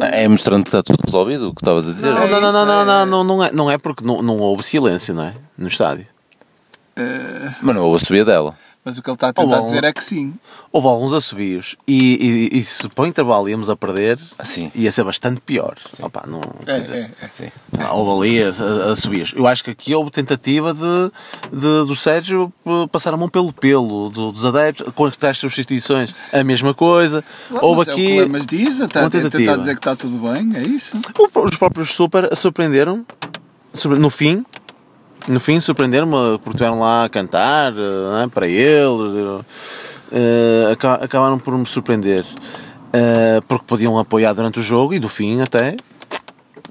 É 0.00 0.28
mostrando 0.28 0.62
que 0.62 0.68
está 0.68 0.82
tudo 0.82 1.00
resolvido, 1.04 1.48
o 1.48 1.54
que 1.54 1.60
estavas 1.62 1.88
a 1.88 1.92
dizer. 1.92 2.06
Não, 2.06 2.28
não, 2.28 2.40
não, 2.40 2.48
isso, 2.48 2.58
não, 2.58 2.66
não, 2.66 2.80
é- 2.80 2.84
não, 2.84 3.06
não, 3.06 3.24
não 3.24 3.44
é, 3.44 3.52
não 3.52 3.70
é 3.70 3.78
porque 3.78 4.04
não, 4.04 4.22
não 4.22 4.38
houve 4.38 4.62
silêncio, 4.62 5.12
não 5.14 5.24
é? 5.24 5.34
No 5.58 5.68
estádio. 5.68 6.06
Eh, 6.96 7.50
Mas 7.60 7.74
não 7.76 7.82
houve 7.82 7.96
a 8.02 8.06
subida 8.06 8.24
dela. 8.24 8.56
Mas 8.86 8.96
o 8.96 9.02
que 9.02 9.10
ele 9.10 9.16
está 9.16 9.28
a 9.30 9.32
tentar 9.32 9.60
dizer 9.62 9.82
é 9.82 9.92
que 9.92 10.02
sim. 10.02 10.32
Houve 10.70 10.86
alguns 10.86 11.12
assobios 11.12 11.74
e, 11.88 12.50
e, 12.54 12.58
e 12.60 12.64
se 12.64 12.88
íamos 13.48 13.68
a 13.68 13.74
perder, 13.76 14.16
Assim. 14.38 14.70
ia 14.76 14.92
ser 14.92 15.02
bastante 15.02 15.40
pior. 15.40 15.74
Opa, 16.00 16.22
não, 16.24 16.40
quer 16.64 16.76
É, 16.76 16.78
dizer, 16.78 16.96
é, 17.20 17.24
é. 17.24 17.28
Sim. 17.28 17.48
ah, 17.80 17.92
houve 17.94 18.28
ali 18.28 18.42
as- 18.44 18.60
as- 18.60 18.80
assobios. 18.98 19.32
Eu 19.36 19.44
acho 19.48 19.64
que 19.64 19.70
aqui 19.72 19.92
houve 19.92 20.12
tentativa 20.12 20.72
de, 20.72 21.10
de- 21.50 21.86
do 21.86 21.96
Sérgio 21.96 22.52
p- 22.64 22.70
passar 22.92 23.12
a 23.12 23.16
mão 23.16 23.28
pelo 23.28 23.52
pelo 23.52 24.08
do- 24.08 24.30
dos 24.30 24.46
adeptos, 24.46 24.86
com 24.94 25.04
as 25.06 25.16
tais 25.16 25.36
substituições, 25.36 26.32
a 26.32 26.44
mesma 26.44 26.72
coisa. 26.72 27.24
houve 27.60 27.78
mas 27.78 27.88
aqui. 27.88 28.18
é 28.18 28.20
o 28.22 28.24
que 28.26 28.30
mas 28.30 28.46
diz, 28.46 28.78
está 28.78 29.00
uma 29.00 29.06
a 29.08 29.10
tentar 29.10 29.30
tentativa. 29.30 29.58
dizer 29.58 29.74
que 29.74 29.80
está 29.80 29.96
tudo 29.96 30.18
bem, 30.32 30.52
é 30.56 30.62
isso. 30.62 30.96
O- 31.18 31.40
Os 31.44 31.56
próprios 31.56 31.92
Super 31.92 32.36
surpreenderam 32.36 33.04
sobre- 33.74 33.98
no 33.98 34.10
fim. 34.10 34.44
No 35.28 35.40
fim, 35.40 35.60
surpreenderam-me 35.60 36.38
porque 36.38 36.50
estiveram 36.50 36.78
lá 36.80 37.04
a 37.04 37.08
cantar 37.08 37.72
eh, 37.72 37.76
não 37.76 38.18
é, 38.20 38.26
para 38.28 38.46
ele. 38.46 39.40
eh, 40.12 40.70
aca- 40.72 40.94
acabaram 41.04 41.38
por 41.38 41.56
me 41.58 41.66
surpreender 41.66 42.24
eh, 42.92 43.40
porque 43.48 43.64
podiam 43.66 43.98
apoiar 43.98 44.32
durante 44.34 44.60
o 44.60 44.62
jogo 44.62 44.94
e 44.94 45.00
do 45.00 45.08
fim 45.08 45.40
até 45.40 45.76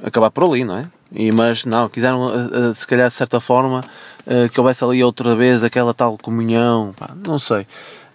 acabar 0.02 0.32
por 0.32 0.46
ali, 0.46 0.63
não 0.63 0.78
é? 0.78 0.86
E, 1.12 1.32
mas 1.32 1.65
não, 1.65 1.89
quiseram 1.89 2.30
eh, 2.30 2.70
eh, 2.70 2.74
se 2.74 2.88
calhar 2.88 3.10
de 3.10 3.13
certa 3.15 3.41
forma 3.41 3.84
eh, 4.26 4.48
que 4.50 4.58
houvesse 4.60 4.84
ali 4.86 5.04
outra 5.04 5.36
vez 5.36 5.62
aquela 5.63 5.94
tal 5.94 6.18
comunhão, 6.18 6.94
pá, 6.98 7.10
não 7.28 7.38
sei. 7.38 7.68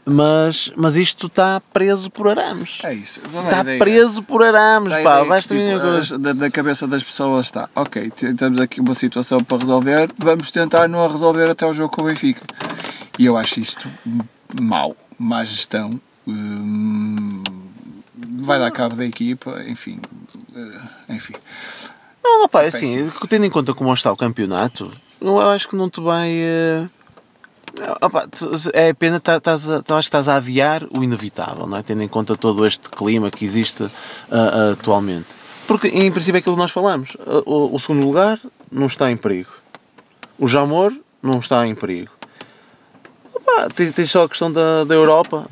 Mas, 0.05 0.73
mas 0.77 0.97
isto 0.97 1.27
está 1.27 1.61
preso 1.73 2.11
por 2.11 2.27
arames. 2.29 2.79
É 2.83 2.93
isso. 2.95 3.21
Está 3.21 3.63
preso 3.79 4.23
por 4.23 4.43
arames, 4.43 4.93
pá. 5.03 5.23
Vais 5.25 5.47
que, 5.47 5.55
tipo, 5.55 6.19
da, 6.19 6.33
da 6.33 6.51
cabeça 6.51 6.87
das 6.87 7.03
pessoas 7.03 7.47
está, 7.47 7.69
ok, 7.77 8.11
temos 8.11 8.59
aqui 8.59 8.81
uma 8.81 8.95
situação 8.95 9.43
para 9.45 9.59
resolver, 9.59 10.11
vamos 10.19 10.51
tentar 10.51 10.89
não 10.89 11.05
a 11.05 11.09
resolver 11.09 11.51
até 11.51 11.67
o 11.67 11.73
jogo 11.73 11.95
com 11.95 12.03
o 12.03 12.07
Benfica. 12.07 12.43
E 13.19 13.27
eu 13.27 13.37
acho 13.37 13.61
isto 13.61 13.89
mau, 14.61 14.97
má 15.19 15.45
gestão, 15.45 15.91
hum, 16.27 17.43
vai 18.43 18.59
dar 18.59 18.71
cabo 18.71 18.97
da 18.97 19.05
equipa, 19.05 19.63
enfim, 19.69 20.01
eh, 20.57 21.15
enfim. 21.15 21.35
Não, 22.25 22.45
opá, 22.45 22.63
é 22.63 22.67
É 22.67 22.69
assim, 22.69 23.11
tendo 23.29 23.45
em 23.45 23.51
conta 23.51 23.75
como 23.75 23.93
está 23.93 24.11
o 24.11 24.17
campeonato, 24.17 24.91
eu 25.21 25.41
acho 25.51 25.69
que 25.69 25.77
não 25.77 25.89
te 25.91 26.01
vai. 26.01 26.31
eh, 26.31 26.87
tu- 28.31 28.51
é 28.73 28.93
pena, 28.93 29.19
tá- 29.21 29.37
estás 29.37 29.65
tu 29.85 29.95
acho 29.95 30.09
que 30.11 30.17
estás 30.17 30.29
a 30.29 30.37
adiar 30.37 30.85
o 30.91 31.03
inevitável, 31.03 31.67
não 31.67 31.79
é? 31.79 31.83
Tendo 31.83 32.03
em 32.03 32.09
conta 32.09 32.37
todo 32.37 32.67
este 32.67 32.89
clima 32.91 33.31
que 33.31 33.45
existe 33.45 33.85
ah, 33.85 33.89
ah, 34.31 34.73
atualmente. 34.73 35.29
Porque, 35.67 35.89
em 35.89 36.11
princípio, 36.11 36.39
é 36.39 36.41
aquilo 36.41 36.57
que 36.57 36.61
nós 36.63 36.71
falamos: 36.71 37.17
Ah, 37.27 37.43
o, 37.47 37.75
o 37.75 37.79
segundo 37.79 38.05
lugar 38.05 38.39
não 38.71 38.87
está 38.87 39.11
em 39.11 39.17
perigo, 39.17 39.51
o 40.39 40.47
Jamor 40.49 40.93
não 41.23 41.39
está 41.39 41.67
em 41.67 41.75
perigo. 41.75 42.11
Tens, 43.75 43.93
tens 43.93 44.11
só 44.11 44.25
a 44.25 44.29
questão 44.29 44.51
da, 44.53 44.85
da 44.85 44.95
Europa. 44.95 45.47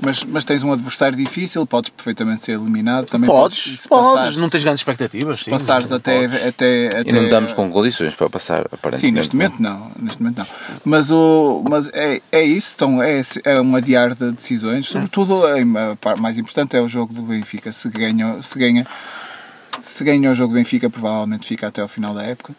Mas, 0.00 0.22
mas 0.24 0.44
tens 0.44 0.62
um 0.62 0.72
adversário 0.72 1.16
difícil, 1.16 1.66
podes 1.66 1.90
perfeitamente 1.90 2.42
ser 2.42 2.52
eliminado, 2.52 3.06
também 3.06 3.28
Podes, 3.28 3.80
se 3.80 3.88
podes, 3.88 4.08
passares- 4.12 4.36
não 4.38 4.48
tens 4.48 4.62
grandes 4.64 4.80
expectativas. 4.80 5.38
se 5.38 5.44
sim, 5.44 5.50
passares 5.50 5.90
não 5.90 5.96
até, 5.96 6.24
até, 6.26 6.86
até 6.88 7.10
E 7.10 7.12
não 7.12 7.24
estamos 7.24 7.52
com 7.52 7.70
condições 7.70 8.14
para 8.14 8.30
passar, 8.30 8.60
aparentemente. 8.72 9.00
Sim, 9.00 9.10
neste 9.12 9.34
momento 9.36 9.60
não, 9.60 9.90
neste 10.00 10.22
momento 10.22 10.38
não. 10.38 10.46
Mas, 10.84 11.10
o, 11.10 11.64
mas 11.68 11.88
é, 11.92 12.20
é 12.30 12.42
isso, 12.44 12.74
então 12.76 13.02
é, 13.02 13.20
é 13.44 13.60
um 13.60 13.74
adiar 13.76 14.14
de 14.14 14.30
decisões. 14.32 14.86
Sobretudo, 14.88 15.46
é, 15.46 15.62
a 15.92 15.96
parte 15.96 16.20
mais 16.20 16.38
importante 16.38 16.76
é 16.76 16.80
o 16.80 16.88
jogo 16.88 17.12
do 17.12 17.22
Benfica. 17.22 17.72
Se 17.72 17.88
ganha, 17.88 18.40
se 18.42 18.58
ganha, 18.58 18.86
se 19.80 20.04
ganha 20.04 20.30
o 20.30 20.34
jogo 20.34 20.52
do 20.54 20.58
Benfica, 20.58 20.88
provavelmente 20.88 21.46
fica 21.46 21.66
até 21.66 21.80
ao 21.82 21.88
final 21.88 22.14
da 22.14 22.22
época. 22.22 22.54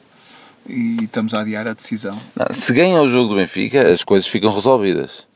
E 0.67 1.03
estamos 1.03 1.33
a 1.33 1.39
adiar 1.41 1.67
a 1.67 1.73
decisão. 1.73 2.17
Não, 2.35 2.45
se 2.51 2.73
ganha 2.73 3.01
o 3.01 3.07
jogo 3.09 3.29
do 3.29 3.35
Benfica, 3.35 3.89
as 3.89 4.03
coisas 4.03 4.27
ficam 4.27 4.53
resolvidas. 4.53 5.28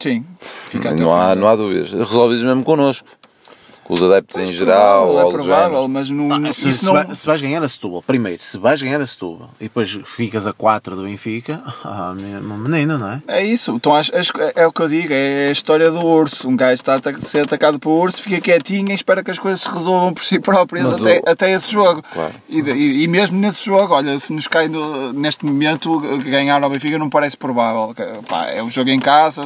Sim, 0.00 0.24
fica 0.40 0.90
até 0.90 1.02
Não 1.02 1.12
há, 1.12 1.34
não 1.34 1.46
há 1.46 1.54
dúvidas. 1.54 1.92
Resolvidas 1.92 2.42
mesmo 2.42 2.64
connosco. 2.64 3.06
Os 3.90 4.02
adeptos 4.02 4.36
em 4.36 4.46
Mas 4.46 4.54
geral, 4.54 5.06
provável, 5.08 5.28
é 5.28 5.32
provável, 5.32 5.88
mas 5.88 6.10
não, 6.10 6.28
Ah, 6.32 6.52
se, 6.52 6.68
isso 6.68 6.78
se 6.78 6.84
não. 6.84 6.92
vai- 6.92 7.14
se 7.14 7.26
vais 7.26 7.42
ganhar 7.42 7.62
a 7.62 7.68
Setúbal, 7.68 8.02
primeiro, 8.02 8.42
se 8.42 8.56
vais 8.58 8.80
ganhar 8.80 9.00
a 9.00 9.06
Setúbal 9.06 9.50
e 9.60 9.64
depois 9.64 9.90
ficas 10.04 10.46
a 10.46 10.52
4 10.52 10.94
do 10.94 11.02
Benfica, 11.02 11.60
ah, 11.84 12.14
meu 12.14 12.56
menino, 12.56 12.96
não 12.98 13.10
é? 13.10 13.22
É 13.26 13.42
isso, 13.44 13.72
então 13.72 13.94
acho- 13.94 14.14
acho 14.16 14.32
que 14.32 14.40
é 14.54 14.66
o 14.66 14.72
que 14.72 14.80
eu 14.80 14.88
digo, 14.88 15.12
é 15.12 15.48
a 15.48 15.50
história 15.52 15.90
do 15.90 15.98
urso. 16.00 16.48
Um 16.48 16.56
gajo 16.56 16.74
está 16.74 16.94
a 16.94 17.20
ser 17.20 17.40
atacado 17.44 17.78
pelo 17.78 17.96
urso, 17.98 18.22
fica 18.22 18.40
quietinho 18.40 18.90
e 18.92 18.94
espera 18.94 19.24
que 19.24 19.30
as 19.30 19.38
coisas 19.38 19.60
se 19.60 19.68
resolvam 19.68 20.14
por 20.14 20.22
si 20.24 20.38
próprias 20.38 20.84
Mas 20.88 21.00
até, 21.00 21.18
o- 21.20 21.28
até 21.30 21.52
esse 21.52 21.72
jogo. 21.72 22.02
Claro. 22.12 22.32
E, 22.48 22.60
e- 22.60 23.02
e 23.02 23.08
mesmo 23.08 23.38
nesse 23.38 23.64
jogo, 23.66 23.92
olha, 23.94 24.18
se 24.20 24.32
nos 24.32 24.46
cai 24.46 24.68
no- 24.68 25.12
neste 25.12 25.44
momento 25.44 25.98
ganhar 26.24 26.62
ao 26.62 26.70
Benfica 26.70 26.96
não 26.98 27.10
parece 27.10 27.36
provável. 27.36 27.92
Que, 27.94 28.04
pá, 28.28 28.46
é 28.46 28.62
um 28.62 28.70
jogo 28.70 28.90
em 28.90 29.00
casa, 29.00 29.42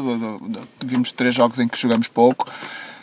vimos 0.84 1.12
três 1.12 1.34
jogos 1.34 1.58
em 1.58 1.66
que 1.68 1.80
jogamos 1.80 2.08
pouco, 2.08 2.46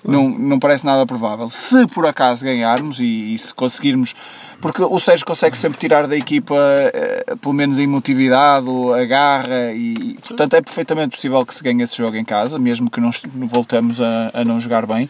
não, 0.05 0.29
não 0.29 0.59
parece 0.59 0.85
nada 0.85 1.05
provável. 1.05 1.49
Se 1.49 1.87
por 1.87 2.05
acaso 2.05 2.45
ganharmos 2.45 2.99
e, 2.99 3.33
e 3.33 3.37
se 3.37 3.53
conseguirmos. 3.53 4.15
Porque 4.61 4.83
o 4.83 4.99
Sérgio 4.99 5.25
consegue 5.25 5.57
sempre 5.57 5.79
tirar 5.79 6.07
da 6.07 6.15
equipa, 6.15 6.55
eh, 6.93 7.35
pelo 7.41 7.53
menos 7.53 7.79
a 7.79 7.83
emotividade, 7.83 8.67
a 8.95 9.05
garra, 9.05 9.73
e 9.73 10.17
portanto 10.27 10.55
é 10.55 10.61
perfeitamente 10.61 11.15
possível 11.15 11.45
que 11.45 11.55
se 11.55 11.63
ganhe 11.63 11.83
esse 11.83 11.97
jogo 11.97 12.15
em 12.15 12.25
casa, 12.25 12.59
mesmo 12.59 12.89
que 12.89 13.01
não 13.01 13.11
voltamos 13.47 13.99
a, 13.99 14.31
a 14.33 14.45
não 14.45 14.59
jogar 14.59 14.85
bem. 14.85 15.09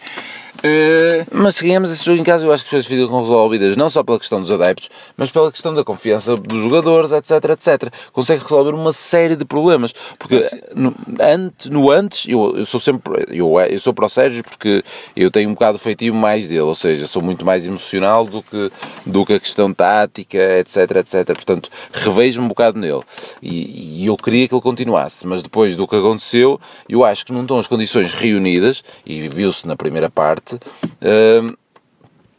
Eh, 0.64 1.26
Mas 1.32 1.56
se 1.56 1.66
ganhamos 1.66 1.92
esse 1.92 2.06
jogo 2.06 2.20
em 2.20 2.24
casa, 2.24 2.46
eu 2.46 2.54
acho 2.54 2.64
que 2.64 2.76
as 2.76 2.86
coisas 2.86 2.88
ficam 2.88 3.22
resolvidas 3.22 3.76
não 3.76 3.90
só 3.90 4.04
pela 4.04 4.20
questão 4.20 4.40
dos 4.40 4.52
adeptos, 4.52 4.90
mas 5.18 5.32
pela 5.32 5.52
questão 5.52 5.74
da 5.74 5.84
confiança 5.84 6.36
dos 6.36 6.60
jogadores, 6.60 7.12
etc, 7.12 7.32
etc. 7.52 7.92
Consegue 8.14 8.44
resolver 8.44 8.74
uma 8.74 8.94
série 8.94 9.36
de 9.36 9.44
problemas. 9.44 9.94
Porque 10.20 10.38
no 10.76 10.94
antes, 11.20 11.70
no 11.70 11.90
antes 11.92 12.28
eu, 12.28 12.58
eu 12.58 12.66
sou 12.66 12.80
sempre, 12.80 13.26
eu, 13.30 13.60
eu 13.60 13.80
sou 13.80 13.94
para 13.94 14.06
o 14.06 14.10
Sérgio 14.10 14.44
porque 14.44 14.84
eu 15.16 15.32
tenho 15.32 15.50
um 15.50 15.54
bocado 15.54 15.80
feitio 15.80 16.14
mais 16.14 16.48
dele, 16.48 16.62
ou 16.62 16.76
seja, 16.76 17.08
sou 17.08 17.22
muito 17.22 17.46
mais 17.46 17.66
emocional 17.66 18.26
do 18.26 18.44
que, 18.44 18.72
do 19.06 19.26
que 19.26 19.34
a 19.34 19.40
questão 19.42 19.74
tática, 19.74 20.38
etc, 20.60 20.98
etc. 20.98 21.26
Portanto, 21.26 21.70
revejo 21.92 22.42
um 22.42 22.48
bocado 22.48 22.80
nele. 22.80 23.02
E, 23.42 24.04
e 24.04 24.06
eu 24.06 24.16
queria 24.16 24.48
que 24.48 24.54
ele 24.54 24.62
continuasse, 24.62 25.26
mas 25.26 25.42
depois 25.42 25.76
do 25.76 25.88
que 25.88 25.96
aconteceu, 25.96 26.60
eu 26.88 27.04
acho 27.04 27.26
que 27.26 27.34
não 27.34 27.42
estão 27.42 27.58
as 27.58 27.68
condições 27.68 28.12
reunidas, 28.14 28.84
e 29.06 29.28
viu-se 29.28 29.68
na 29.68 29.76
primeira 29.76 30.10
parte, 30.10 30.58
hum, 31.02 31.56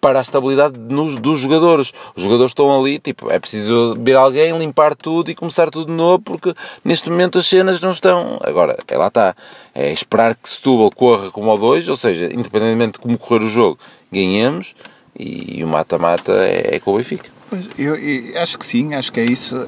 para 0.03 0.19
a 0.19 0.23
estabilidade 0.23 0.77
nos, 0.77 1.21
dos 1.21 1.39
jogadores. 1.39 1.95
Os 2.17 2.25
jogadores 2.25 2.51
estão 2.51 2.77
ali, 2.77 2.99
tipo, 2.99 3.31
é 3.31 3.39
preciso 3.39 3.95
ver 4.01 4.17
alguém, 4.17 4.59
limpar 4.59 4.97
tudo 4.97 5.31
e 5.31 5.35
começar 5.35 5.71
tudo 5.71 5.87
de 5.87 5.93
novo, 5.93 6.19
porque 6.19 6.53
neste 6.85 7.09
momento 7.09 7.39
as 7.39 7.47
cenas 7.47 7.81
não 7.81 7.93
estão. 7.93 8.37
Agora, 8.43 8.77
é 8.89 8.99
lá 8.99 9.07
está. 9.07 9.37
É 9.73 9.93
esperar 9.93 10.35
que 10.35 10.49
Setúbal 10.49 10.91
corra 10.91 11.31
como 11.31 11.49
ao 11.49 11.57
dois, 11.57 11.89
ou 11.89 11.97
seja, 11.97 12.27
independentemente 12.27 12.95
de 12.95 12.99
como 12.99 13.17
correr 13.17 13.45
o 13.45 13.49
jogo, 13.49 13.79
ganhemos 14.11 14.75
e 15.19 15.63
o 15.63 15.69
mata-mata 15.69 16.33
é, 16.33 16.77
é 16.77 16.81
com 16.81 16.93
o 16.95 16.97
Benfica. 16.99 17.29
Pois, 17.51 17.65
eu, 17.79 17.97
eu 17.97 18.41
acho 18.43 18.59
que 18.59 18.65
sim, 18.67 18.95
acho 18.95 19.13
que 19.13 19.21
é 19.21 19.25
isso. 19.25 19.67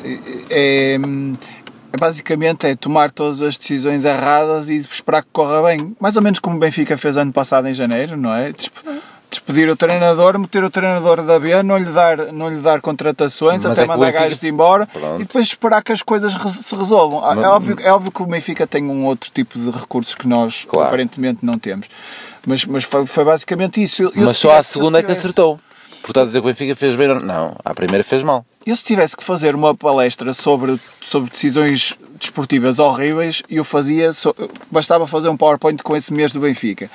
É, 0.51 0.95
é 1.93 1.97
basicamente 1.99 2.67
é 2.67 2.75
tomar 2.75 3.11
todas 3.11 3.43
as 3.43 3.57
decisões 3.59 4.05
erradas 4.05 4.69
e 4.69 4.77
esperar 4.77 5.23
que 5.23 5.29
corra 5.33 5.63
bem. 5.63 5.95
Mais 6.01 6.17
ou 6.17 6.23
menos 6.23 6.39
como 6.41 6.57
o 6.57 6.59
Benfica 6.59 6.97
fez 6.99 7.17
ano 7.17 7.33
passado 7.33 7.69
em 7.69 7.75
janeiro, 7.75 8.17
não 8.17 8.35
é? 8.35 8.53
Desp- 8.53 8.73
Despedir 9.31 9.69
o 9.69 9.75
treinador, 9.75 10.39
meter 10.39 10.63
o 10.63 10.71
treinador 10.71 11.21
da 11.23 11.41
B, 11.41 11.61
não 11.65 11.77
lhe 11.77 11.87
dar, 11.91 12.33
não 12.33 12.49
lhe 12.49 12.61
dar 12.61 12.81
contratações, 12.81 13.65
Mas 13.65 13.73
até 13.73 13.83
é 13.83 13.87
mandar 13.87 14.07
Benfica- 14.07 14.23
gajos 14.25 14.45
embora 14.45 14.87
Pronto. 14.87 15.17
e 15.21 15.25
depois 15.25 15.47
esperar 15.47 15.83
que 15.83 15.91
as 15.91 16.03
coisas 16.03 16.33
se 16.33 16.77
resolvam. 16.77 17.25
Ah, 17.25 17.35
Mas- 17.35 17.45
É 17.45 17.49
óbvio, 17.49 17.77
é 17.81 17.93
óbvio 17.93 18.13
que 18.13 18.23
o 18.23 18.27
Benfica 18.27 18.65
tem 18.65 18.85
um 18.85 19.05
outro 19.05 19.33
tipo 19.35 19.59
de 19.59 19.71
recursos 19.73 20.15
que 20.15 20.29
nós 20.29 20.65
Claro. 20.69 20.87
aparentemente 20.87 21.41
não 21.43 21.55
temos. 21.59 21.89
Mas, 22.47 22.65
mas 22.65 22.85
foi, 22.85 23.07
foi 23.07 23.25
basicamente 23.25 23.83
isso. 23.83 24.03
Eu- 24.03 24.13
eu 24.15 24.27
Mas 24.27 24.37
se 24.37 24.43
só 24.43 24.51
tivesse- 24.51 24.77
eu 24.77 24.83
segunda 24.83 24.99
é 24.99 25.03
que 25.03 25.13
acertou. 25.13 25.59
Portanto, 26.03 26.25
a 26.25 26.27
dizer 26.27 26.41
que 26.43 26.47
o 26.47 26.51
Benfica 26.51 26.77
fez 26.77 26.95
bem. 26.95 27.09
ou 27.09 27.15
Não, 27.15 27.25
Não, 27.25 27.57
à 27.65 27.73
primeira 27.75 28.05
fez 28.05 28.23
mal. 28.23 28.45
Eu 28.67 28.77
se 28.77 28.85
tivesse 28.85 29.17
que 29.17 29.25
fazer 29.25 29.55
uma 29.55 29.75
palestra 29.75 30.35
sobre, 30.35 30.79
sobre 31.01 31.31
decisões 31.31 31.95
desportivas 32.21 32.79
horríveis, 32.79 33.43
eu 33.49 33.65
fazia, 33.65 34.13
só- 34.13 34.35
bastava 34.71 35.07
fazer 35.07 35.29
um 35.31 35.37
PowerPoint 35.37 35.83
com 35.83 35.97
esse 35.97 36.13
mês 36.13 36.33
do 36.33 36.41
Benfica. 36.41 36.91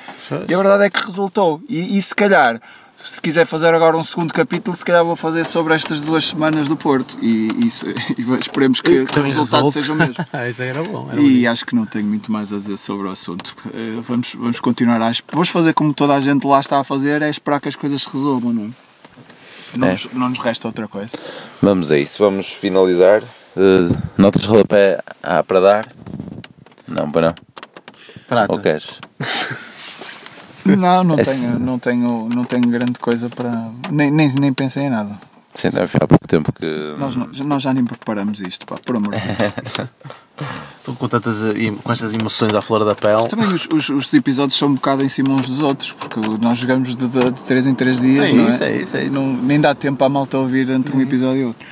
E 0.48 0.54
a 0.54 0.56
verdade 0.56 0.84
é 0.84 0.90
que 0.90 1.04
resultou. 1.04 1.60
E, 1.68 1.98
e 1.98 2.02
se 2.02 2.14
calhar, 2.14 2.60
se 3.04 3.20
quiser 3.20 3.46
fazer 3.46 3.72
agora 3.74 3.96
um 3.96 4.02
segundo 4.02 4.32
capítulo, 4.32 4.76
se 4.76 4.84
calhar 4.84 5.04
vou 5.04 5.16
fazer 5.16 5.44
sobre 5.44 5.74
estas 5.74 6.00
duas 6.00 6.24
semanas 6.24 6.68
do 6.68 6.76
Porto. 6.76 7.18
E, 7.22 7.66
isso, 7.66 7.86
e 7.88 8.22
esperemos 8.40 8.80
que, 8.80 9.04
que 9.04 9.18
o 9.18 9.22
resultado 9.22 9.70
seja 9.70 9.92
o 9.92 9.96
mesmo. 9.96 10.14
Ah, 10.32 10.48
isso 10.50 10.62
aí 10.62 10.68
era 10.68 10.82
bom. 10.82 11.08
Era 11.10 11.20
E 11.20 11.46
acho 11.46 11.64
que 11.64 11.74
não 11.74 11.86
tenho 11.86 12.06
muito 12.06 12.30
mais 12.30 12.52
a 12.52 12.58
dizer 12.58 12.76
sobre 12.76 13.08
o 13.08 13.10
assunto. 13.10 13.56
Eh, 13.72 14.00
Vamos, 14.02 14.34
vamos 14.34 14.60
continuar 14.60 15.00
a. 15.00 15.12
Vamos 15.32 15.48
fazer 15.48 15.72
como 15.72 15.92
toda 15.94 16.14
a 16.14 16.20
gente 16.20 16.46
lá 16.46 16.60
está 16.60 16.80
a 16.80 16.84
fazer, 16.84 17.22
é 17.22 17.30
esperar 17.30 17.60
que 17.60 17.68
as 17.68 17.76
coisas 17.76 18.02
se 18.02 18.08
resolvam, 18.12 18.52
não 18.52 18.64
é? 18.64 18.70
Não, 19.76 19.88
É. 19.88 19.92
Nos, 19.92 20.08
não 20.12 20.28
nos 20.28 20.38
resta 20.38 20.66
outra 20.68 20.88
coisa. 20.88 21.10
Vamos 21.62 21.90
a 21.90 21.98
isso, 21.98 22.18
vamos 22.18 22.52
finalizar. 22.52 23.22
Uh, 23.56 23.96
notas 24.16 24.42
de 24.42 24.48
rodapé 24.48 25.00
há 25.22 25.42
para 25.42 25.60
dar? 25.60 25.88
Não, 26.86 27.10
para 27.10 27.28
não. 27.28 27.34
Prata. 28.26 28.52
Ou 28.52 28.58
queres? 28.60 29.00
Não, 30.64 31.02
não 31.04 31.18
É 31.18 31.22
tenho, 31.22 31.36
se- 31.36 31.52
não 31.52 31.78
tenho, 31.78 32.28
não 32.34 32.44
tenho 32.44 32.68
grande 32.68 32.98
coisa 32.98 33.28
para. 33.28 33.68
Nem, 33.90 34.10
nem, 34.10 34.28
nem 34.40 34.52
pensei 34.52 34.84
em 34.84 34.90
nada. 34.90 35.18
Sim, 35.52 35.70
deve 35.70 35.90
há 36.00 36.06
pouco 36.06 36.28
tempo 36.28 36.52
que. 36.52 36.94
Nós, 36.98 37.16
nós 37.16 37.62
já 37.62 37.74
nem 37.74 37.84
preparamos 37.84 38.40
isto, 38.40 38.64
pá, 38.66 38.76
por 38.84 38.96
amor 38.96 39.14
de 39.14 39.20
Deus. 39.20 39.88
Estou 40.78 40.94
com, 40.94 41.06
tantas, 41.08 41.36
com 41.82 41.92
estas 41.92 42.14
emoções 42.14 42.54
à 42.54 42.62
flor 42.62 42.82
da 42.84 42.94
pele. 42.94 43.28
Também 43.28 43.46
os, 43.46 43.68
os, 43.70 43.88
os 43.90 44.14
episódios 44.14 44.56
são 44.58 44.68
um 44.68 44.74
bocado 44.74 45.02
em 45.04 45.08
cima 45.08 45.34
uns 45.34 45.46
dos 45.46 45.60
outros, 45.60 45.92
porque 45.92 46.18
nós 46.40 46.56
jogamos 46.58 46.96
de, 46.96 47.06
de, 47.08 47.30
de 47.32 47.40
3 47.42 47.66
em 47.66 47.74
3 47.74 48.00
dias, 48.00 48.30
É 48.30 48.32
não 48.32 48.48
isso, 48.48 48.64
é 48.64 48.76
isso, 48.76 48.96
é 48.96 49.04
isso. 49.04 49.14
Não- 49.14 49.34
nem 49.34 49.60
dá 49.60 49.74
tempo 49.74 50.02
à 50.02 50.08
malta 50.08 50.38
ouvir 50.38 50.70
entre 50.70 50.96
um 50.96 51.00
episódio 51.02 51.42
e 51.42 51.44
outro. 51.44 51.66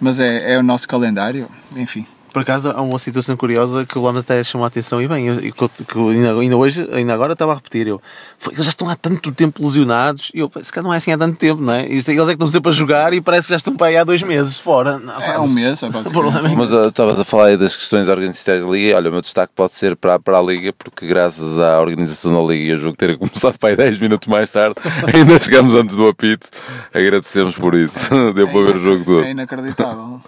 Mas 0.00 0.18
é, 0.20 0.54
é 0.54 0.58
o 0.58 0.62
nosso 0.62 0.88
calendário, 0.88 1.46
enfim. 1.76 2.06
Por 2.34 2.42
acaso 2.42 2.68
há 2.70 2.82
uma 2.82 2.98
situação 2.98 3.36
curiosa 3.36 3.86
que 3.86 3.96
o 3.96 4.02
Lamas 4.02 4.24
até 4.24 4.42
chamou 4.42 4.64
a 4.64 4.68
atenção 4.68 5.00
e 5.00 5.06
bem, 5.06 5.28
eu, 5.28 5.34
eu- 5.36 5.52
que 5.52 5.96
ainda, 5.96 6.32
ainda 6.36 6.56
hoje, 6.56 6.84
ainda 6.92 7.14
agora 7.14 7.34
estava 7.34 7.52
a 7.52 7.54
repetir, 7.54 7.86
eu, 7.86 8.02
foi, 8.40 8.54
eles 8.54 8.64
já 8.64 8.70
estão 8.70 8.88
há 8.88 8.96
tanto 8.96 9.30
tempo 9.30 9.64
lesionados, 9.64 10.32
e 10.34 10.40
eu, 10.40 10.50
se 10.60 10.72
calhar 10.72 10.84
não 10.84 10.92
é 10.92 10.96
assim 10.96 11.12
há 11.12 11.16
tanto 11.16 11.36
tempo, 11.38 11.62
não 11.62 11.72
é? 11.72 11.86
E 11.86 11.92
eles 11.92 12.08
é 12.08 12.12
que 12.12 12.20
estão 12.32 12.48
sempre 12.48 12.70
a 12.72 12.74
jogar 12.74 13.14
e 13.14 13.20
parece 13.20 13.44
que 13.46 13.50
já 13.50 13.56
estão 13.56 13.76
para 13.76 13.86
aí 13.86 13.96
há 13.96 14.02
dois 14.02 14.20
meses 14.24 14.58
fora. 14.58 14.98
Não, 14.98 15.14
É 15.22 15.38
um 15.38 15.46
mês, 15.46 15.80
é 15.84 15.88
basicamente. 15.88 16.46
é 16.46 16.56
Mas 16.56 16.72
uh, 16.72 16.88
estavas 16.88 17.20
a 17.20 17.24
falar 17.24 17.46
aí 17.46 17.56
das 17.56 17.76
questões 17.76 18.08
organizacionais 18.08 18.64
da 18.64 18.68
Liga. 18.68 18.96
Olha, 18.96 19.10
o 19.10 19.12
meu 19.12 19.20
destaque 19.20 19.52
pode 19.54 19.72
ser 19.74 19.94
para, 19.94 20.18
para 20.18 20.36
a 20.36 20.42
Liga, 20.42 20.72
porque 20.72 21.06
graças 21.06 21.56
à 21.60 21.80
organização 21.80 22.34
da 22.34 22.40
Liga 22.52 22.72
e 22.72 22.74
o 22.74 22.78
jogo 22.78 22.96
ter 22.96 23.16
começado 23.16 23.56
para 23.60 23.68
aí 23.68 23.76
10 23.76 24.00
minutos 24.00 24.26
mais 24.26 24.50
tarde, 24.50 24.74
ainda 25.14 25.38
chegamos 25.38 25.72
antes 25.76 25.94
do 25.94 26.08
apito. 26.08 26.48
Agradecemos 26.92 27.54
por 27.54 27.76
isso. 27.76 28.10
Deu 28.34 28.48
para 28.48 28.60
ver 28.64 28.76
o 28.76 28.80
jogo 28.80 29.04
todo. 29.04 29.22
É 29.24 29.30
inacreditável. 29.30 30.20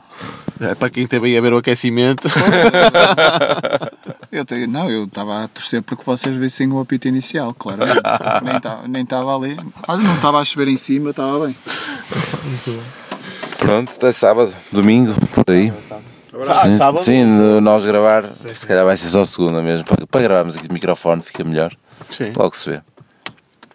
É 0.61 0.74
para 0.74 0.90
quem 0.90 1.07
teve 1.07 1.26
aí 1.26 1.36
a 1.36 1.40
ver 1.40 1.52
o 1.52 1.59
aquecimento. 1.59 2.28
Eu 4.32 4.44
tenho, 4.44 4.66
não, 4.66 4.90
eu 4.90 5.04
estava 5.04 5.44
a 5.44 5.48
torcer 5.48 5.82
porque 5.82 6.02
vocês 6.04 6.34
vissem 6.36 6.70
o 6.70 6.80
apito 6.80 7.09
inicial, 7.09 7.54
claro. 7.54 7.80
nem 8.88 9.02
estava 9.02 9.36
ali. 9.36 9.59
Olha, 9.86 10.02
não 10.02 10.14
estava 10.14 10.40
a 10.40 10.44
chover 10.44 10.68
em 10.68 10.76
cima, 10.76 11.11
estava 11.11 11.46
bem. 11.46 11.57
Pronto, 13.59 13.92
até 13.96 14.12
sábado, 14.12 14.54
domingo, 14.72 15.14
por 15.32 15.44
aí. 15.48 15.72
Ah, 16.48 16.68
Sim, 16.68 16.76
sábado? 16.76 17.04
sim, 17.04 17.24
nós 17.62 17.86
gravar, 17.86 18.24
se 18.54 18.66
calhar 18.66 18.84
vai 18.84 18.96
ser 18.96 19.09
só 19.09 19.24
segunda 19.24 19.62
mesmo. 19.62 19.86
Para, 19.86 20.07
para 20.07 20.20
gravarmos 20.22 20.57
aqui 20.57 20.68
de 20.68 20.74
microfone 20.74 21.22
fica 21.22 21.42
melhor. 21.42 21.74
Sim. 22.11 22.32
Logo 22.36 22.54
se 22.54 22.68
vê. 22.70 22.80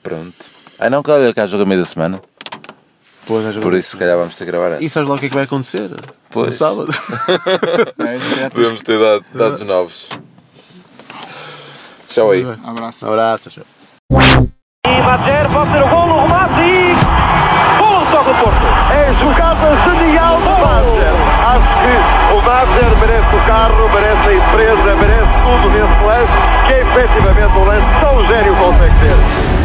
Pronto. 0.03 0.45
Ah 0.77 0.89
não, 0.89 1.01
que 1.01 1.09
olha, 1.09 1.33
cá 1.33 1.45
joga 1.47 1.65
meio 1.65 1.79
da 1.81 1.85
semana. 1.87 2.21
Pois, 3.25 3.55
Por 3.57 3.73
isso 3.75 3.91
se 3.91 3.97
calhar 3.97 4.17
vamos 4.17 4.35
ter 4.35 4.45
que 4.45 4.51
gravar 4.51 4.67
antes. 4.73 4.85
E 4.85 4.89
sabes 4.89 5.07
lá 5.09 5.15
o 5.15 5.19
que 5.19 5.25
é 5.27 5.29
que 5.29 5.35
vai 5.35 5.43
acontecer? 5.43 5.89
No 5.89 5.97
Pois. 6.29 6.55
sábado. 6.55 6.89
É, 8.05 8.17
isso 8.17 8.39
é, 8.39 8.49
Podemos 8.49 8.83
ter 8.83 8.99
dado, 8.99 9.23
dados 9.33 9.59
novos. 9.61 10.09
Tchau 12.09 12.31
aí. 12.31 12.43
Um 12.45 12.69
abraço. 12.69 13.05
Um 13.05 13.09
abraço, 13.09 13.49
tchau. 13.49 13.63
E 14.87 15.01
Badger 15.01 15.49
pode 15.53 15.71
ser 15.71 15.83
o 15.83 15.87
golo, 15.87 16.13
o 16.15 16.21
remate 16.23 16.61
e... 16.61 16.95
Golo 17.79 18.05
só 18.11 18.23
do 18.23 18.33
Porto. 18.43 18.67
É 18.91 19.13
jogada 19.21 19.77
genial 19.85 20.35
do 20.37 20.49
Badger. 20.61 21.13
Acho 21.51 21.71
que 21.79 22.33
o 22.35 22.41
Badger 22.41 22.97
merece 22.99 23.35
o 23.35 23.47
carro, 23.47 23.89
merece 23.93 24.29
a 24.29 24.33
empresa, 24.33 24.95
merece 24.95 25.33
tudo 25.45 25.69
nesse 25.69 26.03
lance, 26.03 26.33
que 26.67 26.73
é 26.73 26.81
efetivamente 26.81 27.57
um 27.57 27.65
lance 27.65 27.87
tão 28.01 28.25
gênio 28.27 28.55
consegue 28.57 28.95
ter. 28.99 29.60